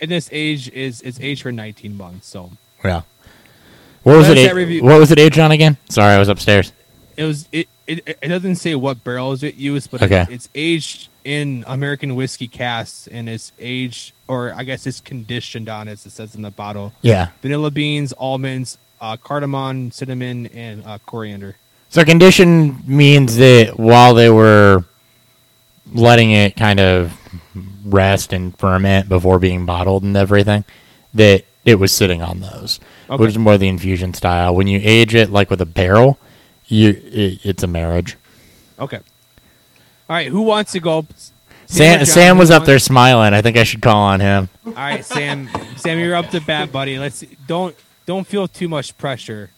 [0.01, 2.51] And this age is is aged for 19 months, so
[2.85, 3.03] Yeah.
[4.03, 4.53] What was it?
[4.55, 5.77] review- what was it aged on again?
[5.89, 6.73] Sorry, I was upstairs.
[7.17, 10.23] it was it it, it doesn't say what barrels it used, but Okay.
[10.23, 15.69] it, it's aged in American whiskey casks and it's aged or I guess it's conditioned
[15.69, 16.93] on as it says in the bottle.
[17.03, 17.29] Yeah.
[17.43, 21.57] Vanilla beans, almonds, uh, cardamom, cinnamon, and uh, coriander.
[21.91, 24.85] So condition means that while they were
[25.93, 27.13] letting it kind of
[27.85, 30.65] rest and ferment before being bottled and everything,
[31.13, 32.81] that it was sitting on those,
[33.11, 33.21] Okay.
[33.21, 34.55] which is more the infusion style.
[34.55, 36.19] When you age it like with a barrel,
[36.67, 38.17] you it, it's a marriage.
[38.79, 38.97] Okay.
[40.09, 41.07] All right, who wants to go?
[41.67, 43.33] Sam, Sam was up there smiling.
[43.35, 44.49] I think I should call on him.
[44.67, 45.49] All right, Sam.
[45.77, 46.99] Sam, you're up to bat, buddy.
[46.99, 47.75] Let's don't
[48.13, 49.51] don't feel too much pressure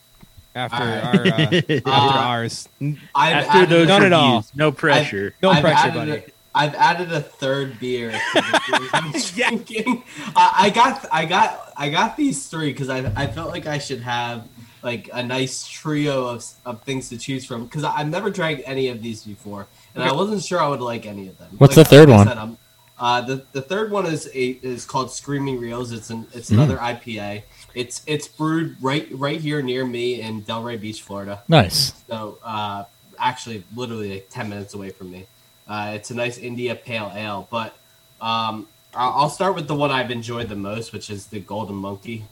[0.55, 1.91] after All our uh, after Uh,
[2.31, 2.69] ours.
[2.81, 4.45] N- I've After added, those None at all.
[4.55, 5.35] no pressure.
[5.43, 6.11] No I've pressure, buddy.
[6.13, 6.25] A,
[6.55, 8.13] I've added a third beer.
[8.13, 10.05] to the beers I'm drinking.
[10.37, 13.79] I, I got, I got, I got these three because I, I felt like I
[13.79, 14.47] should have
[14.85, 18.89] like a nice trio of, of things to choose from because I've never drank any
[18.89, 19.67] of these before
[19.97, 21.51] and I wasn't sure I would like any of them.
[21.59, 22.29] What's Like- the third like I one?
[22.29, 22.59] said, I'm-
[22.97, 25.91] uh, the the third one is a is called Screaming Reels.
[25.91, 26.61] It's an it's Hmm.
[26.61, 27.43] another IPA.
[27.75, 31.43] It's it's brewed right right here near me in Delray Beach, Florida.
[31.49, 31.93] Nice.
[32.09, 32.85] So, uh,
[33.19, 35.27] actually, literally like 10 minutes away from me.
[35.67, 37.77] Uh, it's a nice India Pale Ale, but
[38.21, 42.25] um, I'll start with the one I've enjoyed the most, which is the Golden Monkey.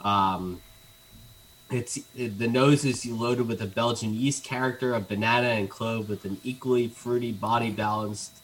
[0.00, 0.62] Um,
[1.70, 6.08] it's it, the nose is loaded with a Belgian yeast character, a banana and clove
[6.08, 8.38] with an equally fruity body balanced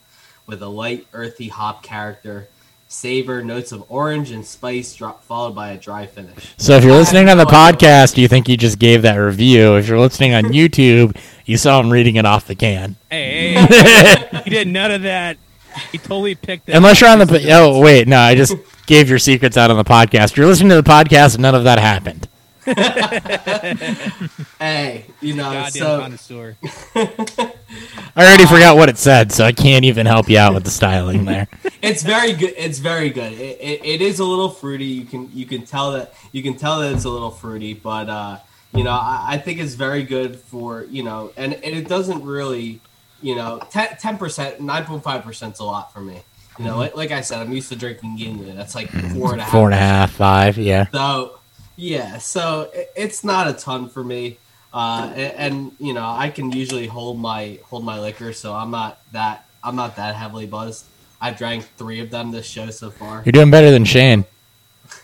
[0.46, 2.48] with a light earthy hop character,
[2.92, 6.54] savor, notes of orange and spice, drop, followed by a dry finish.
[6.56, 9.76] So if you're listening on the podcast, you think you just gave that review.
[9.76, 12.96] If you're listening on YouTube, you saw him reading it off the can.
[13.10, 15.38] Hey, hey, he did none of that.
[15.90, 16.74] He totally picked it.
[16.74, 18.54] Unless you're on the oh wait no I just
[18.86, 20.36] gave your secrets out on the podcast.
[20.36, 22.28] You're listening to the podcast none of that happened.
[24.62, 26.56] Hey, you know, goddamn so connoisseur.
[26.94, 27.52] I
[28.16, 30.70] already uh, forgot what it said, so I can't even help you out with the
[30.70, 31.48] styling there.
[31.82, 32.54] it's very good.
[32.56, 33.32] It's very good.
[33.32, 34.84] It, it, it is a little fruity.
[34.84, 38.08] You can you can tell that you can tell that it's a little fruity, but
[38.08, 38.38] uh,
[38.72, 42.22] you know I, I think it's very good for you know, and, and it doesn't
[42.22, 42.80] really,
[43.20, 46.22] you know, ten percent, nine point five percent is a lot for me.
[46.58, 46.80] You know, mm-hmm.
[46.80, 48.54] like, like I said, I'm used to drinking Yuengling.
[48.54, 49.18] That's like mm-hmm.
[49.18, 49.52] four and a half.
[49.52, 50.86] Four and a half, five, yeah.
[50.92, 51.40] So
[51.76, 54.38] yeah, so it's not a ton for me.
[54.74, 58.70] Uh, and, and you know, I can usually hold my hold my liquor, so I'm
[58.70, 60.86] not that I'm not that heavily buzzed.
[61.20, 63.22] I've drank three of them this show so far.
[63.24, 64.24] You're doing better than Shane.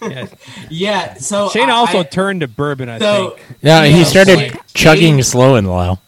[0.03, 0.27] Yeah.
[0.71, 2.89] Yeah, so Shane also I- turned to bourbon.
[2.89, 3.57] I so think.
[3.63, 5.99] Yeah, he Yeah, started like, chugging Shane- slow and low.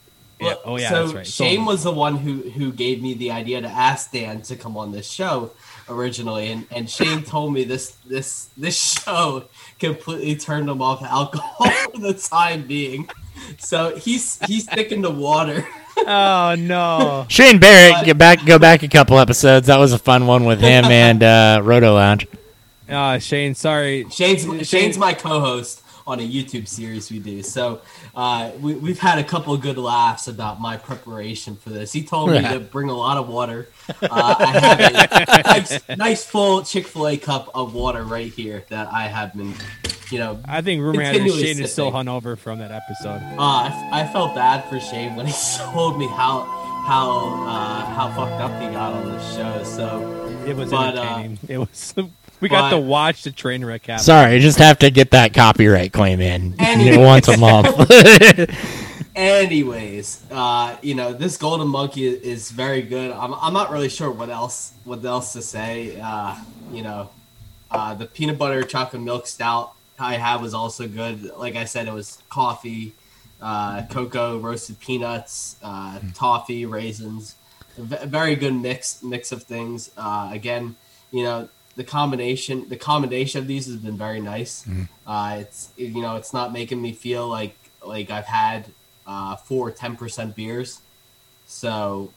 [0.41, 0.55] Yeah.
[0.65, 1.27] Oh yeah, so that's right.
[1.27, 4.57] Shane So- was the one who who gave me the idea to ask Dan to
[4.57, 5.53] come on this show
[5.91, 9.45] originally, and and Shane told me this this this show
[9.79, 13.09] completely turned him off alcohol for the time being.
[13.59, 15.67] So he's he's sticking to water.
[15.97, 17.27] Oh no.
[17.31, 19.67] Shane Barrett, But- get back, go back a couple episodes.
[19.67, 22.27] That was a fun one with him and uh, Roto Lounge.
[22.89, 24.07] Uh, Shane, sorry.
[24.11, 25.80] Shane's Shane's my co-host
[26.11, 27.43] on a YouTube series we do.
[27.43, 27.81] So
[28.15, 31.93] uh, we, we've had a couple of good laughs about my preparation for this.
[31.93, 33.69] He told me to bring a lot of water.
[34.03, 35.43] Uh, I have a
[35.89, 39.55] nice, nice full Chick Fil A cup of water right here that I have been,
[40.11, 40.41] you know.
[40.47, 42.07] I think rumor Continually Shane is still sipping.
[42.07, 43.23] hungover from that episode.
[43.39, 45.33] Uh, I, I felt bad for Shane when he
[45.73, 46.43] told me how
[46.87, 49.63] how uh, how fucked up he got on the show.
[49.65, 51.39] So It was But, uh, entertaining.
[51.49, 51.95] it was.
[52.41, 54.03] We got but- to watch the train wreck happen.
[54.05, 56.97] Sorry, I just have to get that copyright claim in Anyway.
[57.05, 57.91] once a month.
[59.17, 63.11] Anyways, uh, you know this golden monkey is, is very good.
[63.11, 66.01] I'm, I'm not really sure what else what else to say.
[66.01, 66.37] Uh,
[66.73, 67.11] you know,
[67.71, 71.25] uh, the peanut butter chocolate milk stout I had was also good.
[71.37, 72.95] Like I said, it was coffee,
[73.43, 77.35] uh, cocoa, roasted peanuts, uh, toffee, raisins.
[77.79, 79.91] A very good mix mix of things.
[79.97, 80.77] Uh, again,
[81.11, 84.67] you know the combination the combination of these has been very nice.
[85.07, 88.67] Uh, it's you know it's not making me feel like like I've had
[89.07, 90.81] uh, four 10% beers.
[91.47, 92.13] So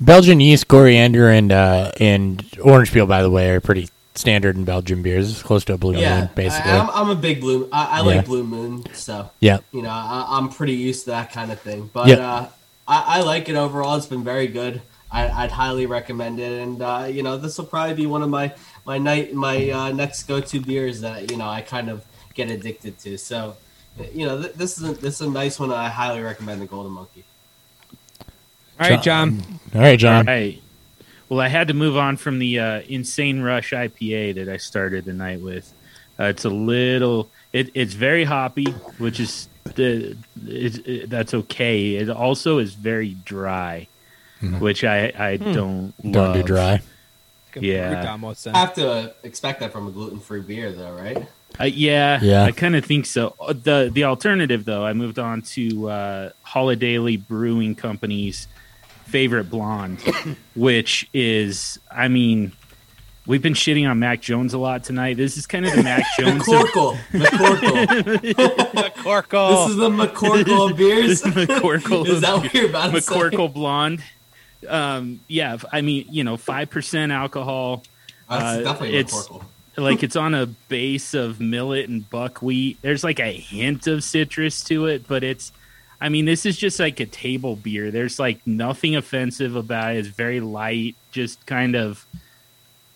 [0.00, 4.64] Belgian yeast, coriander, and uh, and orange peel, by the way, are pretty standard in
[4.64, 5.30] Belgian beers.
[5.30, 6.72] It's close to a blue yeah, moon, basically.
[6.72, 7.68] I, am I'm a big blue.
[7.72, 8.02] I, I Yeah.
[8.16, 8.84] like blue moon.
[8.94, 9.58] So yeah.
[9.72, 11.88] you know I, I'm pretty used to that kind of thing.
[11.92, 12.18] But Yep.
[12.18, 12.46] uh,
[12.86, 13.96] I, I like it overall.
[13.96, 14.82] It's been very good.
[15.10, 18.28] I, I'd highly recommend it, and uh, you know this will probably be one of
[18.28, 18.52] my
[18.88, 22.50] my night my uh, next go to beers that you know I kind of get
[22.50, 23.18] addicted to.
[23.18, 23.56] So
[24.14, 25.70] you know th- this is a, this is a nice one.
[25.70, 27.24] I highly recommend the Golden Monkey.
[28.80, 29.42] All right, John.
[29.74, 30.26] All right, John.
[30.26, 30.62] All right.
[31.28, 35.04] Well, I had to move on from the uh, Insane Rush IPA that I started
[35.04, 35.70] the night with.
[36.18, 37.28] Uh, it's a little.
[37.52, 40.16] It, it's very hoppy, which is the.
[40.46, 41.96] It, it, that's okay.
[41.96, 43.86] It also is very dry,
[44.40, 46.12] which I I don't Mm-hmm.
[46.12, 46.80] Don't do dry.
[47.58, 48.00] Yeah.
[48.00, 48.54] Fruit almost then.
[48.54, 51.26] I have to expect that from a gluten free beer, though, right?
[51.60, 52.44] Uh, yeah, Yeah.
[52.44, 53.34] I kind of think so.
[53.40, 58.46] Uh, the The alternative, though, I moved on to uh, Holidaily Brewing Company's
[59.06, 60.00] favorite blonde,
[60.54, 62.52] which is, I mean,
[63.26, 65.16] we've been shitting on Mac Jones a lot tonight.
[65.16, 66.42] This is kind of the Mac Jones.
[66.42, 66.98] of, McCorkle,
[68.72, 69.64] McCorkle.
[69.64, 71.22] This is the McCorkle of beers.
[71.22, 73.14] This is McCorkle is that what you're about to say?
[73.14, 74.02] McCorkle blonde.
[74.66, 77.82] Um, yeah, I mean, you know, five percent alcohol.
[78.28, 79.28] That's Uh, definitely it's-
[79.76, 82.82] like it's on a base of millet and buckwheat.
[82.82, 85.52] There's like a hint of citrus to it, but it's
[86.00, 87.90] I mean, this is just like a table beer.
[87.90, 89.98] There's like nothing offensive about it.
[90.00, 92.04] It's very light, just kind of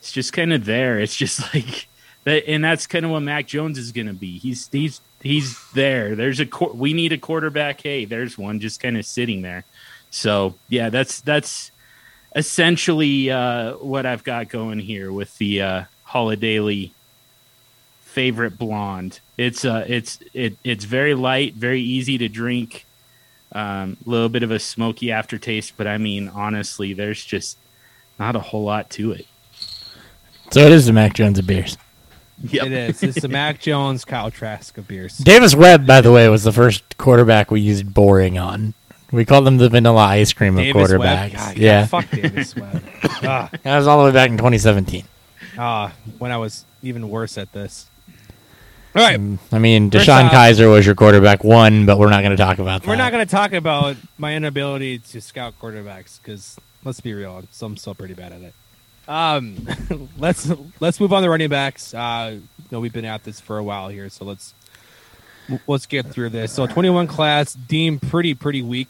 [0.00, 0.98] it's just kind of there.
[0.98, 1.86] It's just like
[2.24, 4.38] that and that's kind of what Mac Jones is going to be.
[4.38, 6.16] He's he's he's there.
[6.16, 7.80] There's a we need a quarterback.
[7.80, 9.64] Hey, there's one just kind of sitting there.
[10.12, 11.72] So, yeah, that's that's
[12.36, 16.92] essentially uh, what I've got going here with the uh, Holidaily
[18.02, 19.20] favorite blonde.
[19.38, 22.86] It's uh, it's it, it's very light, very easy to drink.
[23.52, 27.58] A um, little bit of a smoky aftertaste, but I mean, honestly, there's just
[28.18, 29.26] not a whole lot to it.
[30.50, 31.76] So it is the Mac Jones of beers.
[32.42, 32.66] Yep.
[32.66, 33.02] It is.
[33.02, 35.18] It's the Mac Jones Kyle Trask of beers.
[35.18, 38.74] Davis Webb, by the way, was the first quarterback we used boring on.
[39.12, 40.98] We call them the vanilla ice cream of Davis quarterbacks.
[40.98, 41.32] Webb.
[41.32, 42.82] God, yeah, Fuck Davis Webb.
[43.04, 45.04] ah, that was all the way back in 2017.
[45.58, 47.88] ah, when I was even worse at this.
[48.94, 49.20] All right.
[49.52, 52.42] I mean, First DeShone off- Kizer was your quarterback one, but we're not going to
[52.42, 52.88] talk about that.
[52.88, 57.42] We're not going to talk about my inability to scout quarterbacks because let's be real,
[57.50, 58.54] so I'm still pretty bad at it.
[59.08, 59.66] Um,
[60.18, 61.92] let's let's move on to running backs.
[61.92, 64.54] Uh, you know, we've been at this for a while here, so let's
[65.66, 66.52] let's get through this.
[66.52, 68.88] So, 21 class deemed pretty pretty weak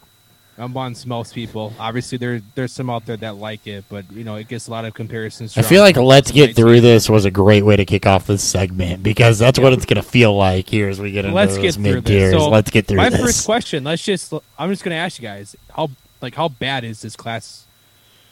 [0.62, 1.72] amongst most people.
[1.78, 4.70] Obviously, there there's some out there that like it, but you know, it gets a
[4.70, 5.58] lot of comparisons.
[5.58, 8.42] I feel like let's get through this was a great way to kick off this
[8.42, 11.56] segment because that's what it's going to feel like here as we get into let's
[11.56, 12.32] those get mid tiers.
[12.32, 13.20] So, let's get through my this.
[13.20, 13.84] first question.
[13.84, 14.32] Let's just.
[14.58, 15.90] I'm just going to ask you guys how
[16.20, 17.66] like how bad is this class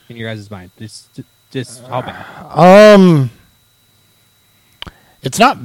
[0.09, 0.71] in your guys' mind?
[0.79, 1.21] Just
[1.51, 2.25] just how bad?
[2.57, 3.31] Um,
[5.23, 5.59] it's not.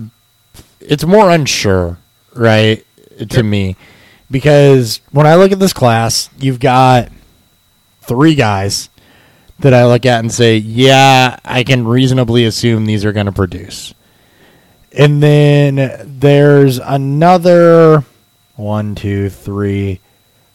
[0.80, 2.00] It's more unsure,
[2.34, 2.86] right?
[3.30, 3.78] To me,
[4.30, 7.10] because when I look at this class, you've got
[8.02, 8.90] three guys
[9.60, 13.32] that I look at and say, "Yeah, I can reasonably assume these are going to
[13.32, 13.94] produce."
[14.92, 18.06] And then there's another
[18.56, 20.00] one, two, three,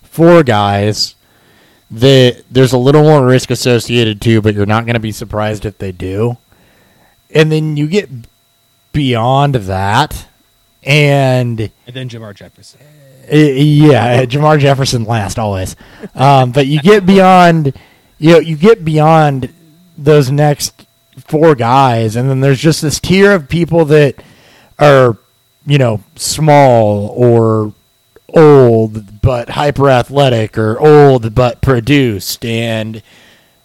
[0.03, 1.15] four guys
[1.91, 5.65] that there's a little more risk associated to, but you're not going to be surprised
[5.65, 6.39] if they do.
[7.35, 8.09] And then you get
[8.93, 10.27] beyond that,
[10.83, 12.81] and And then Jermar Jefferson.
[13.31, 15.77] Yeah, Jermar Jefferson last always.
[16.15, 17.73] Um, but you get beyond,
[18.19, 19.53] you know, you get beyond
[19.97, 20.87] those next
[21.19, 24.17] four guys, and then there's just this tier of people that
[24.79, 25.17] are,
[25.67, 27.73] you know, small or
[28.35, 33.03] old but hyper athletic or old but produced, and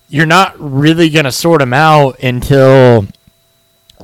[0.09, 3.07] you're not really to sort them out until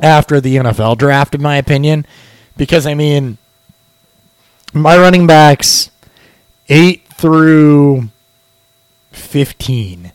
[0.02, 2.06] after the NFL draft, in my opinion,
[2.58, 3.38] because I mean
[4.74, 5.92] my running backs
[6.70, 8.10] eight through
[9.12, 10.12] fifteen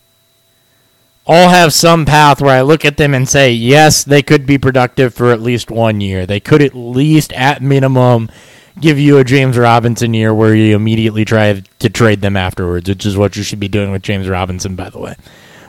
[1.27, 4.57] all have some path where I look at them and say, yes, they could be
[4.57, 6.25] productive for at least one year.
[6.25, 8.31] They could at least, at minimum,
[8.79, 13.05] give you a James Robinson year where you immediately try to trade them afterwards, which
[13.05, 15.15] is what you should be doing with James Robinson, by the way.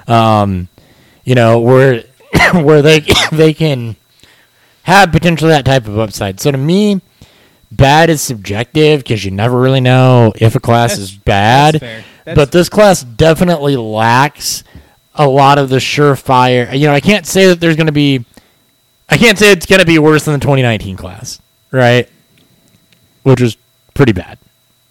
[0.06, 0.68] Um,
[1.24, 2.04] you know, where
[2.54, 3.00] where they
[3.32, 3.96] they can
[4.84, 6.38] have potentially that type of upside.
[6.40, 7.00] So to me,
[7.70, 11.74] bad is subjective because you never really know if a class That's- is bad.
[11.74, 12.04] That's.
[12.24, 14.62] That's, But this class definitely lacks
[15.14, 16.78] a lot of the surefire.
[16.78, 18.24] You know, I can't say that there's going to be.
[19.08, 21.40] I can't say it's going to be worse than the 2019 class,
[21.70, 22.06] right?
[23.22, 23.56] Which was
[23.94, 24.38] pretty bad.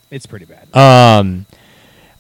[0.10, 0.76] it's pretty bad.
[0.76, 1.46] Um,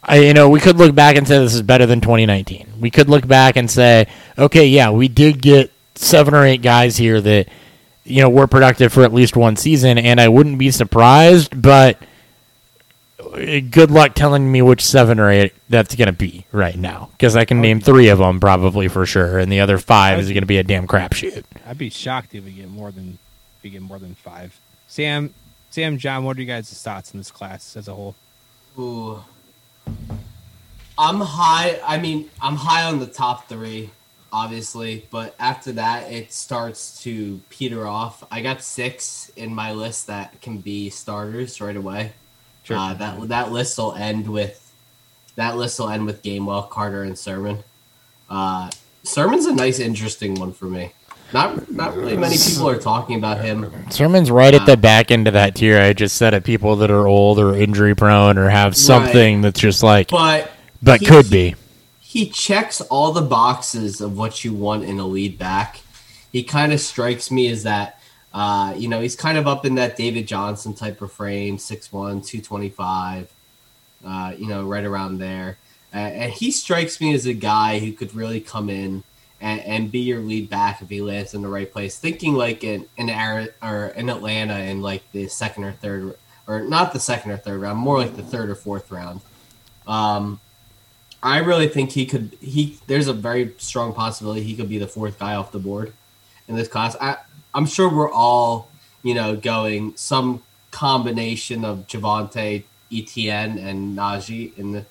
[0.03, 2.73] I you know we could look back and say this is better than 2019.
[2.79, 4.07] We could look back and say,
[4.37, 7.47] okay, yeah, we did get seven or eight guys here that
[8.07, 11.61] you know were productive for at least one season, and I wouldn't be surprised.
[11.61, 12.01] But
[13.19, 17.09] uh, good luck telling me which seven or eight that's going to be right now,
[17.13, 20.29] because I can name three of them probably for sure, and the other five is
[20.29, 21.43] going to be a damn crapshoot.
[21.65, 23.17] I'd be shocked if we get more than
[23.57, 24.59] if we get more than five.
[24.87, 25.33] Sam,
[25.69, 28.15] Sam, John, what are you guys' thoughts on this class as a whole?
[28.79, 29.23] Ooh.
[30.97, 31.79] I'm high.
[31.85, 33.91] I mean, I'm high on the top three,
[34.37, 38.23] obviously, but after that, it starts to peter off.
[38.29, 42.11] I got six in my list that can be starters right away.
[42.63, 42.77] Sure.
[42.77, 44.63] Uh, that that list will end with
[45.35, 47.63] that list will end with Gainwell, Carter, and Sermon.
[48.29, 48.69] Uh,
[49.03, 50.91] Sermon's a nice, interesting one for me.
[51.33, 53.89] Not not really many people are talking about him.
[53.89, 55.79] Sermon's right at the back end of that tier.
[55.79, 59.59] I just said of people that are old or injury prone or have something that's
[59.59, 60.51] just like, But
[60.81, 61.55] but he- could be.
[62.17, 65.81] He checks all the boxes of what you want in a lead back.
[66.31, 68.01] He kind of strikes me as that,
[68.33, 71.91] uh, you know, he's kind of up in that David Johnson type of frame, 6'1,
[71.91, 73.31] 225,
[74.03, 75.59] uh, you know, right around there.
[75.93, 79.03] Uh, and he strikes me as a guy who could really come in
[79.39, 81.99] and, and be your lead back if he lands in the right place.
[81.99, 86.17] Thinking like in, in, Ari- or in Atlanta in like the second or third,
[86.47, 89.21] or not the second or third round, more like the third or fourth round.
[89.85, 90.39] Um,
[91.21, 92.37] I really think he could.
[92.39, 95.93] He there's a very strong possibility he could be the fourth guy off the board
[96.47, 96.95] in this class.
[97.01, 97.17] I
[97.53, 98.69] I'm sure we're all
[99.03, 104.85] you know going some combination of Javonte, Etienne, and Najee in the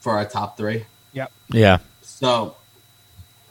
[0.00, 0.86] for our top three.
[1.12, 1.26] Yeah.
[1.48, 1.78] Yeah.
[2.02, 2.56] So,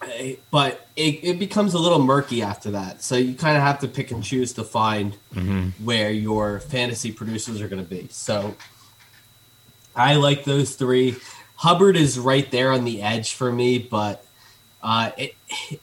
[0.01, 3.03] eh, but it, it becomes a little murky after that.
[3.03, 5.15] So you kind of have to pick and choose to find
[5.83, 8.07] where your fantasy producers are going to be.
[8.09, 8.55] So
[9.95, 11.17] I like those three.
[11.65, 14.23] Hubbard is right there on the edge for me, but
[14.83, 15.33] uh, it,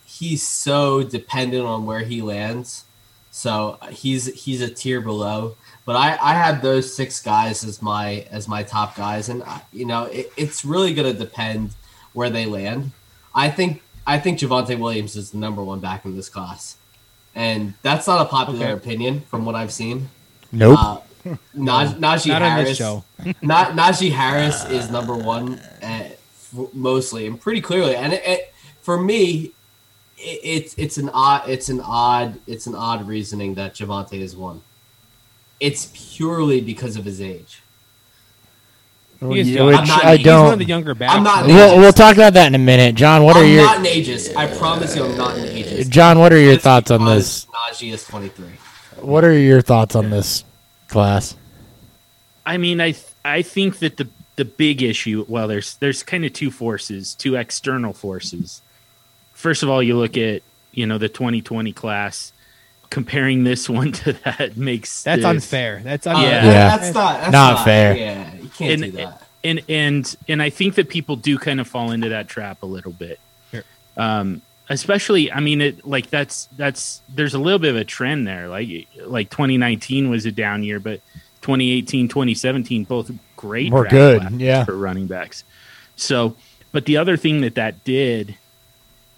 [0.07, 2.85] he's so dependent on where he lands.
[3.33, 5.57] So he's he's a tier below.
[5.85, 9.63] But I, I had those six guys as my as my top guys, and I,
[9.73, 11.75] you know it, it's really going to depend
[12.13, 12.93] where they land.
[13.35, 16.77] I think I think Javonte Williams is the number one back in this class,
[17.35, 18.73] and that's not a popular Okay.
[18.75, 20.11] opinion from what I've seen.
[20.53, 20.79] Nope.
[20.79, 20.99] Uh,
[21.57, 22.69] Naj- Najee Not Harris.
[22.70, 23.05] this show.
[23.43, 27.94] not Najee Harris is number one, uh, f- mostly and pretty clearly.
[27.97, 29.53] And it, it, for me,
[30.19, 34.35] it, it's it's an odd it's an odd it's an odd reasoning that Javonte is
[34.36, 34.62] one.
[35.61, 37.62] It's purely because of his age.
[39.20, 39.66] He is Yeah, young.
[39.69, 40.59] which I'm not- I he's He's one of don't.
[40.59, 41.15] the younger backs.
[41.15, 41.55] I'm not- though.
[41.55, 43.23] We'll, we'll talk about that in a minute, John.
[43.23, 44.35] What are I'm your not an ageist.
[44.36, 45.89] I promise you, I'm not an ageist.
[45.90, 46.19] John?
[46.19, 47.47] What are your thoughts on this?
[47.47, 48.47] Najee is 23.
[49.01, 50.43] What are your thoughts on this
[50.93, 51.35] class?
[52.47, 56.24] I mean, I th- I think that the the big issue, well, there's there's kind
[56.24, 58.62] of two forces, two external forces.
[59.32, 60.43] First of all, you look at
[60.73, 62.32] you know the 2020 class,
[62.90, 65.81] comparing this one to that makes That's the- unfair.
[65.85, 66.24] That's unfair.
[66.31, 66.44] Yeah.
[66.47, 66.77] Yeah.
[66.77, 67.97] that's not that's Not fair.
[67.97, 69.23] Yeah, you can't And- do that.
[69.44, 72.66] and and and I think that people do kind of fall into that trap a
[72.66, 73.19] little bit.
[73.51, 73.62] Sure.
[73.97, 78.26] Um, especially, I mean, it like that's that's there's a little bit of a trend
[78.26, 78.48] there.
[78.48, 81.01] Like like 2019 was a down year, but
[81.43, 83.72] 2018, 2017, both great.
[83.72, 84.64] Were good, yeah.
[84.64, 85.44] for running backs.
[85.97, 86.36] So,
[86.70, 88.36] but the other thing that that did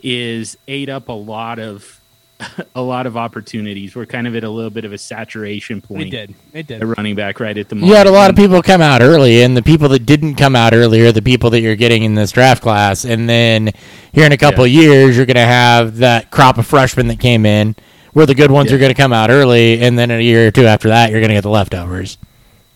[0.03, 2.01] is ate up a lot of
[2.75, 3.95] a lot of opportunities.
[3.95, 6.11] We're kind of at a little bit of a saturation They point.
[6.11, 6.35] did.
[6.53, 6.83] They did.
[6.83, 7.91] A running back right at the moment.
[7.91, 10.57] You had a lot of people come out early, and the people that didn't come
[10.57, 13.05] out earlier, are the people that you're getting in this draft class.
[13.05, 13.71] And then
[14.13, 17.21] here in a couple of years, you're going to have that crop of freshmen that
[17.21, 17.77] came in,
[18.13, 18.77] where the good ones Yeah.
[18.77, 21.21] are going to come out early, and then a year or two after that, you're
[21.21, 22.19] going to get the leftovers.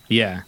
[0.09, 0.43] Yeah,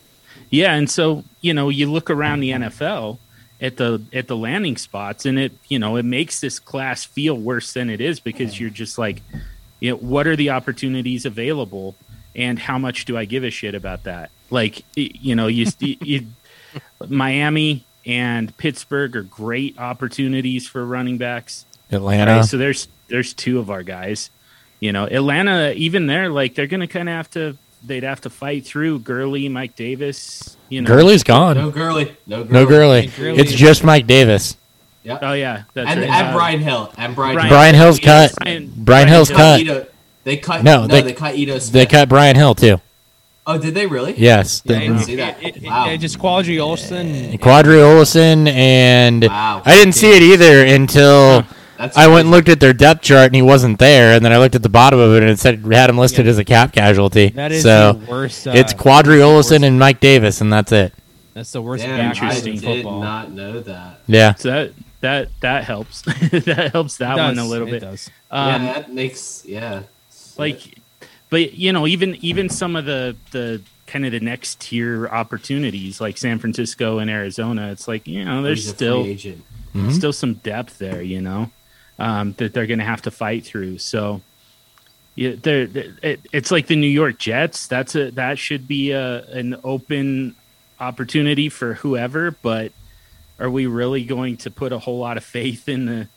[0.51, 3.19] yeah, and so you know, you look around the NFL
[3.61, 7.37] at the at the landing spots, and it you know it makes this class feel
[7.37, 9.23] worse than it is because you're just like,
[9.81, 11.95] you know, what are the opportunities available,
[12.35, 14.31] and how much do I give a shit about that?
[14.51, 16.27] Like, you know, you, you
[17.09, 21.67] Miami and Pittsburgh are great opportunities for running backs.
[21.93, 22.37] Atlanta.
[22.37, 22.45] Right?
[22.45, 24.31] So there's there's two of our guys.
[24.81, 27.57] You know, Atlanta, even there, like they're gonna kind of have to.
[27.83, 30.57] They'd have to fight through Gurley, Mike Davis.
[30.71, 31.57] You know, Gurley's gone.
[31.59, 32.17] No Gurley.
[32.27, 32.53] No Gurley.
[32.53, 33.07] No Gurley.
[33.09, 33.39] Gurley.
[33.39, 34.57] It's just Mike Davis.
[35.03, 35.19] Yep.
[35.23, 36.11] Oh yeah, that's and, right.
[36.11, 36.93] and Brian Hill.
[36.97, 38.35] And Brian, Brian- Brian Hill's yeah, cut.
[38.41, 39.61] Brian- Brian Hill's They cut.
[39.61, 39.87] Ito-
[40.25, 40.63] They cut.
[40.65, 41.73] No, No, they- they, cut Ito Smith.
[41.73, 42.81] They cut Brian Hill too.
[43.47, 44.15] Oh, did they really?
[44.17, 44.63] Yes.
[44.65, 45.43] Yeah, I didn't see that.
[45.43, 45.89] It, it, Wow.
[45.89, 47.37] it, just Qadree Ollison.
[47.41, 49.63] Qadree Ollison and Wow.
[49.65, 51.45] I didn't see it either until
[51.81, 54.33] That's I went and looked at their depth chart and he wasn't there, and then
[54.33, 56.45] I looked at the bottom of it and it said had him listed as a
[56.45, 57.31] cap casualty.
[57.31, 58.47] That is so the worst.
[58.47, 60.93] Uh, it's Qadree Ollison and Mike Davis, and that's it.
[61.33, 62.55] That's the worst Damn, back I Interesting.
[62.55, 63.01] in did football.
[63.01, 64.01] not know that.
[64.07, 66.03] Yeah, So that that that helps.
[66.03, 67.81] that helps that It one a little It bit.
[67.81, 68.11] does.
[68.31, 69.83] Um, yeah, that makes yeah.
[70.37, 70.79] like
[71.31, 76.01] but you know even even some of the the kind of the next tier opportunities
[76.01, 79.45] like san francisco and arizona it's like you know there's He's a still free agent.
[79.91, 81.51] still some depth there you know
[82.01, 83.79] um, that they're going to have to fight through.
[83.79, 84.23] So
[85.15, 85.69] yeah they're,
[86.03, 87.67] it, it's like the new york jets.
[87.69, 90.35] That's a that should be a an open
[90.81, 92.73] opportunity for whoever but
[93.39, 96.09] are we really going to put a whole lot of faith in the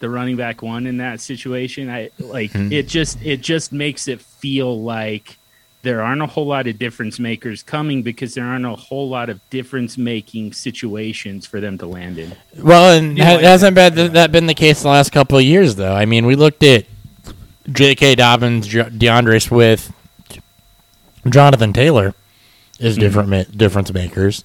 [0.00, 1.88] the running back one in that situation?
[1.90, 2.72] I like Hmm.
[2.72, 5.38] it just it just makes it feel like
[5.82, 9.30] there aren't a whole lot of difference makers coming because there aren't a whole lot
[9.30, 13.74] of difference making situations for them to land in well, and Yeah, ha- like- hasn't
[13.74, 15.94] been, that been the case the last couple of years though?
[15.94, 16.84] I mean, we looked at
[17.72, 18.16] J.K.
[18.16, 19.90] Dobbins, J- DeAndre Swift,
[21.28, 22.14] Jonathan Taylor
[22.78, 23.00] is Mm-hmm.
[23.00, 24.42] different ma- difference makers,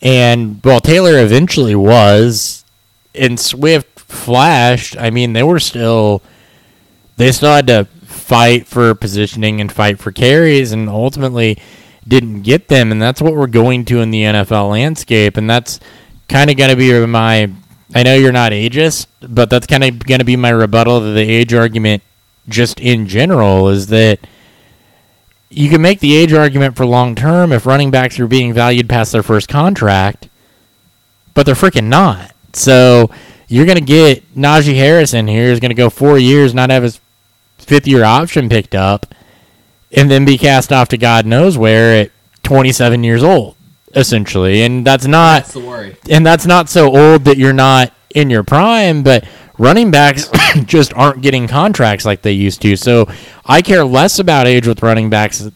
[0.00, 2.64] and well, Taylor eventually was,
[3.14, 4.96] and Swift flashed.
[4.96, 6.22] I mean, they were still
[7.16, 7.88] they still had to
[8.26, 11.56] fight for positioning and fight for carries, and ultimately
[12.06, 12.90] didn't get them.
[12.90, 15.78] And that's what we're going to in the NFL landscape, and that's
[16.28, 17.50] kind of going to be my.
[17.94, 21.12] I know you're not ageist, but that's kind of going to be my rebuttal to
[21.12, 22.02] the age argument.
[22.48, 24.18] Just in general, is that
[25.48, 28.88] you can make the age argument for long term if running backs are being valued
[28.88, 30.28] past their first contract,
[31.34, 32.34] but they're freaking not.
[32.52, 33.10] So
[33.46, 36.70] you're going to get Najee Harris in here, is going to go four years, not
[36.70, 37.00] have his
[37.58, 39.14] fifth year option picked up,
[39.92, 42.10] and then be cast off to God knows where at
[42.42, 43.56] 27 years old,
[43.94, 44.62] essentially.
[44.62, 45.96] And that's not That's the worry.
[46.10, 49.26] and that's not so old that you're not in your prime, but
[49.58, 50.30] running backs
[50.64, 52.76] just aren't getting contracts like they used to.
[52.76, 53.08] So
[53.44, 55.48] I care less about age with running backs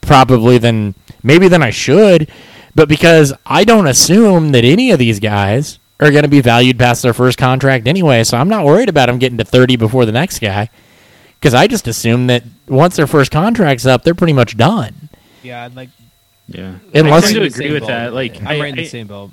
[0.00, 2.30] probably than maybe than I should,
[2.74, 6.78] but because I don't assume that any of these guys are going to be valued
[6.78, 10.06] past their first contract anyway, so I'm not worried about them getting to 30 before
[10.06, 10.70] the next guy.
[11.40, 15.08] Because I just assume that once their first contract's up, they're pretty much done.
[15.42, 15.88] Yeah, I'd like
[16.48, 17.86] yeah Unless- i tend to I'm right in the agree with boat.
[17.88, 19.30] that like I'm I, right in the I- same boat.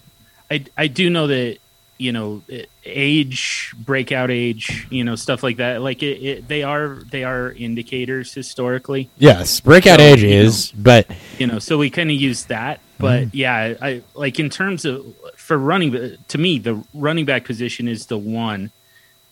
[0.51, 1.57] I I do know that
[1.97, 2.43] you know
[2.85, 7.51] age breakout age you know stuff like that like it, it they are they are
[7.53, 10.35] indicators historically Yes, breakout So, age you know.
[10.35, 11.07] is, but
[11.39, 13.37] you know so we kind of use that but Mm-hmm.
[13.37, 15.05] yeah I like in terms of
[15.35, 18.71] for running to me the running back position is the one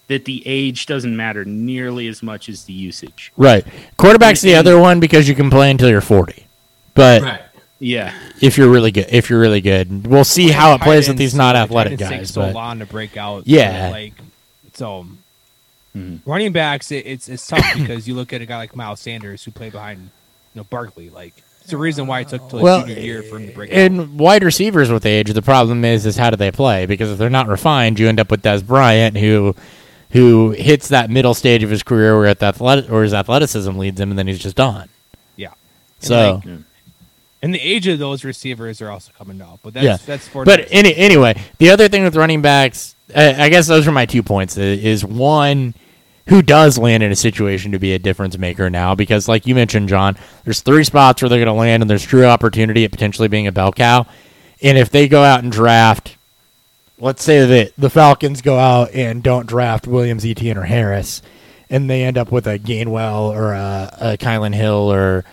[0.08, 3.66] that the age doesn't matter nearly as much as the usage right.
[3.98, 6.46] Quarterback's the And- other one because you can play until you're 40.
[6.94, 7.42] But Right.
[7.80, 11.18] yeah if you're really good, if you're really good, we'll see how it plays with
[11.18, 12.34] these not athletic Tight ends guys.
[12.34, 13.44] so But long to break out.
[13.48, 13.90] Yeah.
[13.92, 14.14] like
[14.74, 15.08] so.
[15.96, 16.20] Mhm.
[16.26, 19.44] Running backs, it, it's it's tough because you look at a guy like Miles Sanders
[19.46, 21.10] who played behind, you know, Barkley.
[21.10, 23.54] Like it's the reason why it took till his well, junior year for him to
[23.54, 23.78] break out.
[23.78, 26.86] and wide receivers with age, the problem is is how do they play?
[26.86, 29.56] Because if they're not refined, you end up with Dez Bryant, who
[30.12, 33.72] who hits that middle stage of his career where at the athletic or his athleticism
[33.78, 34.90] leads him, and then he's just done.
[35.36, 35.50] Yeah.
[36.02, 36.42] And, So.
[36.46, 36.60] like,
[37.42, 39.98] And the age of those receivers are also coming down, but that's Yeah.
[40.06, 43.88] that's for But any, anyway, the other thing with running backs, uh, I guess those
[43.88, 44.58] are my two points.
[44.58, 45.76] Is one,
[46.28, 48.96] who does land in a situation to be a difference maker now?
[48.96, 52.04] Because, like you mentioned, John, there's three spots where they're going to land, and there's
[52.04, 54.08] true opportunity at potentially being a bell cow.
[54.64, 56.16] And if they go out and draft,
[57.00, 61.22] let's say that the Falcons go out and don't draft Williams, Etienne, or Harris,
[61.70, 65.26] and they end up with a Gainwell or a, a Kylin Hill or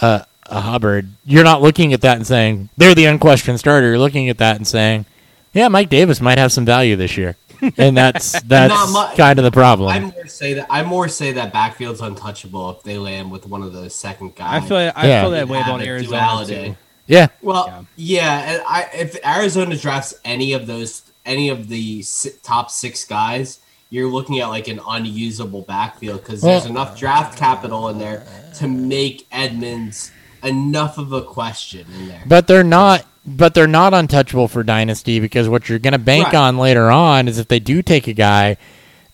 [0.00, 3.88] a, a Hubbard, you're not looking at that and saying they're the unquestioned starter.
[3.88, 5.06] You're looking at that and saying,
[5.52, 7.36] yeah, Mike Davis might have some value this year,
[7.78, 9.88] and that's that's mu- kind of the problem.
[9.88, 13.62] I more say that I more say that backfield's untouchable if they land with one
[13.62, 14.62] of those second guys.
[14.62, 15.22] I feel I Yeah.
[15.22, 16.76] feel that way Have about Arizona too.
[17.06, 22.04] yeah, Well, yeah, and I if Arizona drafts any of those, any of the
[22.42, 23.58] top six guys,
[23.90, 28.24] you're looking at like an unusable backfield because there's Well- enough draft capital in there
[28.58, 30.10] to make Edmonds
[30.42, 32.22] enough of a question in there.
[32.26, 33.04] but they're not.
[33.28, 36.36] But they're not untouchable for dynasty because what you're going to bank Right.
[36.36, 38.56] on later on is if they do take a guy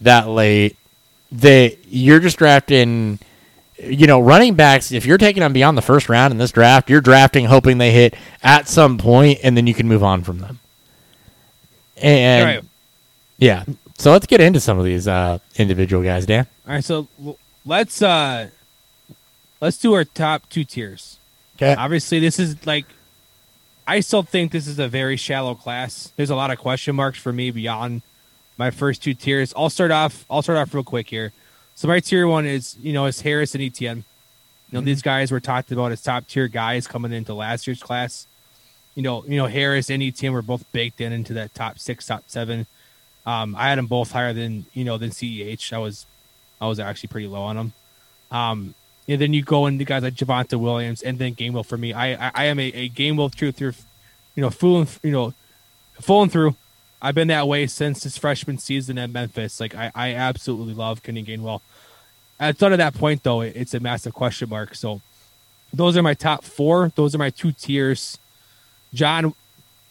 [0.03, 0.77] that late,
[1.31, 3.19] they you're just drafting.
[3.83, 4.93] You know, running backs.
[4.93, 7.91] If you're taking them beyond the first round in this draft, you're drafting hoping they
[7.91, 10.61] hit at some point, and then you can move on from them.
[12.03, 12.65] And All right.
[13.39, 13.65] yeah,
[13.99, 16.47] so let's get into some of these uh, individual guys, Dan.
[16.67, 17.07] All right, so
[17.65, 18.49] let's uh
[19.61, 21.19] let's do our top two tiers.
[21.57, 21.75] Okay.
[21.75, 22.87] Obviously, this is like
[23.87, 26.13] I still think this is a very shallow class.
[26.17, 28.03] There's a lot of question marks for me beyond
[28.59, 29.53] my first two tiers.
[29.57, 30.25] I'll start off.
[30.31, 31.33] I'll start off real quick here.
[31.75, 34.05] So my tier one is you know is Harris and Etienne.
[34.71, 37.83] You know these guys were talked about as top tier guys coming into last year's
[37.83, 38.27] class.
[38.95, 42.07] You know, you know Harris and Etienne were both baked in into that top six,
[42.07, 42.67] top seven.
[43.25, 45.73] Um, I had them both higher than you know than Ceh.
[45.73, 46.07] I was,
[46.61, 47.73] I was actually pretty low on them.
[48.31, 48.75] Um,
[49.09, 51.93] and then you go into guys like Javonte Williams and then Gainwell for me.
[51.93, 53.75] I I, I am a, a Gainwell truth through,
[54.35, 55.35] you know, fooling you know,
[56.01, 56.57] fooling through.
[57.01, 59.59] I've been that way since his freshman season at Memphis.
[59.59, 61.61] Like I, I absolutely love Kenny Gainwell.
[62.39, 64.75] Outside of that point, though, it, it's a massive question mark.
[64.75, 65.01] So
[65.73, 66.93] those are my top four.
[66.95, 68.19] Those are my two tiers.
[68.95, 69.35] John,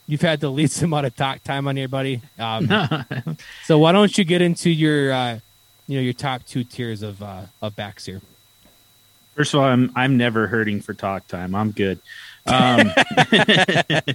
[0.07, 2.21] you've had the least amount of talk time on here, buddy.
[2.37, 2.67] Um,
[3.63, 5.39] so why don't you get into your, uh,
[5.87, 8.21] you know, your top two tiers of uh, of backs here?
[9.35, 11.55] First of all, I'm I'm never hurting for talk time.
[11.55, 11.99] I'm good.
[12.45, 12.91] Um,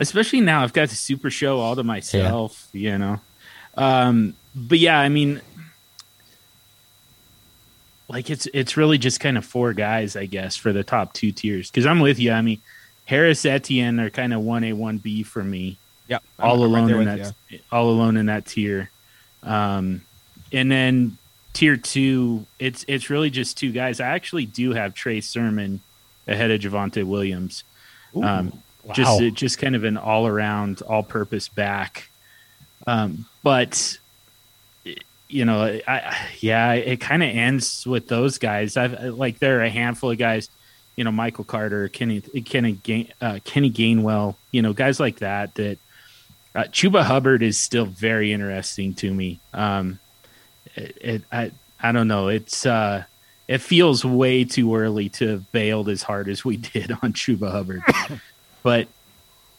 [0.00, 2.68] especially now, I've got the super show all to myself.
[2.72, 3.20] You know,
[3.76, 5.40] um, but yeah, I mean,
[8.08, 11.32] like it's it's really just kind of four guys, I guess, for the top two
[11.32, 11.70] tiers.
[11.70, 12.32] Because I'm with you.
[12.32, 12.60] I mean,
[13.04, 16.78] Harris, Etienne are kind of one A, one B for me Yep, all I'm right
[16.78, 17.34] alone there in that
[17.70, 18.90] all alone in that tier.
[19.42, 20.02] Um,
[20.52, 21.16] and then
[21.52, 24.00] tier two, it's it's really just two guys.
[24.00, 25.80] I actually do have Trey Sermon
[26.26, 27.64] ahead of Javonte Williams.
[28.20, 28.52] Um,
[28.92, 29.30] Just Wow.
[29.30, 32.08] just kind of an all around, all purpose back.
[32.86, 33.96] Um, but
[35.28, 38.76] you know, I, I yeah, it kind of ends with those guys.
[38.76, 40.50] I've like there are a handful of guys.
[40.96, 44.36] You know, Michael Carter, Kenny, Kenny, Gain, uh, Kenny Gainwell.
[44.50, 45.54] You know, guys like that.
[45.54, 45.78] That
[46.54, 49.40] uh, Chuba Hubbard is still very interesting to me.
[49.54, 49.98] Um,
[50.74, 52.28] it, it I I don't know.
[52.28, 53.04] It's uh,
[53.48, 57.50] it feels way too early to have bailed as hard as we did on Chuba
[57.50, 57.82] Hubbard,
[58.62, 58.88] but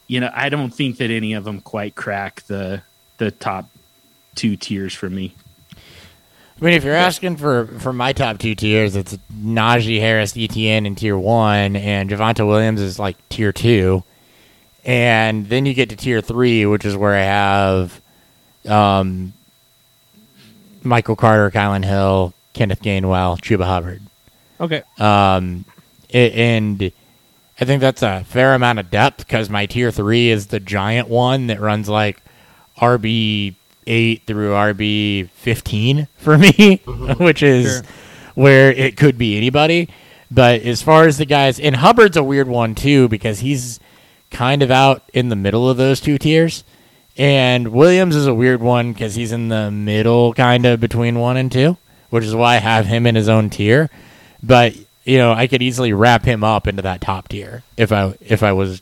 [0.07, 2.81] you know, I don't think that any of them quite crack the
[3.17, 3.69] the top
[4.35, 5.35] two tiers for me.
[6.63, 10.85] I mean, if you're asking for, for my top two tiers, it's Najee Harris, Etienne
[10.85, 14.05] in tier one, and Javonte Williams is like tier two.
[14.85, 18.01] And then you get to tier three, which is where I have
[18.65, 19.33] um,
[20.83, 24.01] Michael Carter, Kylin Hill, Kenneth Gainwell, Chuba Hubbard.
[24.61, 25.65] Okay, Um,
[26.07, 26.93] it, and
[27.59, 31.09] I think that's a fair amount of depth because my tier three is the giant
[31.09, 32.21] one that runs like
[32.77, 33.55] RB
[33.87, 37.23] eight through RB fifteen for me, mm-hmm.
[37.23, 37.83] which is Sure.
[38.35, 39.89] where it could be anybody.
[40.31, 43.79] But as far as the guys, and Hubbard's a weird one too because he's
[44.31, 46.63] kind of out in the middle of those two tiers.
[47.15, 51.37] And Williams is a weird one because he's in the middle, kind of between one
[51.37, 51.77] and two,
[52.09, 53.91] which is why I have him in his own tier.
[54.41, 58.15] But you know, I could easily wrap him up into that top tier if I
[58.21, 58.81] if I was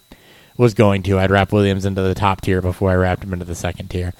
[0.55, 1.19] was going to.
[1.19, 4.13] I'd wrap Williams into the top tier before I wrapped him into the second tier.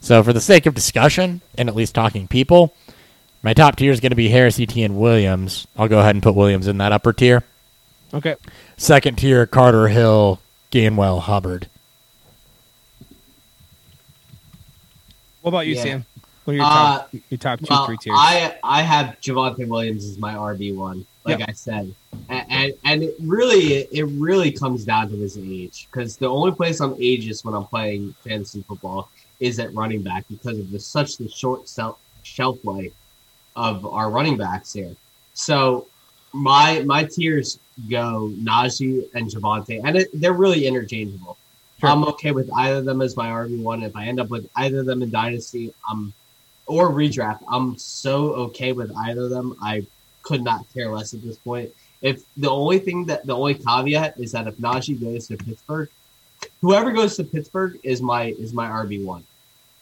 [0.00, 2.74] So for the sake of discussion and at least talking people,
[3.42, 5.66] my top tier is going to be Harris, Etienne, Williams.
[5.76, 7.44] I'll go ahead and put Williams in that upper tier.
[8.14, 8.36] okay.
[8.76, 10.40] Second tier, Carter Hill,
[10.72, 11.68] Gainwell, Hubbard.
[15.42, 15.82] What about you, Yeah.
[15.82, 16.06] Sam?
[16.44, 18.16] What are your top, Uh, your top two, Well, three tiers?
[18.18, 21.94] I I have Javonte Williams as my RB one, like I said,
[22.28, 26.52] and, and and it really it really comes down to his age because the only
[26.52, 29.10] place I'm ageist when I'm playing fantasy football
[29.40, 31.68] is at running back because of the such the short
[32.22, 32.92] shelf life
[33.56, 34.94] of our running backs here.
[35.34, 35.88] So
[36.32, 37.58] my my tiers
[37.88, 41.36] go Najee and Javonte, and it, they're really interchangeable.
[41.80, 41.88] Sure.
[41.88, 43.82] I'm okay with either of them as my RB one.
[43.82, 46.12] If I end up with either of them in Dynasty, I'm
[46.66, 47.40] or redraft.
[47.48, 49.56] I'm so okay with either of them.
[49.62, 49.86] I
[50.22, 51.70] could not care less at this point.
[52.02, 55.88] If the only thing that the only caveat is that if Najee goes to Pittsburgh,
[56.60, 59.24] whoever goes to Pittsburgh is my is my RB one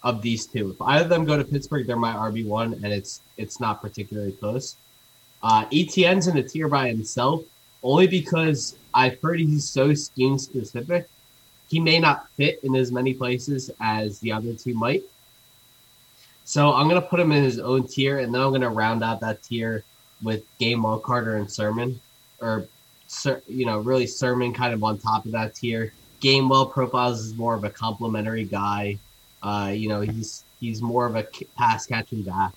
[0.09, 0.71] of these two.
[0.71, 3.83] If either of them go to Pittsburgh, they're my RB one, and it's it's not
[3.83, 4.77] particularly close.
[5.43, 7.45] Uh, Etienne's in a tier by himself,
[7.83, 11.09] only because I've heard he's so scheme specific.
[11.69, 15.03] He may not fit in as many places as the other two might.
[16.45, 19.21] So I'm gonna put him in his own tier, and then I'm gonna round out
[19.21, 19.85] that tier
[20.23, 22.01] with Gainwell, Carter, and Sermon,
[22.41, 22.67] or
[23.47, 25.93] you know, really Sermon kind of on top of that tier.
[26.21, 28.99] Gainwell profiles is more of a complimentary guy.
[29.43, 32.53] Uh, you know, he's he's more of a pass catching back.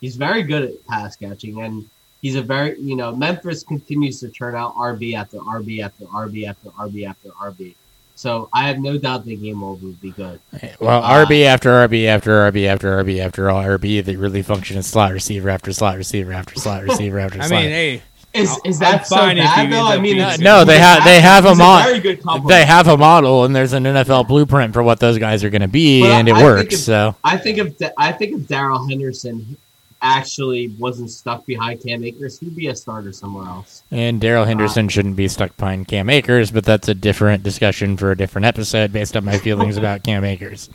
[0.00, 1.84] He's very good at pass catching, and
[2.22, 6.46] he's a very you know Memphis continues to turn out RB after RB after RB
[6.48, 7.74] after RB after RB.
[8.16, 10.38] So I have no doubt the game will be good.
[10.78, 14.76] Well, Uh, RB after RB after RB after RB after all RB that really function
[14.76, 17.62] as slot receiver after slot receiver after slot receiver after I slot.
[17.62, 18.02] mean, hey,
[18.34, 19.86] Is I'll- is I'm that so fine if bad you though?
[19.86, 20.44] I mean, it's, good.
[20.44, 22.48] No, they have- they have a he's mon- very good compliment.
[22.48, 25.62] they have a model and there's an NFL blueprint for what those guys are going
[25.62, 26.74] to be, But and it I works.
[26.74, 29.56] if- so I think if I think if Darrell Henderson
[30.02, 33.82] actually wasn't stuck behind Cam Akers, he'd be a starter somewhere else.
[33.90, 38.10] And Darrell Henderson shouldn't be stuck behind Cam Akers, but that's a different discussion for
[38.10, 40.68] a different episode based on my feelings about Cam Akers.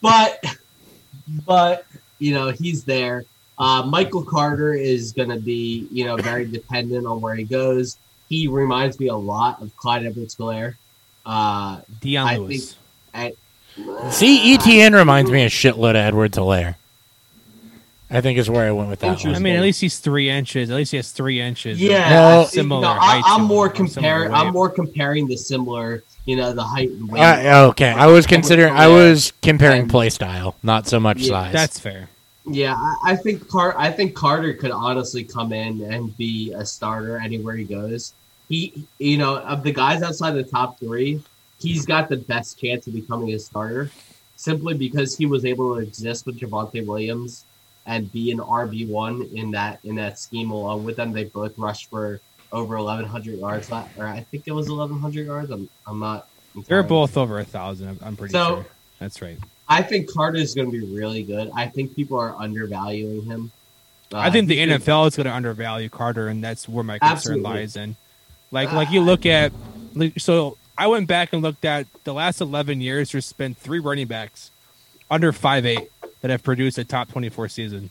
[0.00, 0.44] But
[1.46, 1.84] but
[2.18, 3.24] you know he's there.
[3.60, 7.98] Uh, Michael Carter is going to be you know very dependent on where he goes.
[8.28, 10.76] He reminds me a lot of Clyde Edwards-Helaire.
[11.26, 12.76] Uh, Dion I Lewis.
[13.12, 13.34] I,
[14.10, 16.76] See, Etienne reminds me a shitload of Edwards Helaire.
[18.10, 19.18] I think is where I went with that I one.
[19.18, 19.42] Interesting.
[19.44, 20.70] mean, at least he's three inches.
[20.70, 21.80] At least he has three inches.
[21.80, 22.44] Yeah, No.
[22.46, 22.82] similar.
[22.82, 24.32] No, I, I'm him, more comparing.
[24.32, 27.20] I'm more comparing the similar, you know, the height and weight.
[27.22, 28.72] Uh, okay, I was considering.
[28.72, 31.52] I was comparing And- play style, not so much Yeah, size.
[31.52, 32.08] That's fair.
[32.46, 36.64] Yeah, I, I think Car- I think Carter could honestly come in and be a
[36.64, 38.14] starter anywhere he goes.
[38.48, 41.22] He, you know, of the guys outside the top three,
[41.60, 43.90] he's got the best chance of becoming a starter,
[44.36, 47.44] simply because he was able to exist with Javonte Williams
[47.86, 51.12] and be an RB one in that in that scheme along with them.
[51.12, 52.20] They both rushed for
[52.52, 55.50] over 1,100 yards, or I think it was 1,100 yards.
[55.50, 56.26] I'm I'm not.
[56.66, 57.88] They're both over a thousand.
[57.88, 58.66] I'm, I'm pretty So- sure.
[58.98, 59.38] That's right.
[59.70, 61.50] I think Carter is going to be really good.
[61.54, 63.52] I think people are undervaluing him.
[64.12, 66.98] Uh, I think the gonna- NFL is going to undervalue Carter, and that's where my
[66.98, 67.42] concern Absolutely.
[67.44, 67.96] lies in.
[68.50, 69.52] Like, like you look at,
[69.94, 73.12] like, so I went back and looked at the last eleven years.
[73.12, 74.50] There's been three running backs
[75.08, 75.88] under five eight
[76.20, 77.90] that have produced a top twenty four season.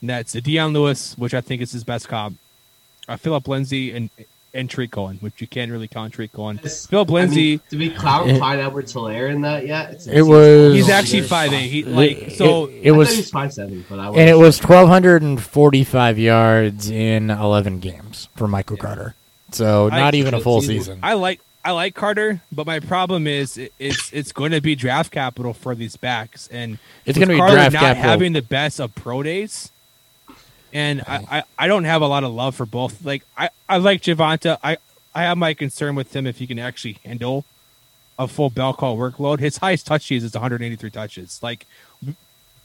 [0.00, 2.38] And that's Dion Lewis, which I think is his best comp.
[3.06, 4.08] Uh, Philip Lindsay and
[4.54, 6.60] and Tarik Cohen, which you can't really count Tarik Cohen.
[6.62, 9.90] This- Philip I mean, Lindsay, do we cloud It- Clyde Edwards Helaire in that yet?
[9.90, 11.68] It's- It was- he's actually five eight.
[11.68, 12.66] He like so.
[12.66, 18.28] it, it was five seven, but I and it was 1245 yards in 11 games
[18.36, 19.14] for Michael Carter.
[19.52, 20.76] So I- not even a full season.
[20.78, 20.98] season.
[21.02, 25.12] I like I like Carter, but my problem is it's it's going to be draft
[25.12, 28.02] capital for these backs, and It's going to be Carter draft not capital.
[28.10, 29.70] having the best of pro days,
[30.72, 33.04] and I, I, I don't have a lot of love for both.
[33.04, 34.58] Like I, I like Javonte.
[34.62, 34.78] I
[35.14, 37.44] I have my concern with him if he can actually handle
[38.18, 39.40] a full bell cow workload.
[39.40, 41.40] His highest touches is 183 touches.
[41.42, 41.66] Like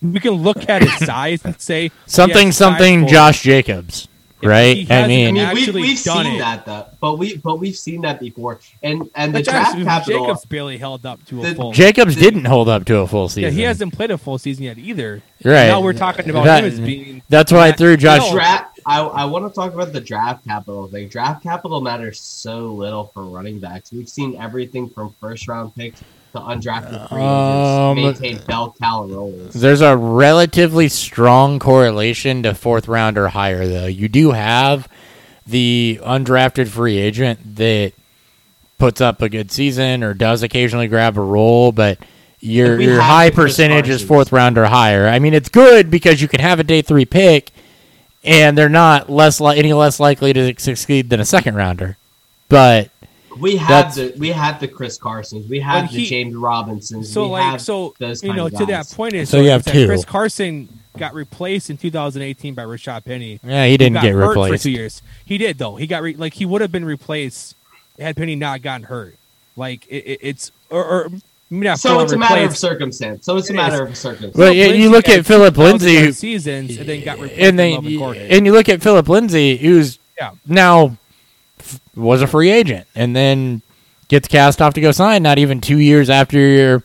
[0.01, 4.07] we can look at his size and say something something Josh Jacobs,
[4.43, 4.77] right?
[4.77, 6.39] I hasn't I mean, mean, we've, we've seen it.
[6.39, 9.83] that though, but we but we've seen that before, and and the But Josh, draft
[9.83, 10.25] capital.
[10.25, 11.71] Jacobs barely held up to a The- full.
[11.73, 13.43] Jacobs didn't hold up to a full season.
[13.43, 13.57] yeah, season.
[13.59, 15.21] he hasn't played a full season yet either.
[15.43, 15.67] Right.
[15.67, 17.21] Now we're talking about That- him as being.
[17.29, 18.19] That's why I threw Josh.
[18.19, 18.79] No, draft.
[18.85, 21.09] I, I want to talk about the draft capital thing.
[21.09, 23.91] Draft capital matters so little for running backs.
[23.91, 26.01] We've seen everything from first round picks
[26.33, 29.53] to undrafted free Um, agents maintain bell cow roles.
[29.53, 33.85] There's a relatively strong correlation to fourth round or higher, though.
[33.85, 34.87] You do have
[35.45, 37.93] the undrafted free agent that
[38.77, 41.97] puts up a good season or does occasionally grab a role, but
[42.39, 45.07] your your high the percentage is fourth round or higher.
[45.07, 47.51] I mean, it's good because you can have a day three pick,
[48.23, 51.97] and they're not less li- any less likely to succeed than a second rounder.
[52.49, 52.91] But
[53.39, 55.47] We had the we have the Chris Carsons.
[55.49, 57.11] We had But the he- James Robinsons.
[57.11, 57.93] So we like so
[58.23, 59.85] you know to that point is So you have two.
[59.87, 63.39] Chris Carson got replaced in 2018 by Rashaad Penny.
[63.43, 65.01] yeah, he didn't got get hurt for two years.
[65.25, 65.75] He did though.
[65.75, 67.55] He got re- like he would have been replaced
[67.99, 69.15] had Penny not gotten hurt.
[69.55, 71.09] Like it, it, it's or, or
[71.49, 73.25] maybe not So it's a matter of circumstance.
[73.25, 73.89] So it's a matter is.
[73.91, 74.35] of circumstance.
[74.35, 77.57] Well, yeah, you look at Philip 2,000 Lindsay, who- seasons, and then got replaced and
[77.59, 77.73] then
[78.31, 80.31] and you look at Philip Lindsay, who's Yeah.
[80.45, 80.97] now f-
[81.95, 83.61] was a free agent, and then
[84.07, 85.23] gets cast off to go sign.
[85.23, 86.83] Not even two years after you're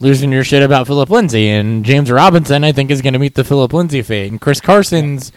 [0.00, 1.48] losing your shit about Philip Lindsay.
[1.48, 4.30] And James Robinson, I think, is going to meet the Philip Lindsay fate.
[4.30, 5.32] And Chris Carson's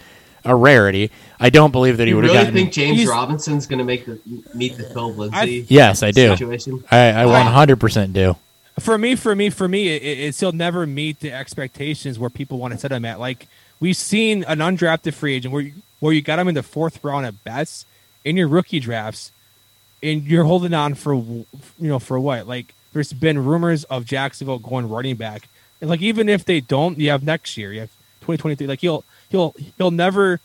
[0.46, 1.12] a rarity.
[1.40, 2.56] I don't believe that he would have really gotten.
[2.56, 4.20] think James He's- Robinson's going to make the
[4.54, 6.30] meet the Philip Lindsay yes, I do.
[6.30, 6.84] situation?
[6.90, 8.36] I, I 100% do.
[8.80, 12.60] For me, for me, for me, it, it's he'll never meet the expectations where people
[12.60, 13.20] want to set him at.
[13.20, 13.48] Like
[13.80, 17.04] we've seen an undrafted free agent where you, where you got him in the fourth
[17.04, 17.86] round at best
[18.28, 19.32] in your rookie drafts,
[20.04, 21.46] and you're holding on for you
[21.80, 22.48] know for what?
[22.48, 25.48] Like there's been rumors of Jacksonville going running back,
[25.80, 27.90] and like even if they don't, you have next year, you have
[28.22, 28.68] 2023.
[28.68, 30.40] Like he'll he'll he'll never.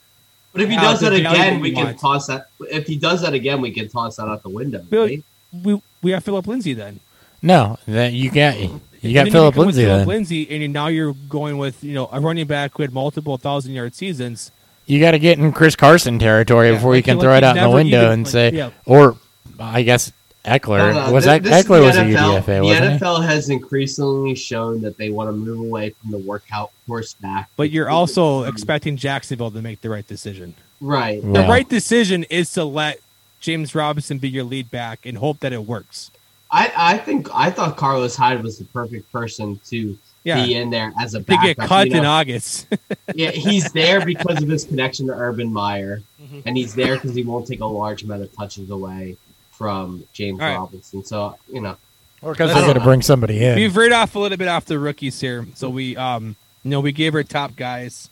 [0.53, 2.03] But if he does that again, we can wants.
[2.03, 2.49] toss that.
[2.61, 4.83] If he does that again, we can toss that out the window.
[4.83, 5.25] Bill, right?
[5.65, 7.01] we we have Philip Lindsay then.
[7.43, 10.07] No, that you got you got Philip Lindsay Phillip then.
[10.07, 13.73] Lindsay, and now you're going with you know a running back who had multiple thousand
[13.73, 14.53] yard seasons.
[14.87, 17.45] You got to get in Chris Carson territory Yeah, before you can throw like it
[17.45, 18.71] he out in the window even- and like, say, yeah.
[18.87, 19.17] or
[19.61, 20.13] I guess
[20.45, 22.41] Ekeler No, no, was thi- that Ekeler the was a NFL.
[22.43, 22.99] UDFA, The wasn't he?
[22.99, 27.49] NFL has increasingly shown that they want to move away from the workout horse back.
[27.57, 30.55] But you're also expecting Jacksonville to make the right decision.
[30.81, 31.23] right.
[31.23, 31.43] Yeah.
[31.43, 32.99] The right decision is to let
[33.41, 36.11] James Robinson be your lead back and hope that it works.
[36.51, 40.45] I, I think I thought Carlos Hyde was the perfect person to Yeah.
[40.45, 41.45] be in there as a To backup.
[41.45, 41.99] get cut you know?
[42.01, 42.67] in August.
[43.15, 46.43] yeah, he's there because of his connection to Urban Meyer, Mhm.
[46.47, 49.17] and he's there because he won't take a large amount of touches away
[49.51, 50.57] from James All right.
[50.57, 51.05] Robinson.
[51.05, 51.77] So you know,
[52.23, 53.57] or because they're going to bring somebody in.
[53.57, 55.47] We've read off a little bit off the rookies here.
[55.55, 58.09] So we um you know, we gave our top guys.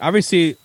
[0.00, 0.56] Obviously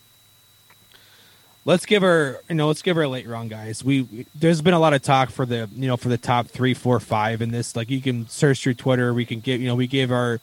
[1.65, 3.84] let's give her you know, let's give her a late round guys.
[3.84, 6.48] We, we there's been a lot of talk for the you know, for the top
[6.48, 7.76] three, four, five in this.
[7.76, 10.40] Like you can search through Twitter, we can get you know, we gave our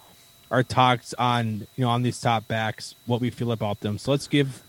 [0.50, 3.98] our talks on you know on these top backs, what we feel about them.
[3.98, 4.62] So let's give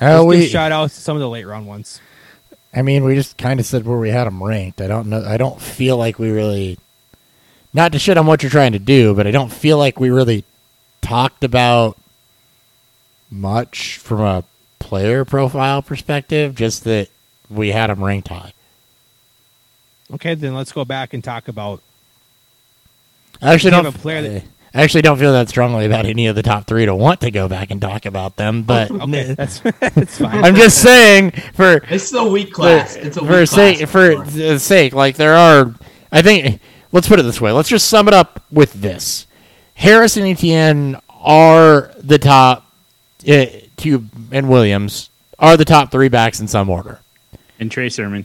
[0.00, 0.38] Oh, let's we.
[0.42, 2.00] give shout outs to some of the late round ones.
[2.72, 4.80] I mean, we just kind of said where we had them ranked.
[4.80, 5.24] I don't know.
[5.24, 6.78] I don't feel like we really.
[7.74, 10.10] Not to shit on what you're trying to do, but I don't feel like we
[10.10, 10.44] really
[11.02, 11.96] talked about
[13.30, 14.44] much from a
[14.80, 16.56] player profile perspective.
[16.56, 17.08] Just that
[17.48, 18.52] we had them ranked high.
[20.14, 21.80] Okay, then let's go back and talk about
[23.40, 23.86] I actually don't.
[23.86, 24.42] a player that-
[24.72, 27.32] I actually don't feel that strongly about any of the top three to want to
[27.32, 28.62] go back and talk about them.
[28.62, 30.44] But okay, that's that's fine.
[30.44, 32.94] I'm just saying for it's a weak class.
[32.94, 33.90] it's a for weak sake class.
[33.90, 35.74] for the sake like there are
[36.12, 36.60] i think
[36.92, 39.26] let's put it this way let's just sum it up with this
[39.74, 42.72] harris and etienne are the top
[43.28, 43.46] uh,
[43.80, 47.00] two and williams are the top three backs in some order
[47.58, 48.24] And Trey Sermon.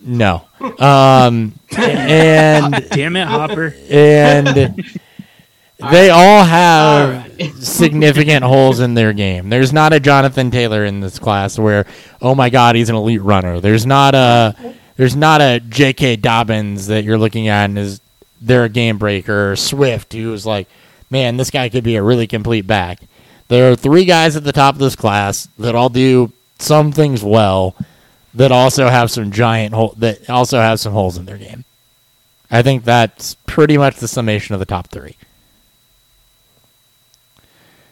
[0.00, 0.44] no
[0.78, 3.74] um and Damn it, Hopper.
[3.90, 4.74] and
[5.90, 7.30] they all have
[7.62, 9.48] significant holes in their game.
[9.48, 11.86] There's not a Jonathan Taylor in this class where,
[12.20, 13.60] oh my God, he's an elite runner.
[13.60, 14.56] There's not a
[14.96, 16.16] there's not a J.K.
[16.16, 18.00] Dobbins that you're looking at and is
[18.40, 20.66] they're a game breaker or Swift who's like,
[21.10, 22.98] man, this guy could be a really complete back.
[23.48, 27.22] There are three guys at the top of this class that all do some things
[27.22, 27.74] well,
[28.34, 31.64] that also have some giant hole that also have some holes in their game.
[32.50, 35.16] I think that's pretty much the summation of the top three.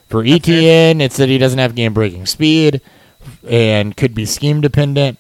[0.09, 2.81] For Etienne, it's that he doesn't have game breaking speed
[3.47, 5.19] and could be scheme dependent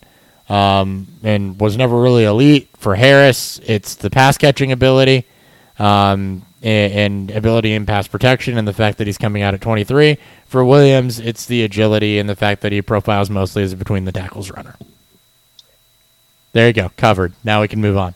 [0.49, 2.69] um, and was never really elite.
[2.79, 5.27] For Harris, it's the pass catching ability
[5.79, 6.93] um, and,
[7.31, 10.19] and ability in pass protection and the fact that he's coming out at 23.
[10.47, 14.05] For Williams, it's the agility and the fact that he profiles mostly as a between
[14.05, 14.75] the tackles runner.
[16.53, 17.35] There you go, covered.
[17.45, 18.15] Now we can move on.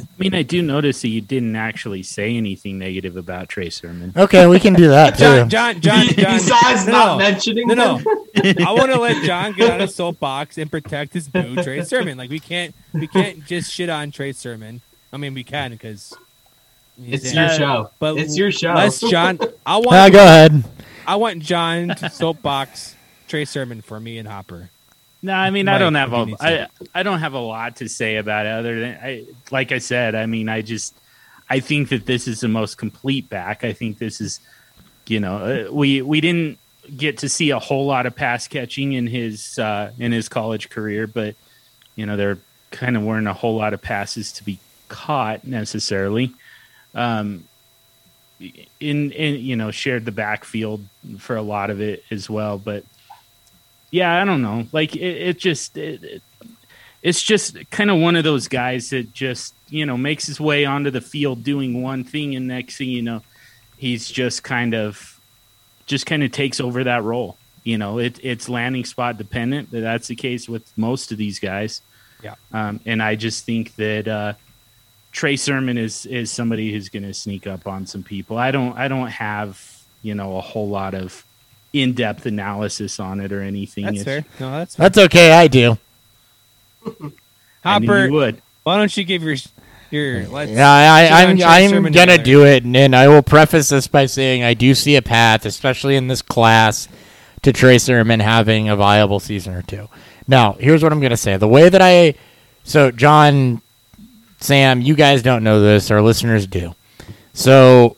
[0.00, 4.12] I mean, I do notice that you didn't actually say anything negative about Trey Sermon.
[4.16, 5.46] Okay, we can do that too.
[5.46, 6.38] John, John, John, John.
[6.38, 7.98] Besides no, not mentioning No, no.
[7.98, 8.56] them.
[8.66, 12.18] I want to let John get on a soapbox and protect his boo, Trey Sermon.
[12.18, 14.80] Like we can't, we can't just shit on Trey Sermon.
[15.12, 16.12] I mean, we can because
[17.02, 17.90] It's your show.
[17.98, 18.74] But it's your show.
[18.74, 19.38] Let's John.
[19.40, 20.12] I Ah, want.
[20.12, 20.64] go ahead.
[21.06, 22.94] I want John to soapbox
[23.28, 24.70] Trey Sermon for me and Hopper.
[25.22, 27.32] No, I mean Mike, I don't have if you a need I, I don't have
[27.32, 30.60] a lot to say about it other than I like I said, I mean I
[30.62, 30.94] just
[31.48, 33.64] I think that this is the most complete back.
[33.64, 34.40] I think this is
[35.06, 35.36] you know,
[35.68, 36.58] uh, we we didn't
[36.96, 40.68] get to see a whole lot of pass catching in his uh in his college
[40.70, 41.34] career, but
[41.96, 42.38] you know, there
[42.70, 44.58] kind of weren't a whole lot of passes to be
[44.88, 46.32] caught necessarily.
[46.94, 47.44] Um
[48.80, 50.84] in in you know, shared the backfield
[51.18, 52.84] for a lot of it as well, but
[53.90, 54.66] yeah, I don't know.
[54.72, 56.22] Like it, it just it, it,
[57.02, 60.64] it's just kind of one of those guys that just you know makes his way
[60.64, 63.22] onto the field doing one thing, and next thing you know,
[63.76, 65.20] he's just kind of
[65.86, 67.36] just kind of takes over that role.
[67.62, 71.38] You know, it, it's landing spot dependent, but that's the case with most of these
[71.38, 71.80] guys.
[72.22, 72.34] Yeah.
[72.52, 74.32] Um, and I just think that uh,
[75.14, 78.36] Trey Sermon is is somebody who's going to sneak up on some people.
[78.36, 79.58] I don't I don't have
[80.02, 81.24] you know a whole lot of
[81.72, 83.84] in depth analysis on it or anything.
[83.84, 84.24] That's It's- fair.
[84.40, 84.84] No, that's fair.
[84.84, 85.32] That's okay.
[85.32, 85.78] I do.
[86.86, 86.90] I
[87.64, 88.42] Hopper, you would.
[88.64, 89.36] why don't you give your
[89.90, 92.22] your let's Yeah, I, Shit I, on I'm I'm Sermon gonna together.
[92.24, 95.46] do it, and, and I will preface this by saying I do see a path,
[95.46, 96.88] especially in this class,
[97.42, 99.88] to Trey Sermon having a viable season or two.
[100.26, 102.14] Now, here's what I'm gonna say: the way that I,
[102.64, 103.62] so John,
[104.44, 106.74] Sam, you guys don't know this, our listeners do.
[107.32, 107.96] So,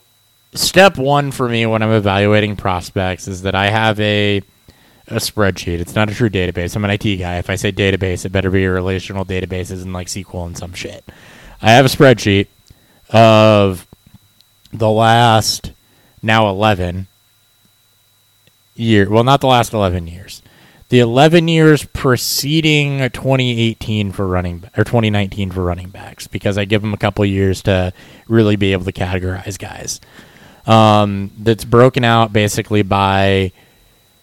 [0.55, 4.43] step one for me when I'm evaluating prospects is that I have a
[5.09, 5.81] a spreadsheet.
[5.81, 6.77] It's not a true database.
[6.77, 7.39] I'm an IT guy.
[7.39, 10.73] If I say database, it better be a relational database, isn't like SQL and some
[10.73, 11.05] shit.
[11.61, 12.47] I have a spreadsheet
[13.11, 13.85] of
[14.73, 15.73] the last
[16.23, 17.09] now 11
[18.77, 20.43] year well not the last 11 years
[20.89, 26.83] the 11 years preceding 2018 for running or 2019 for running backs because i give
[26.83, 27.93] them a couple years to
[28.29, 30.01] really be able to categorize guys
[30.67, 33.53] um, that's broken out basically by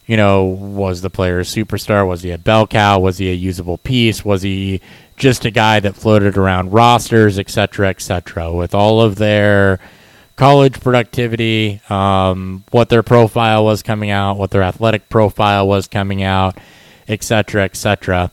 [0.06, 2.08] you know, was the player a superstar?
[2.08, 3.00] Was he a bell cow?
[3.00, 4.26] Was he a usable piece?
[4.26, 4.82] Was he
[5.16, 9.80] just a guy that floated around rosters, et cetera, et cetera, with all of their
[10.36, 16.24] college productivity, um, what their profile was coming out, what their athletic profile was coming
[16.24, 16.58] out,
[17.08, 18.32] et cetera, et cetera,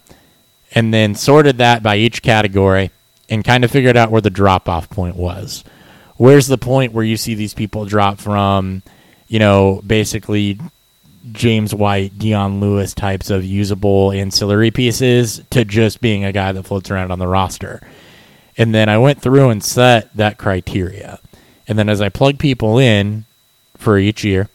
[0.75, 2.91] and then sorted that by each category
[3.29, 5.63] and kind of figured out where the drop off point was.
[6.17, 8.83] Where's the point where you see these people drop from,
[9.29, 10.59] you know, basically
[11.33, 16.63] James White, Dion Lewis types of usable ancillary pieces to just being a guy that
[16.65, 17.81] floats around on the roster.
[18.57, 21.21] And then I went through and set that criteria.
[21.71, 23.27] And then as I plug people in
[23.77, 24.49] for each year,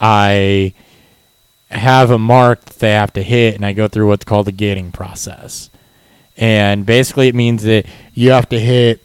[0.00, 0.74] I
[1.70, 4.52] have a mark that they have to hit, and I go through what's called the
[4.52, 5.70] gating process.
[6.36, 9.00] And basically, it means that you have to hit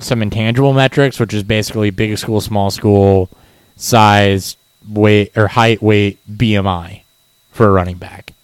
[0.00, 3.30] some intangible metrics, which is basically big school, small school,
[3.76, 7.04] size, weight or height, weight, BMI
[7.52, 8.34] for a running back.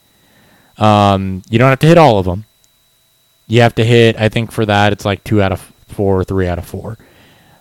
[0.78, 2.46] Um, you don't have to hit all of them.
[3.46, 4.16] You have to hit.
[4.16, 6.96] I think for that it's like two out of four, or three out of four.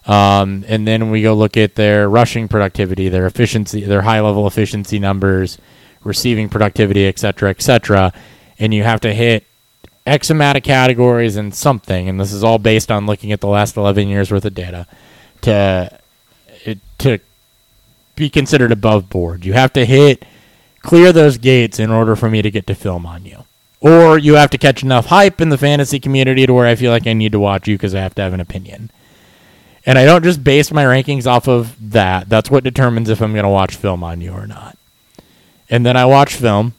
[0.05, 4.47] Um, and then we go look at their rushing productivity, their efficiency, their high level
[4.47, 5.57] efficiency numbers,
[6.03, 8.11] receiving productivity, et cetera, et cetera.
[8.59, 9.45] And you have to hit
[10.05, 12.09] X amount of categories and something.
[12.09, 14.87] And this is all based on looking at the last 11 years worth of data
[15.41, 15.99] to
[16.99, 17.19] to
[18.15, 19.45] be considered above board.
[19.45, 20.25] You have to hit
[20.81, 23.45] clear those gates in order for me to get to film on you.
[23.79, 26.91] Or you have to catch enough hype in the fantasy community to where I feel
[26.91, 28.91] like I need to watch you because I have to have an opinion.
[29.85, 32.29] And I don't just base my rankings off of that.
[32.29, 34.77] That's what determines if I'm going to watch film on you or not.
[35.69, 36.73] And then I watch film,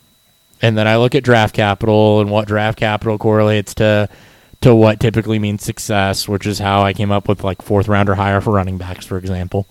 [0.62, 4.09] and then I look at draft capital and what draft capital correlates to
[4.60, 8.09] to what typically means success, which is how I came up with like fourth round
[8.09, 9.66] or higher for running backs, for example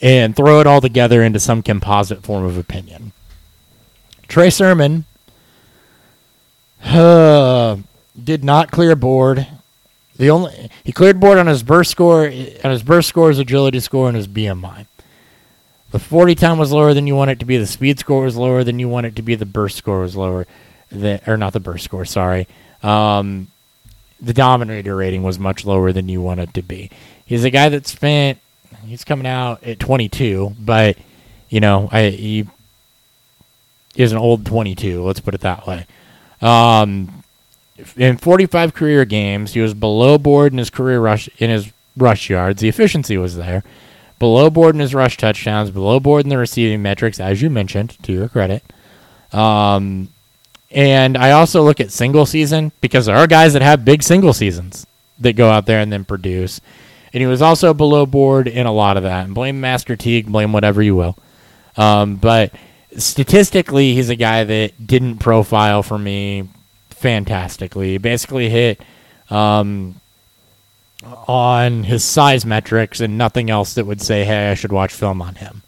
[0.00, 3.12] and throw it all together into some composite form of opinion.
[4.28, 5.04] Trey Sermon
[6.84, 7.76] uh,
[8.22, 9.46] did not clear board.
[10.18, 13.80] The only he cleared board on his burst score, on his burst score, his agility
[13.80, 14.86] score, and his BMI.
[15.90, 17.56] The 40 time was lower than you want it to be.
[17.56, 19.36] The speed score was lower than you want it to be.
[19.36, 20.46] The burst score was lower,
[20.90, 22.04] than, or not the burst score.
[22.04, 22.46] Sorry.
[22.82, 23.46] Um,
[24.20, 26.90] the dominator rating was much lower than you want it to be.
[27.24, 28.38] He's a guy that spent
[28.84, 30.96] he's coming out at 22, but
[31.48, 32.46] you know, I he
[33.96, 35.02] is an old 22.
[35.02, 35.86] Let's put it that way.
[36.40, 37.17] Um,
[37.96, 42.30] in 45 career games, he was below board in his career rush in his rush
[42.30, 42.60] yards.
[42.60, 43.62] The efficiency was there.
[44.18, 47.96] Below board in his rush touchdowns, below board in the receiving metrics, as you mentioned,
[48.02, 48.64] to your credit.
[49.32, 50.08] Um,
[50.70, 54.32] and I also look at single season because there are guys that have big single
[54.32, 54.86] seasons
[55.20, 56.60] that go out there and then produce.
[57.12, 59.24] And he was also below board in a lot of that.
[59.24, 61.16] And blame Master Teague, blame whatever you will.
[61.76, 62.52] Um, but
[62.96, 66.48] statistically, he's a guy that didn't profile for me
[66.98, 67.92] fantastically.
[67.92, 68.80] He basically hit
[69.30, 70.00] um,
[71.26, 75.22] on his size metrics and nothing else that would say, hey, I should watch film
[75.22, 75.62] on him.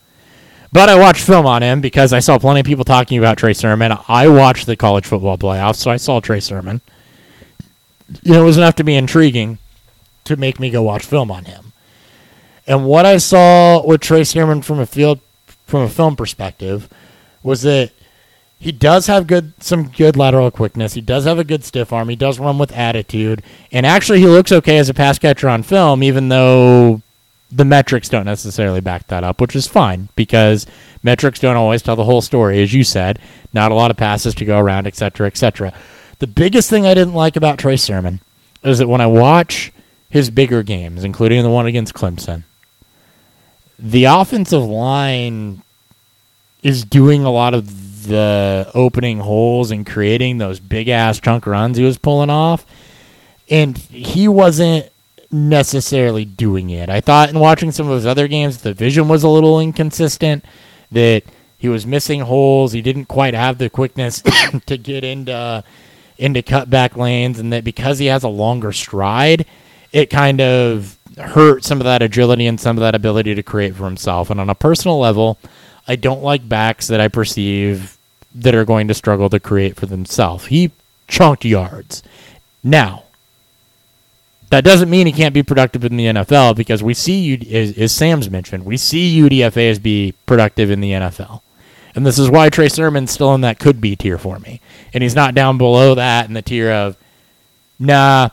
[0.72, 3.54] But I watched film on him because I saw plenty of people talking about Trey
[3.54, 3.92] Sermon.
[4.08, 6.80] I watched the college football playoffs, so I saw Trey Sermon.
[8.22, 9.58] You know, it was enough to be intriguing
[10.24, 11.72] to make me go watch film on him.
[12.66, 15.20] And what I saw with Trey Sermon from a field
[15.66, 16.88] from a film perspective
[17.42, 17.90] was that
[18.60, 20.92] he does have good some good lateral quickness.
[20.92, 22.10] He does have a good stiff arm.
[22.10, 23.42] He does run with attitude.
[23.72, 27.00] And actually he looks okay as a pass catcher on film, even though
[27.50, 30.66] the metrics don't necessarily back that up, which is fine because
[31.02, 33.18] metrics don't always tell the whole story, as you said.
[33.54, 35.72] Not a lot of passes to go around, etc., etc.
[36.18, 38.20] The biggest thing I didn't like about Trey Sermon
[38.62, 39.72] is that when I watch
[40.10, 42.44] his bigger games, including the one against Clemson,
[43.78, 45.62] the offensive line
[46.62, 51.76] is doing a lot of the opening holes and creating those big ass chunk runs
[51.76, 52.64] he was pulling off.
[53.48, 54.90] And he wasn't
[55.30, 56.88] necessarily doing it.
[56.88, 60.44] I thought in watching some of his other games, the vision was a little inconsistent,
[60.92, 61.22] that
[61.58, 62.72] he was missing holes.
[62.72, 64.22] He didn't quite have the quickness
[64.66, 65.62] to get into
[66.18, 69.46] into cutback lanes, and that because he has a longer stride,
[69.92, 73.74] it kind of hurt some of that agility and some of that ability to create
[73.74, 74.30] for himself.
[74.30, 75.38] And on a personal level,
[75.90, 77.98] I don't like backs that I perceive
[78.32, 80.46] that are going to struggle to create for themselves.
[80.46, 80.70] He
[81.08, 82.04] chunked yards.
[82.62, 83.06] Now,
[84.50, 87.90] that doesn't mean he can't be productive in the NFL because we see as, as
[87.90, 91.40] Sam's mentioned, we see UDFA as be productive in the NFL.
[91.96, 94.60] And this is why Trey Sermon's still in that could be tier for me.
[94.94, 96.96] And he's not down below that in the tier of,
[97.80, 98.28] nah,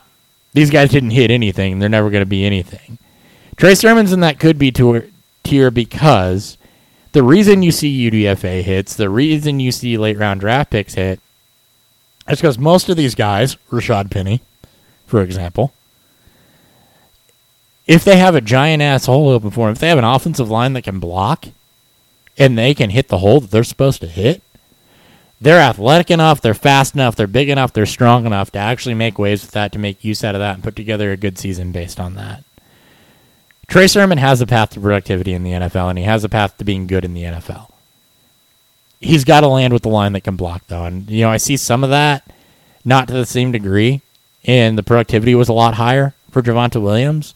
[0.54, 1.80] these guys didn't hit anything.
[1.80, 3.00] They're never going to be anything.
[3.56, 6.58] Trey Sermon's in that could be tier because
[7.18, 11.20] the reason you see UDFA hits, the reason you see late round draft picks hit,
[12.30, 14.44] is because most of these guys, Rashaad Penny,
[15.08, 15.74] for example,
[17.88, 20.52] if they have a giant ass hole open for them, if they have an offensive
[20.52, 21.48] line that can block
[22.38, 24.44] and they can hit the hole that they're supposed to hit,
[25.42, 29.18] they're athletic enough, they're fast enough, they're big enough, they're strong enough to actually make
[29.18, 31.72] waves with that, to make use out of that, and put together a good season
[31.72, 32.44] based on that.
[33.68, 36.58] Trey Sermon has a path to productivity in the NFL, and he has a path
[36.58, 37.70] to being good in the NFL.
[39.00, 40.86] He's got to land with the line that can block, though.
[40.86, 42.24] And, you know, I see some of that,
[42.86, 44.02] not to the same degree,
[44.46, 47.36] and the productivity was a lot higher for Javonte Williams.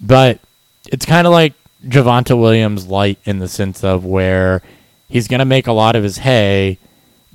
[0.00, 0.40] But
[0.86, 1.52] it's kind of like
[1.86, 4.62] Javonte Williams light in the sense of where
[5.08, 6.78] he's going to make a lot of his hay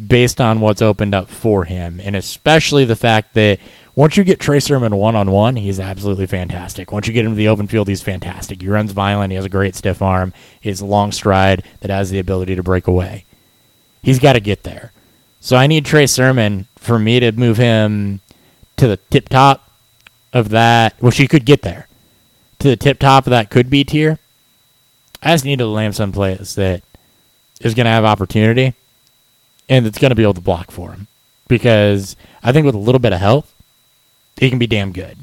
[0.07, 3.59] based on what's opened up for him, and especially the fact that
[3.95, 6.91] once you get Trey Sermon one on one, he's absolutely fantastic.
[6.91, 8.61] Once you get him to the open field, he's fantastic.
[8.61, 9.31] He runs violent.
[9.31, 10.33] He has a great stiff arm.
[10.59, 13.25] He has a long stride that has the ability to break away.
[14.01, 14.91] He's got to get there.
[15.39, 18.19] So I need Trey Sermon for me to move him
[18.77, 19.71] to the tip top
[20.33, 20.95] of that.
[21.01, 21.87] Well, she could get there
[22.59, 24.19] to the tip top of that could be tier.
[25.21, 26.83] I just need to land someplace that
[27.61, 28.73] is going to have opportunity
[29.69, 31.07] and it's going to be able to block for him.
[31.47, 33.47] Because I think with a little bit of help,
[34.37, 35.17] he can be damn good.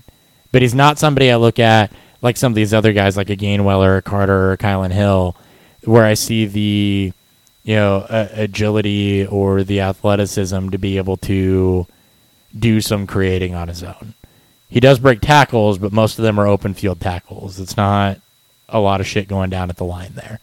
[0.51, 3.37] But he's not somebody I look at like some of these other guys, like a
[3.37, 5.37] Gainwell or Carter or Kylin Hill,
[5.85, 7.13] where I see the
[7.65, 11.87] you know uh, agility or the athleticism to be able to
[12.59, 14.15] do some creating on his own.
[14.69, 17.61] He does break tackles, but most of them are open field tackles.
[17.61, 18.19] It's not
[18.69, 20.41] a lot of shit going down at the line there.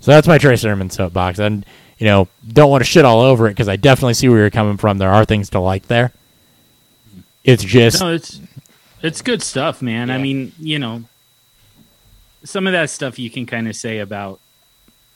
[0.00, 1.38] So that's my Trey Sermon soapbox.
[1.38, 1.64] And,
[1.98, 4.50] you know, don't want to shit all over it because I definitely see where you're
[4.50, 4.98] coming from.
[4.98, 6.12] There are things to like there.
[7.46, 8.00] It's just.
[8.00, 8.40] No, it's,
[9.02, 10.08] it's good stuff, man.
[10.08, 10.16] Yeah.
[10.16, 11.04] I mean, you know,
[12.44, 14.40] some of that stuff you can kind of say about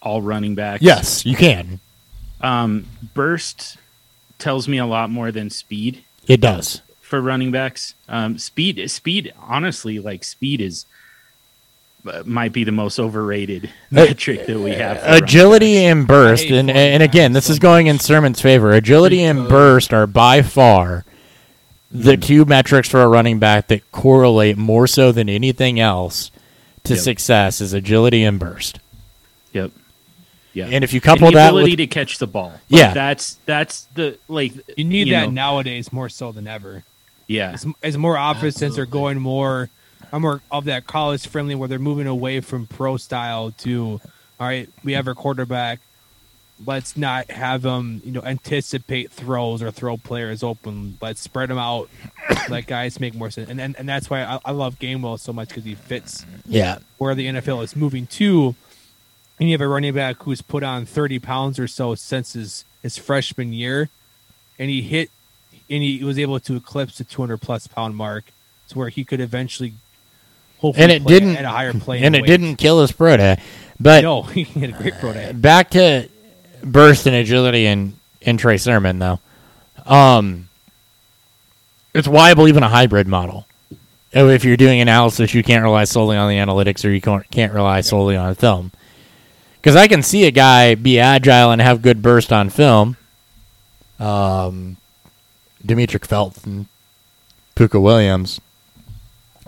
[0.00, 0.82] all running backs.
[0.82, 1.80] Yes, you can.
[2.40, 3.76] Um, burst
[4.38, 6.04] tells me a lot more than speed.
[6.26, 7.94] It does for running backs.
[8.08, 9.34] Um, speed, speed.
[9.40, 10.86] Honestly, like speed is
[12.06, 15.00] uh, might be the most overrated uh, metric that we have.
[15.02, 18.70] Agility and burst, and and again, this is going in Sermon's favor.
[18.70, 21.04] Agility and burst are by far
[21.90, 26.30] the two metrics for a running back that correlate more so than anything else
[26.84, 27.02] to yep.
[27.02, 28.78] success is agility and burst.
[29.52, 29.72] Yep.
[30.52, 30.66] Yeah.
[30.66, 32.92] And if you couple and the that ability with, to catch the ball, like yeah,
[32.92, 36.82] that's that's the like you need you that know, nowadays more so than ever.
[37.28, 39.70] Yeah, as, as more offenses are going more,
[40.12, 44.00] I'm more of that college friendly where they're moving away from pro style to,
[44.40, 45.78] all right, we have our quarterback.
[46.66, 50.98] Let's not have them, you know, anticipate throws or throw players open.
[51.00, 51.88] Let's spread them out.
[52.48, 55.32] let guys make more sense, and and, and that's why I, I love Gainwell so
[55.32, 56.26] much because he fits.
[56.46, 58.54] Yeah, where the NFL is moving to,
[59.38, 62.64] and you have a running back who's put on 30 pounds or so since his
[62.82, 63.88] his freshman year,
[64.58, 65.10] and he hit
[65.70, 68.24] and he was able to eclipse the 200 plus pound mark
[68.68, 69.74] to where he could eventually
[70.58, 72.26] hopefully and it didn't at a higher plane and it weight.
[72.26, 73.40] didn't kill his pro day
[73.78, 76.08] but no he had a great pro day back to
[76.62, 79.20] burst and agility in, in Trey Sermon though.
[79.86, 80.48] Um
[81.92, 83.46] it's why I believe in a hybrid model.
[84.12, 87.80] If you're doing analysis you can't rely solely on the analytics or you can't rely
[87.80, 88.72] solely on film.
[89.56, 92.96] Because I can see a guy be agile and have good burst on film.
[93.98, 94.76] Um
[95.64, 96.66] Demetric Felton, and
[97.54, 98.40] Pooka Williams,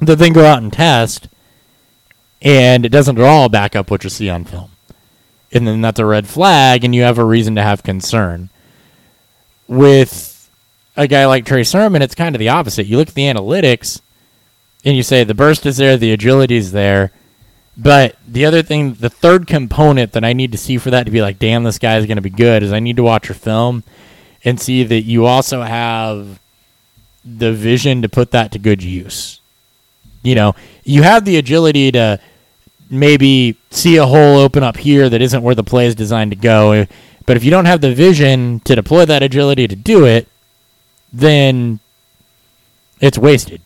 [0.00, 1.28] that then go out and test,
[2.40, 4.70] and it doesn't at all back up what you see on film.
[5.52, 8.48] And then that's a red flag, and you have a reason to have concern.
[9.68, 10.50] With
[10.96, 12.86] a guy like Trey Sermon, it's kind of the opposite.
[12.86, 14.00] You look at the analytics,
[14.84, 17.12] and you say the burst is there, the agility is there,
[17.76, 21.10] but the other thing, the third component that I need to see for that to
[21.10, 23.28] be like, damn, this guy is going to be good, is I need to watch
[23.28, 23.82] your film
[24.44, 26.40] and see that you also have
[27.24, 29.40] the vision to put that to good use.
[30.22, 30.54] You know,
[30.84, 32.20] you have the agility to
[32.92, 36.36] maybe see a hole open up here that isn't where the play is designed to
[36.36, 36.86] go.
[37.26, 40.28] But if you don't have the vision to deploy that agility to do it,
[41.12, 41.80] then
[43.00, 43.62] it's wasted.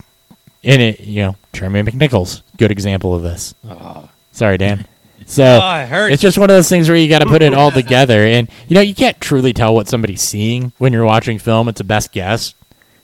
[0.63, 3.55] And it, you know, Jeremy McNichols, good example of this.
[3.69, 4.09] Ah.
[4.33, 4.87] Sorry, Dan.
[5.29, 7.53] So Oh, it it's just one of those things where you got to put it
[7.53, 11.41] all together, and you know you can't truly tell what somebody's seeing when you're watching
[11.41, 11.69] film.
[11.69, 12.55] It's a best guess.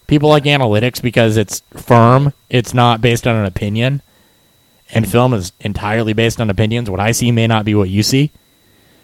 [0.07, 2.33] People like analytics because it's firm.
[2.49, 4.03] It's not based on an opinion,
[4.93, 6.89] and film is entirely based on opinions.
[6.91, 8.31] What I see may not be what you see,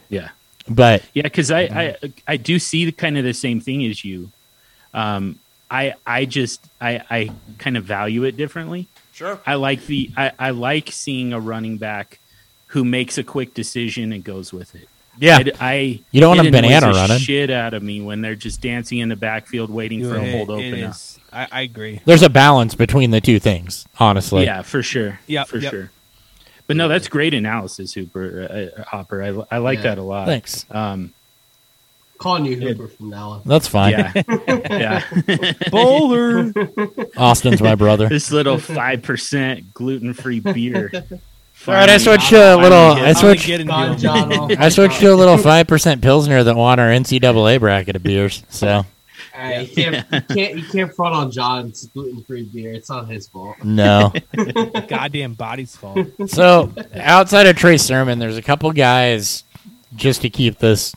[0.08, 0.28] Yeah.
[0.68, 1.96] but Yeah, because I, I
[2.26, 4.30] I do see the kind of the same thing as you.
[4.94, 5.38] Um,
[5.70, 8.86] I I just I I kind of value it differently.
[9.12, 9.40] Sure.
[9.46, 12.18] I like the I, I like seeing a running back
[12.68, 14.88] who makes a quick decision and goes with it.
[15.18, 17.18] Yeah, I, I You don't want it them banana annoys the running.
[17.18, 20.32] Shit out of me when they're just dancing in the backfield waiting for a It-
[20.36, 20.90] hold open up.
[20.90, 22.00] is- I, I agree.
[22.06, 23.86] there's a balance between the two things.
[24.00, 25.20] Honestly, yeah, for sure.
[25.26, 25.70] Yeah, for yep.
[25.70, 25.90] sure.
[26.66, 29.22] But no, that's great analysis, Hooper uh, uh, Hopper.
[29.22, 29.82] I, I like Yeah.
[29.84, 30.26] that a lot.
[30.26, 30.64] Thanks.
[30.70, 31.12] Um,
[32.18, 33.42] Calling you Hooper from now on.
[33.46, 33.92] That's fine.
[33.92, 34.12] yeah,
[35.28, 35.52] yeah.
[35.70, 36.52] Bowler.
[37.16, 38.08] Austin's my brother.
[38.08, 40.90] this little five percent gluten free beer.
[41.66, 42.78] All right, I Finally- switched to a little.
[42.78, 43.14] I me.
[43.14, 43.46] switched.
[43.46, 43.98] getting God, you.
[43.98, 48.02] John, I switched to a little five percent pilsner that won our NCAA bracket of
[48.02, 48.42] beers.
[48.48, 48.86] So
[49.34, 52.72] Hey, you can't, you can't you can't front on John's gluten free beer.
[52.72, 53.56] It's not his fault.
[53.64, 54.12] no.
[54.88, 56.06] Goddamn body's fault.
[56.26, 59.44] So outside of Trey Sermon, there's a couple guys
[59.96, 60.94] just to keep this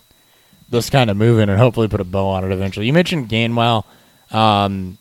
[0.70, 2.86] this kind of moving and hopefully put a bow on it eventually.
[2.86, 3.84] You mentioned Gainwell.
[4.32, 4.98] Um,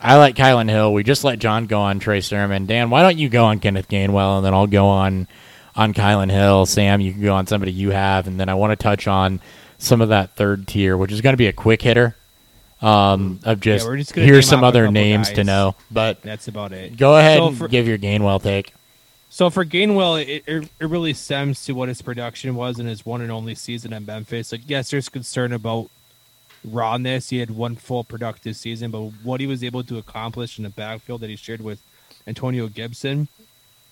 [0.00, 0.92] I like Kylin Hill.
[0.92, 2.66] We just let John go on Trey Sermon.
[2.66, 5.26] Dan, why don't you go on Kenneth Gainwell and then I'll go on
[5.74, 6.66] on Kylin Hill.
[6.66, 9.40] Sam, you can go on somebody you have, and then I want to touch on
[9.78, 12.16] some of that third tier, which is going to be a quick hitter.
[12.80, 16.96] Um, of just, we're just here's some other names to know, but That's about it.
[16.96, 18.72] go ahead So and give your Gainwell take.
[19.30, 23.04] So for Gainwell, it, it, it really stems to what his production was in his
[23.04, 24.52] one and only season at Memphis.
[24.52, 25.90] Like, yes, there's concern about
[26.64, 27.30] rawness.
[27.30, 30.70] He had one full productive season, but what he was able to accomplish in the
[30.70, 31.80] backfield that he shared with
[32.26, 33.28] Antonio Gibson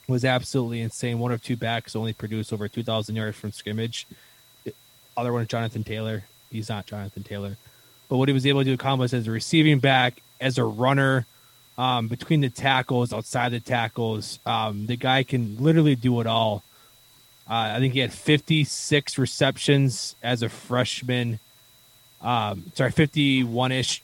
[0.08, 1.18] was absolutely insane.
[1.18, 4.06] One of two backs only produced over 2,000 yards from scrimmage.
[5.16, 6.24] Other one is Jonathan Taylor.
[6.50, 7.56] He's not Jonathan Taylor.
[8.08, 11.26] But what he was able to accomplish as a receiving back, as a runner,
[11.78, 14.38] um, between the tackles, outside the tackles.
[14.46, 16.62] Um, the guy can literally do it all.
[17.48, 21.38] Uh, I think he had 56 receptions as a freshman.
[22.20, 24.02] Um, sorry, 51 ish.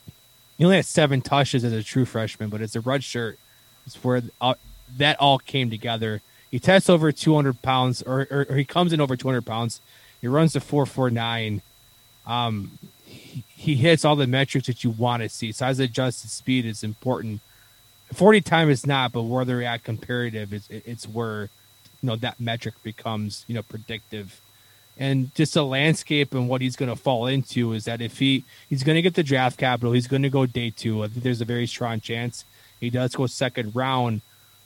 [0.58, 3.38] He only had seven touches as a true freshman, but it's a red shirt,
[3.86, 4.54] it's where uh,
[4.98, 6.20] that all came together.
[6.50, 9.80] He tests over 200 pounds, or, or, or he comes in over 200 pounds.
[10.20, 11.62] He runs the 449.
[12.26, 15.50] Um, he, he hits all the metrics that you want to see.
[15.50, 17.40] Size adjusted speed is important.
[18.12, 21.44] 40 time is not, but where they're at comparative, it's, it's where,
[22.02, 24.41] you know, that metric becomes, you know, predictive.
[24.98, 28.44] And just the landscape and what he's going to fall into is that if he
[28.68, 31.02] he's going to get the draft capital, he's going to go day two.
[31.02, 32.44] I think there's a very strong chance
[32.80, 34.20] he does go second round.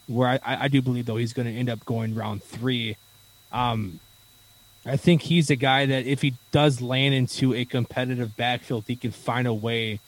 [0.09, 2.97] Where I, I do believe though he's going to end up going round three.
[3.53, 4.01] Um,
[4.85, 8.95] I think he's a guy that if he does land into a competitive backfield, he
[8.95, 9.99] can find a way,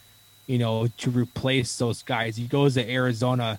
[0.47, 2.37] you know, to replace those guys.
[2.37, 3.59] He goes to Arizona,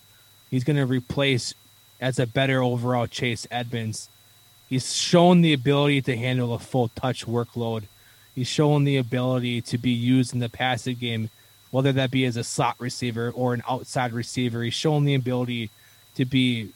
[0.50, 1.54] he's going to replace
[2.00, 4.08] as a better overall Chase Edmonds.
[4.70, 7.84] He's shown the ability to handle a full touch workload.
[8.36, 11.30] He's shown the ability to be used in the passing game,
[11.72, 14.62] whether that be as a slot receiver or an outside receiver.
[14.62, 15.72] He's shown the ability
[16.16, 16.70] to be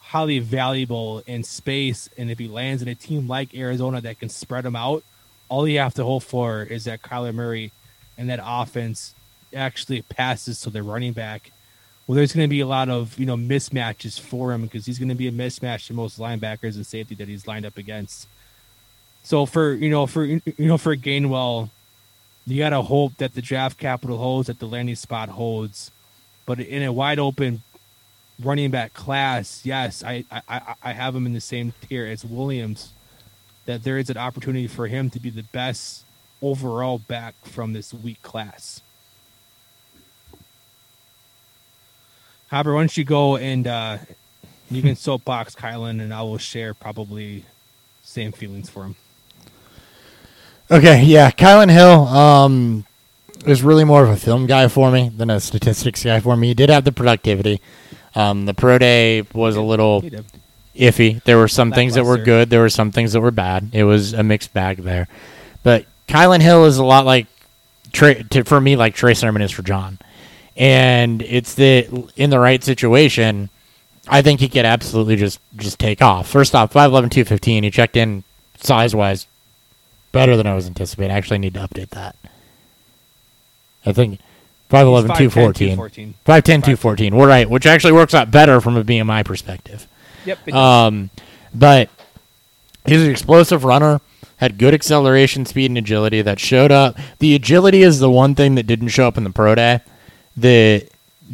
[0.00, 2.08] highly valuable in space.
[2.16, 5.04] And if he lands in a team like Arizona that can spread him out,
[5.50, 7.72] all you have to hope for is that Kyler Murray
[8.16, 9.14] and that offense
[9.54, 11.50] actually passes to the running back.
[12.06, 14.98] Well, there's going to be a lot of you know mismatches for him because he's
[14.98, 18.28] going to be a mismatch to most linebackers and safety that he's lined up against.
[19.22, 21.70] So for you know for you know for Gainwell,
[22.46, 25.90] you got to hope that the draft capital holds, that the landing spot holds,
[26.44, 27.62] but in a wide open
[28.42, 32.92] running back class, yes, I, I, I have him in the same tier as Williams.
[33.66, 36.04] That there is an opportunity for him to be the best
[36.42, 38.82] overall back from this weak class.
[42.54, 43.98] Hopper, why don't you go and uh,
[44.70, 47.44] you can soapbox Kylin, and I will share probably
[48.04, 48.94] same feelings for him.
[50.70, 52.86] Okay, yeah, Kylin Hill um,
[53.44, 56.46] is really more of a film guy for me than a statistics guy for me.
[56.46, 57.60] He did have the productivity.
[58.14, 60.02] Um, the pro day was a little
[60.76, 61.20] iffy.
[61.24, 62.50] There were some things that were good.
[62.50, 63.70] There were some things that were bad.
[63.72, 65.08] It was a mixed bag there.
[65.64, 67.26] But Kylin Hill is a lot like
[67.92, 69.98] Trey, to, for me, like Trey Sermon is for John.
[70.56, 73.50] And it's that in the right situation,
[74.08, 76.28] I think he could absolutely just just take off.
[76.28, 77.64] First off, 5'11", 215.
[77.64, 78.22] He checked in
[78.60, 79.26] size wise
[80.12, 81.12] better than I was anticipating.
[81.12, 82.16] I actually need to update that.
[83.84, 84.20] I think
[84.70, 85.68] 5'11", He's 214.
[85.76, 86.14] 214.
[86.24, 87.16] 5'10", 214.
[87.16, 89.86] We're right, which actually works out better from a BMI perspective.
[90.24, 90.52] Yep.
[90.52, 91.10] Um,
[91.52, 91.90] but
[92.86, 94.00] he's an explosive runner,
[94.36, 96.96] had good acceleration, speed, and agility that showed up.
[97.18, 99.80] The agility is the one thing that didn't show up in the pro day
[100.36, 100.88] that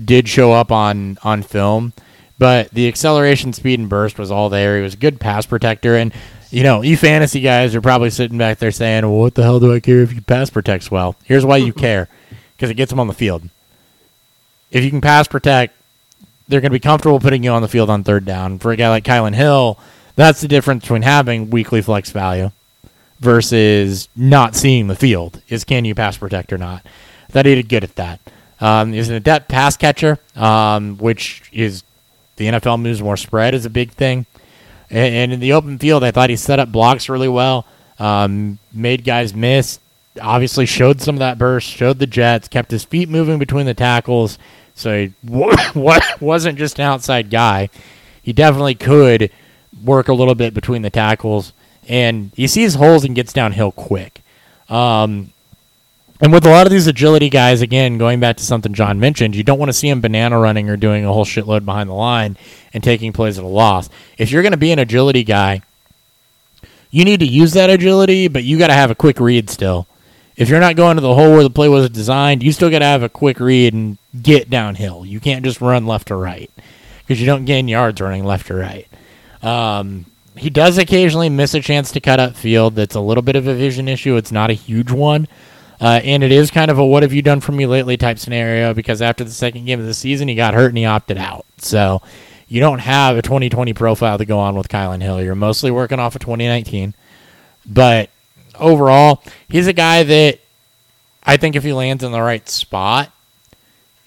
[0.04, 1.92] did show up on on film.
[2.38, 4.78] But the acceleration, speed, and burst was all there.
[4.78, 6.12] He was a good pass protector, and
[6.50, 9.60] you know, you fantasy guys are probably sitting back there saying, well, "What the hell
[9.60, 12.08] do I care if you pass protects well?" Here's why you care:
[12.56, 13.48] because it gets them on the field.
[14.70, 15.74] If you can pass protect,
[16.48, 18.58] they're going to be comfortable putting you on the field on third down.
[18.58, 19.78] For a guy like Kylin Hill,
[20.16, 22.52] that's the difference between having weekly flex value
[23.20, 25.42] versus not seeing the field.
[25.48, 26.84] Is can you pass protect or not?
[27.30, 28.20] That he did good at that.
[28.60, 31.82] Um, an adept pass catcher, um, which is
[32.36, 34.26] the NFL moves more spread is a big thing.
[34.90, 37.66] And, and in the open field, I thought he set up blocks really well,
[37.98, 39.78] um, made guys miss.
[40.20, 43.74] Obviously, showed some of that burst, showed the jets, kept his feet moving between the
[43.74, 44.38] tackles.
[44.74, 47.70] So he wa- wasn't just an outside guy.
[48.22, 49.30] He definitely could
[49.82, 51.52] work a little bit between the tackles,
[51.88, 54.22] and he sees holes and gets downhill quick.
[54.68, 55.32] Um,
[56.20, 59.34] and with a lot of these agility guys, again, going back to something John mentioned,
[59.34, 61.94] you don't want to see him banana running or doing a whole shitload behind the
[61.94, 62.36] line
[62.74, 63.88] and taking plays at a loss.
[64.18, 65.62] If you're going to be an agility guy,
[66.90, 69.86] you need to use that agility, but you got to have a quick read still.
[70.36, 72.80] If you're not going to the hole where the play was designed, you still got
[72.80, 75.04] to have a quick read and get downhill.
[75.04, 76.50] You can't just run left or right
[77.00, 78.86] because you don't gain yards running left or right.
[79.42, 80.06] Um,
[80.36, 82.74] he does occasionally miss a chance to cut up field.
[82.74, 84.16] That's a little bit of a vision issue.
[84.16, 85.28] It's not a huge one.
[85.80, 88.18] Uh, and it is kind of a what have you done for me lately type
[88.18, 91.16] scenario because after the second game of the season, he got hurt and he opted
[91.16, 91.46] out.
[91.58, 92.02] So
[92.48, 95.22] you don't have a 2020 profile to go on with Kylin Hill.
[95.22, 96.94] You're mostly working off of 2019.
[97.64, 98.10] But
[98.58, 100.40] overall, he's a guy that
[101.22, 103.12] I think if he lands in the right spot,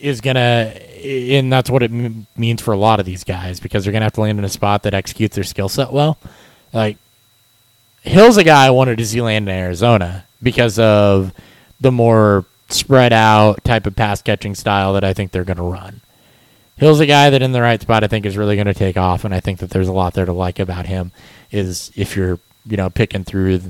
[0.03, 3.83] is gonna, and that's what it m- means for a lot of these guys because
[3.83, 6.17] they're gonna have to land in a spot that executes their skill set well.
[6.73, 6.97] Like
[8.01, 11.31] Hill's a guy I wanted to see land in Arizona because of
[11.83, 16.01] the more spread out type of pass catching style that I think they're gonna run.
[16.75, 18.97] Hill's a guy that in the right spot I think is really going to take
[18.97, 21.11] off, and I think that there's a lot there to like about him.
[21.51, 23.61] Is if you're you know picking through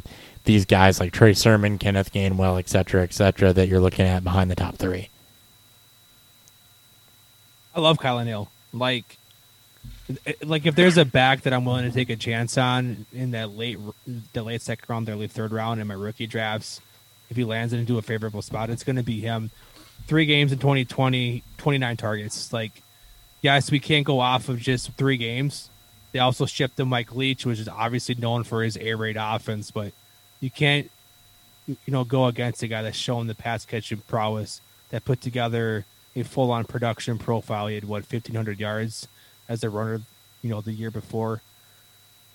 [0.46, 4.24] these guys like Trey Sermon, Kenneth Gainwell, et cetera, et cetera, that you're looking at
[4.24, 5.10] behind the top three.
[7.76, 8.50] I love Kylin Hill.
[8.72, 9.18] Like,
[10.26, 13.32] eh, like if there's a back that I'm willing to take a chance on in
[13.32, 13.80] that late,
[14.34, 16.82] the late second round, late third round in my rookie drafts,
[17.34, 19.50] if he lands into a favorable spot, it's going to be him.
[20.06, 22.54] Three games in 2020, 29 targets.
[22.54, 22.84] Like,
[23.42, 25.70] yes, we can't go off of just three games.
[26.12, 29.72] They also shipped him Mike Leach, which is obviously known for his air raid offense,
[29.72, 29.94] but
[30.42, 30.92] you can't,
[31.66, 34.62] you know, go against a guy that's shown the pass catching prowess
[34.92, 35.86] that put together
[36.16, 37.66] a full on production profile.
[37.66, 39.08] He had what 1500 yards
[39.50, 40.02] as a runner,
[40.44, 41.42] you know, the year before.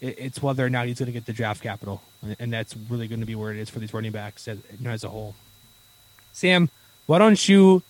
[0.00, 2.74] It, it's whether or not he's going to get the draft capital, and, and that's
[2.88, 5.04] really going to be where it is for these running backs as, you know, as
[5.04, 5.34] a whole.
[6.32, 6.70] Sam,
[7.06, 7.82] why don't you,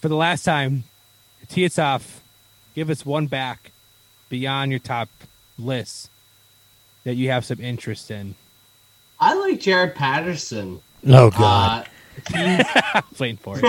[0.00, 0.84] for the last time,
[1.48, 2.22] tee us off,
[2.74, 3.72] give us one back
[4.28, 5.08] beyond your top
[5.58, 6.10] list
[7.04, 8.34] that you have some interest in.
[9.18, 10.80] I like Jaret Patterson.
[11.06, 11.86] Oh God,
[12.34, 13.62] Uh, Playing for it.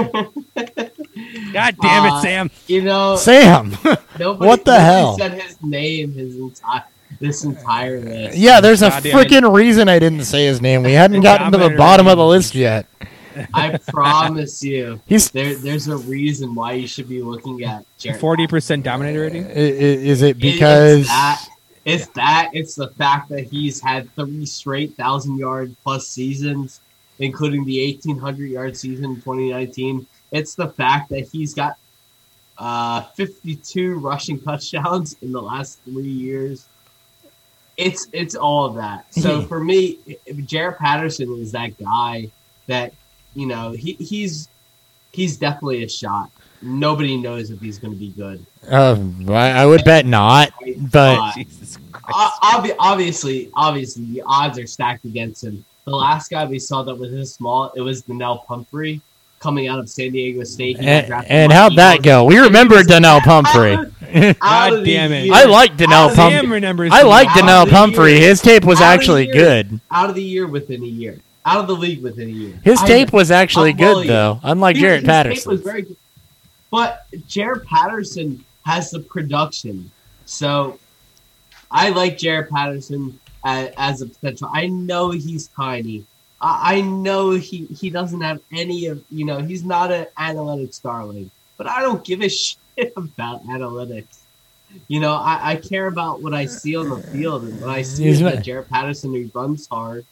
[1.54, 2.52] God damn it, Uh, Sam!
[2.68, 3.72] you know, Sam.
[4.20, 5.18] nobody, what the nobody hell?
[5.18, 6.84] Said his name his entire
[7.22, 8.38] this entire list.
[8.38, 9.28] yeah, there's a Goddamn it.
[9.30, 10.84] freaking reason I didn't say his name.
[10.84, 12.88] We hadn't gotten to the bottom of the list yet.
[13.54, 18.20] I promise you, He's there, there's a reason why you should be looking at Jaret.
[18.20, 19.46] Forty percent dominator rating.
[19.46, 21.46] i- i- is it It- because it's that,
[21.86, 26.82] it's that it's the fact that he's had three straight thousand yard plus seasons,
[27.20, 30.06] including the eighteen hundred yard season in 2019.
[30.34, 31.78] It's the fact that he's got
[32.58, 36.68] uh, 52 rushing touchdowns in the last three years.
[37.82, 39.12] It's it's all of that.
[39.14, 39.98] So for me,
[40.28, 42.30] Jaret Patterson is that guy
[42.68, 42.94] that
[43.34, 44.50] you know he, he's
[45.12, 46.30] he's definitely a shot.
[46.62, 48.46] Nobody knows if he's going to be good.
[48.70, 50.54] Um, I, I would bet not,
[50.92, 51.80] but Uh, Jesus
[52.12, 55.66] obvi- obviously, obviously, the odds are stacked against him.
[55.86, 59.02] The last guy we saw that was this small, it was Donnel Pumphrey
[59.40, 60.78] coming out of San Diego State.
[60.80, 62.26] And, and how'd the that go?
[62.26, 63.91] We remember Donnel Pumphrey.
[64.42, 65.26] Out God damn it.
[65.26, 66.90] year- I like Donnel out of the- Pumphrey.
[66.92, 68.18] I like Out of Donnel the Pumphrey.
[68.20, 68.30] year.
[68.30, 69.34] His tape was Out actually year.
[69.34, 69.80] good.
[69.90, 71.18] out of the year within a year.
[71.46, 72.60] Out of the league within a year.
[72.64, 75.52] His I- tape was actually I'll follow good though, unlike His- Jaret his tape Patterson.
[75.52, 75.98] was very good.
[76.70, 79.92] But Jaret Patterson has the production.
[80.26, 80.80] So
[81.70, 84.50] I like Jaret Patterson as, as a potential.
[84.54, 86.06] I know he's tiny.
[86.40, 90.82] I, I know he, he doesn't have any of, you know, he's not an analytics
[90.82, 91.32] darling.
[91.58, 92.58] But I don't give a shit
[92.98, 94.20] about analytics.
[94.88, 97.44] You know, I, I care about what I see on the field.
[97.44, 100.06] And what I see is that Jaret Patterson, he runs hard.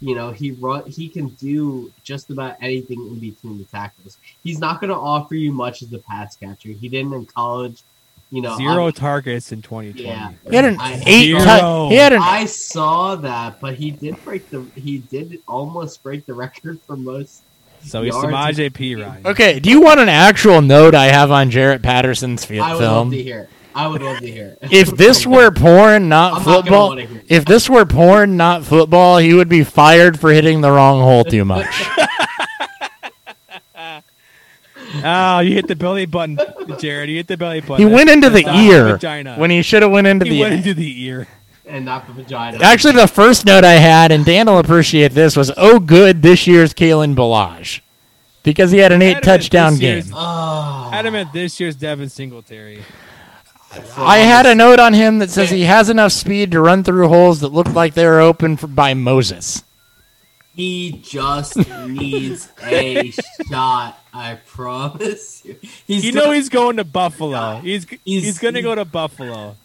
[0.00, 4.18] You know, he run he can do just about anything in between the tackles.
[4.42, 6.70] He's not going to offer you much as a pass catcher.
[6.70, 7.82] He didn't in college.
[8.32, 10.02] You know, zero I- targets in 2020.
[10.08, 10.32] Yeah.
[10.48, 11.26] He had an I- eight.
[11.26, 11.40] Zero.
[11.44, 16.02] tou- he had an I saw that, but he did break the he did almost
[16.02, 17.42] break the record for most.
[17.84, 18.28] So he's Yards.
[18.28, 19.24] Samaje Perine.
[19.26, 22.80] Okay, do you want an actual note I have on Jaret Patterson's fi- I would
[22.80, 23.08] film?
[23.08, 23.38] love to hear.
[23.40, 23.48] it.
[23.74, 24.56] I would love to hear.
[24.62, 24.72] it.
[24.72, 27.24] If this were porn, not I'm not gonna football, wanna hear it.
[27.28, 31.24] if this were porn, not football, he would be fired for hitting the wrong hole
[31.24, 31.66] too much.
[35.04, 37.08] Oh, you hit the belly button, Jaret.
[37.08, 37.78] You hit the belly button.
[37.88, 39.36] he went into the That's not ear vagina.
[39.36, 40.34] when he should have went into the ear.
[40.34, 40.42] he the.
[40.42, 41.28] went into the ear.
[41.64, 42.58] And not the vagina.
[42.62, 46.46] Actually, the first note I had, and Dan will appreciate this, was oh good this
[46.46, 47.80] year's Kalen Ballage
[48.42, 49.94] because he had an eight Adam touchdown this game.
[49.98, 52.82] year's- Oh, Adam at this year's Devin Singletary.
[53.96, 57.08] I had a note on him that says he has enough speed to run through
[57.08, 59.62] holes that look like they were open for, by Moses.
[60.54, 61.56] He just
[61.86, 63.12] needs a
[63.48, 63.98] shot.
[64.12, 65.56] I promise you.
[65.86, 67.60] He's You got- know he's going to Buffalo.
[67.62, 69.56] He's he's, He's- going to go to Buffalo.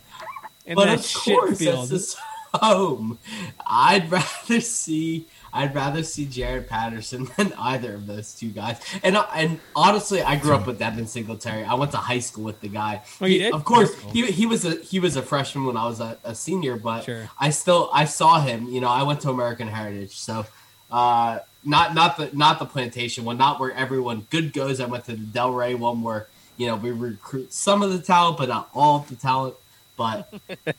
[0.68, 1.80] In but that of shit course, field.
[1.80, 2.16] that's his
[2.54, 3.18] home.
[3.66, 5.26] I'd rather see.
[5.54, 8.80] I'd rather see Jaret Patterson than either of those two guys.
[9.02, 11.64] And uh, and honestly, I grew up with Devin Singletary.
[11.64, 13.02] I went to high school with the guy.
[13.22, 13.54] Oh, you He- did?
[13.54, 16.36] Of course, he, he was a he was a freshman when I was a, a
[16.36, 17.30] senior, but Sure.
[17.40, 18.68] I still I saw him.
[18.68, 20.46] You know, I went to American Heritage, so
[20.92, 24.80] uh, not not the not the plantation one, not where everyone good goes.
[24.80, 28.38] I went to the Delray one where you know we recruit some of the talent,
[28.38, 29.56] but not all of the talent.
[29.98, 30.32] But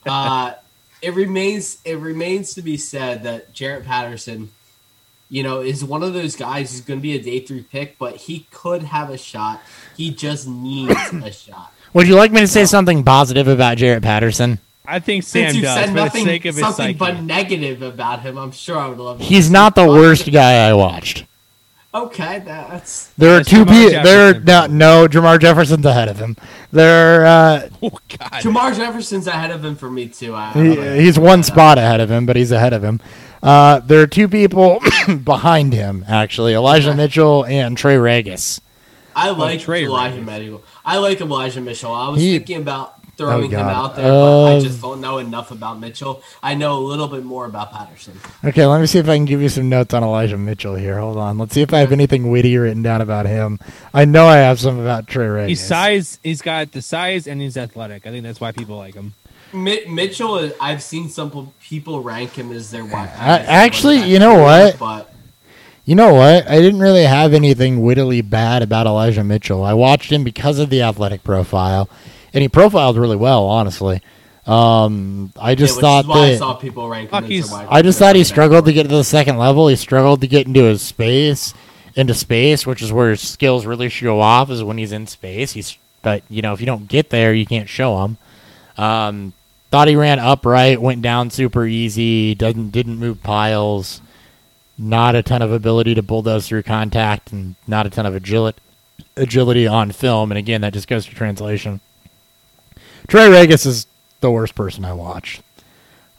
[0.06, 0.55] uh,
[1.02, 4.50] it remains it remains to be said that Jaret Patterson,
[5.28, 7.98] you know, is one of those guys who's going to be a day three pick,
[7.98, 9.60] but he could have a shot.
[9.97, 11.72] He just needs a shot.
[11.94, 14.58] Would you like me to say something positive about Jaret Patterson?
[14.86, 16.98] I think Sam Since you does said for the nothing, sake of his something psyche.
[16.98, 19.18] but negative about him, I'm sure I would love.
[19.18, 21.24] to He's not the worst guy I watched.
[21.94, 24.02] Okay, that's There are That's two Jermar people.
[24.02, 24.76] There are Jefferson.
[24.78, 25.08] no, no.
[25.08, 26.36] Jermar Jefferson's ahead of him.
[26.70, 28.31] There, uh, oh God.
[28.42, 30.34] Jermar Jefferson's ahead of him for me too.
[30.34, 33.00] I, he, I- he's one spot ahead of him, but he's ahead of him.
[33.42, 34.81] Uh, there are two people
[35.25, 38.60] behind him actually: Elijah Mitchell and Trey Ragas.
[39.17, 40.26] I like Trey Elijah Ravens.
[40.26, 40.65] Mitchell.
[40.84, 41.92] I like Elijah Mitchell.
[41.94, 45.18] I was He- thinking about throwing Oh, him out there, but I just don't know
[45.18, 46.22] enough about Mitchell.
[46.42, 48.14] I know a little bit more about Patterson.
[48.44, 50.98] Okay, let me see if I can give you some notes on Elijah Mitchell here.
[50.98, 51.36] Hold on.
[51.36, 53.58] Let's see if I have anything witty written down about him.
[53.92, 55.48] I know I have some about Trey Ragas.
[55.48, 56.18] He's size.
[56.22, 58.06] He's got the size and he's athletic.
[58.06, 59.12] I think that's why people like him.
[59.52, 63.10] Mi- Mitchell, I've seen some people rank him as their wide.
[63.16, 64.78] Actually, you know what?
[64.78, 65.12] But
[65.86, 66.47] You know what?
[66.48, 69.64] I didn't really have anything wittily bad about Elijah Mitchell.
[69.64, 71.88] I watched him because of the athletic profile,
[72.34, 74.02] and he profiled really well, honestly.
[74.47, 77.82] Um, I just which thought is why I that saw people rank him he's- I
[77.82, 79.68] just thought he struggled to get to the second level.
[79.68, 81.52] He struggled to get into his space,
[81.94, 84.50] into space, which is where his skills really show off.
[84.50, 85.52] Is when he's in space.
[85.52, 88.16] He's but you know if you don't get there, you can't show him.
[88.78, 89.32] Um,
[89.70, 92.34] thought he ran upright, went down super easy.
[92.34, 94.00] Doesn't didn't move piles.
[94.78, 98.60] Not a ton of ability to bulldoze through contact, and not a ton of agility
[99.16, 100.31] agility on film.
[100.31, 101.81] And again, that just goes to translation.
[103.09, 103.87] Trey Ragas is
[104.20, 105.43] the worst person I watched.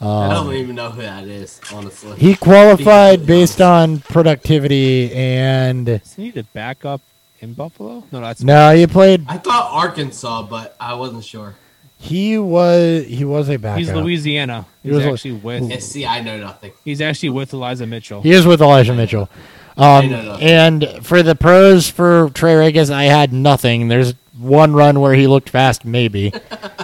[0.01, 2.18] I Um, don't even know who that is, honestly.
[2.18, 7.01] he qualified based on productivity and Does he need to back up
[7.42, 8.03] in Buffalo?
[8.11, 9.26] No, that's no, he played.
[9.27, 11.56] I thought Arkansas, but I wasn't sure.
[11.98, 13.80] He was he was a backup.
[13.80, 14.66] he's Louisiana.
[14.84, 15.69] He was- actually with.
[15.69, 16.72] Yeah, see, I know nothing.
[16.85, 18.22] He's actually with Elijah Mitchell.
[18.22, 19.30] He is with Elijah Mitchell.
[19.76, 20.42] Um, know that.
[20.42, 23.90] and for the pros for Trey Ragas, I had nothing.
[23.90, 26.32] There's one run where he looked fast, maybe.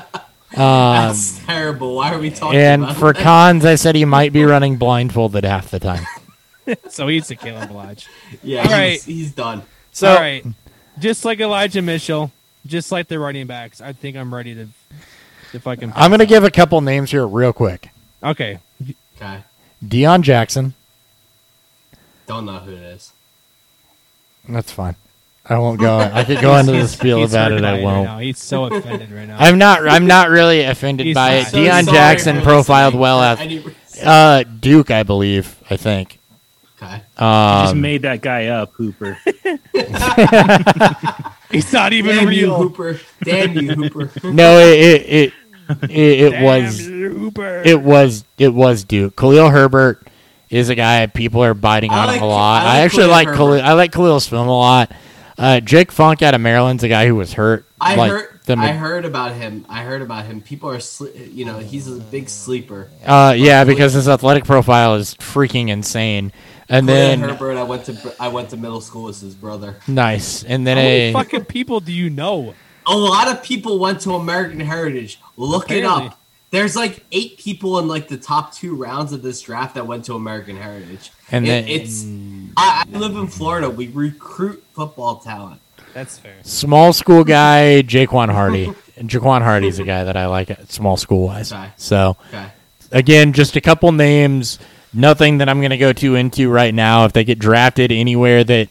[0.58, 1.95] Um, That's terrible.
[1.95, 3.22] Why are we talking and about for that?
[3.22, 6.03] cons, I said he might be running blindfolded half the time.
[6.90, 8.08] So he's a Caleb Lodge.
[8.42, 9.03] yeah, All he's, right.
[9.03, 9.61] he's done.
[9.92, 10.43] So All right,
[10.98, 12.32] just like Elijah Mitchell,
[12.66, 14.67] just like the running backs, I think I'm ready to.
[15.53, 17.90] If I can, I'm going to give a couple names here real quick.
[18.24, 18.58] Okay,
[19.17, 19.43] Okay,
[19.85, 20.74] Deon Jackson.
[22.25, 23.14] don't know who it is.
[24.50, 24.95] That's fine.
[25.48, 25.99] I won't go.
[25.99, 27.64] I could go into the spiel he's about it.
[27.64, 28.06] I won't.
[28.06, 28.17] now.
[28.19, 29.38] He's so offended right now.
[29.40, 29.88] I'm not.
[29.88, 31.41] I'm not really offended He's by it.
[31.43, 31.51] not.
[31.51, 35.56] So Deon Jackson profiled well for as uh, Duke, I believe.
[35.69, 36.17] I think.
[36.82, 36.98] Okay.
[37.17, 37.22] just
[37.74, 39.17] Um, made that guy up, Hooper.
[41.51, 42.57] He's not even Damn you, real.
[42.57, 42.99] Hooper.
[43.24, 44.11] Damn you, Hooper.
[44.27, 45.33] no, it it
[45.83, 47.61] it, it, it was you, Hooper.
[47.65, 49.15] it was it was Duke.
[49.15, 50.06] Khalil Herbert
[50.49, 52.65] is a guy people are biting I on like- a lot.
[52.65, 53.38] I I, actually Khalil like Herbert.
[53.38, 53.61] Khalil.
[53.64, 54.91] I like Khalil's film a lot.
[55.38, 57.65] Uh, Jake Funk out of Maryland's a guy who was hurt.
[57.80, 58.39] I like heard.
[58.45, 59.65] the I heard about him.
[59.67, 60.41] I heard about him.
[60.41, 62.89] People are, sle- you know, he's a big sleeper.
[63.05, 66.31] Uh, yeah, because his athletic profile is freaking insane.
[66.69, 69.75] And Khalil then Herbert, I went to I went to middle school with his brother.
[69.88, 72.55] nice, and then How many a fucking people do you know?
[72.88, 75.19] A lot of people went to American Heritage.
[75.38, 76.19] Look it up.
[76.56, 80.06] There's like eight people in like the top two rounds of this draft that went
[80.06, 81.11] to American Heritage.
[81.32, 82.50] And It- then- it's mm.
[82.56, 83.69] I, I live in Florida.
[83.69, 85.59] We recruit football talent.
[85.93, 86.34] That's fair.
[86.43, 88.74] small school guy, Jaquan Hardy.
[88.98, 91.51] And Jaquan Hardy's a guy that I like at small school wise.
[91.53, 91.69] Okay.
[91.77, 92.48] So Okay.
[92.92, 94.58] again, just a couple names.
[94.93, 97.03] Nothing that I'm going to go too into right now.
[97.06, 98.69] If they get drafted anywhere that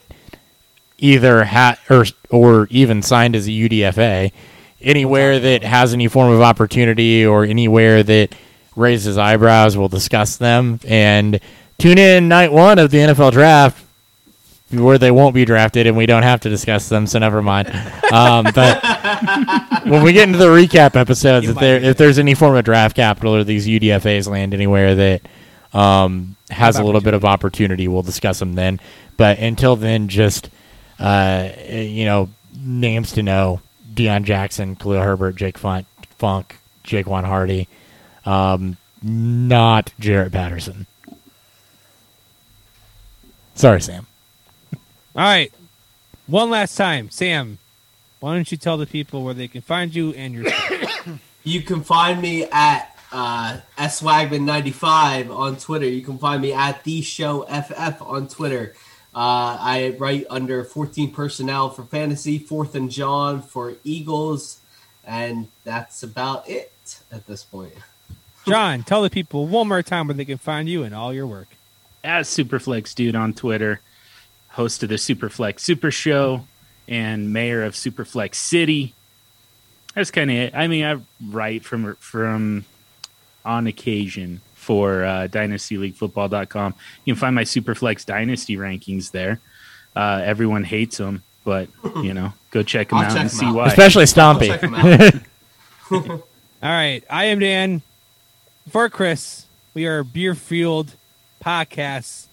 [0.99, 4.33] either ha or or even signed as a UDFA,
[4.85, 8.35] anywhere that has any form of opportunity or anywhere that
[8.77, 10.81] raises eyebrows, we'll discuss them.
[10.87, 11.41] And
[11.79, 13.85] tune in night one of the NFL draft
[14.71, 17.73] where they won't be drafted and we don't have to discuss them, so never mind.
[18.15, 18.81] Um, but
[19.87, 22.95] when we get into the recap episodes, if there if there's any form of draft
[22.95, 25.23] capital or these UDFAs land anywhere that
[25.73, 28.79] um, has a little bit of opportunity, we'll discuss them then.
[29.17, 30.49] But until then, just
[31.01, 33.63] uh, you know, names to know:
[33.95, 35.87] Deon Jackson, Khalil Herbert, Jake Funk,
[36.19, 37.69] Funk, Jaquan Hardy,
[38.25, 40.87] um, not Jaret Patterson.
[43.55, 44.07] Sorry, Sam.
[44.75, 44.81] All
[45.23, 45.53] right.
[46.27, 47.59] One last time, Sam.
[48.21, 50.47] Why don't you tell the people where they can find you and your
[51.45, 55.87] You can find me at uh, swagman95 on Twitter.
[55.87, 58.75] You can find me at the show FF on Twitter.
[59.15, 64.61] Uh, I write under 14 personnel for fantasy, Fourth and John for Eagles,
[65.05, 67.75] and that's about it at this point.
[68.47, 68.83] John.
[68.83, 71.49] Tell the people one more time where they can find you and all your work.
[72.03, 73.81] As Superflex Dude on Twitter,
[74.49, 76.45] host of the Superflex Super Show,
[76.89, 78.95] and mayor of Superflex City.
[79.95, 80.55] That's kind of it.
[80.55, 82.65] I mean, I write from from
[83.45, 86.75] on occasion for uh, DynastyLeagueFootball.com.
[87.05, 89.41] You can find my Superflex Dynasty rankings there.
[89.95, 91.69] Uh, everyone hates them, but
[92.03, 93.55] you know, go check them I'll out check and 'em see out.
[93.55, 93.67] why.
[93.69, 94.51] Especially I'll Stompy.
[95.93, 96.11] out.
[96.63, 97.05] All right.
[97.11, 97.83] I am Dan.
[98.71, 99.45] For Chris,
[99.75, 100.95] we are Beer Field
[101.45, 102.27] Podcast.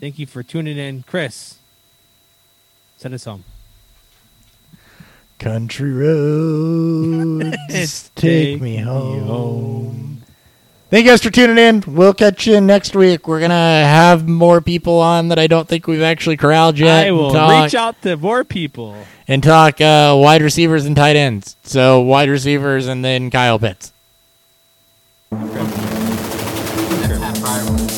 [0.00, 1.04] Thank you for tuning in.
[1.04, 1.58] Chris,
[2.98, 3.44] send us home.
[5.38, 10.21] Country roads take me home.
[10.92, 11.82] Thank you guys for tuning in.
[11.86, 13.26] We'll catch you next week.
[13.26, 17.06] We're gonna have more people on that I don't think we've actually corralled yet.
[17.06, 18.94] I will talk, reach out to more people.
[19.26, 21.56] and talk uh, wide receivers and tight ends.
[21.62, 23.90] So wide receivers and then Kyle Pitts.
[25.30, 25.50] That's
[27.18, 27.91] Pat Fryer.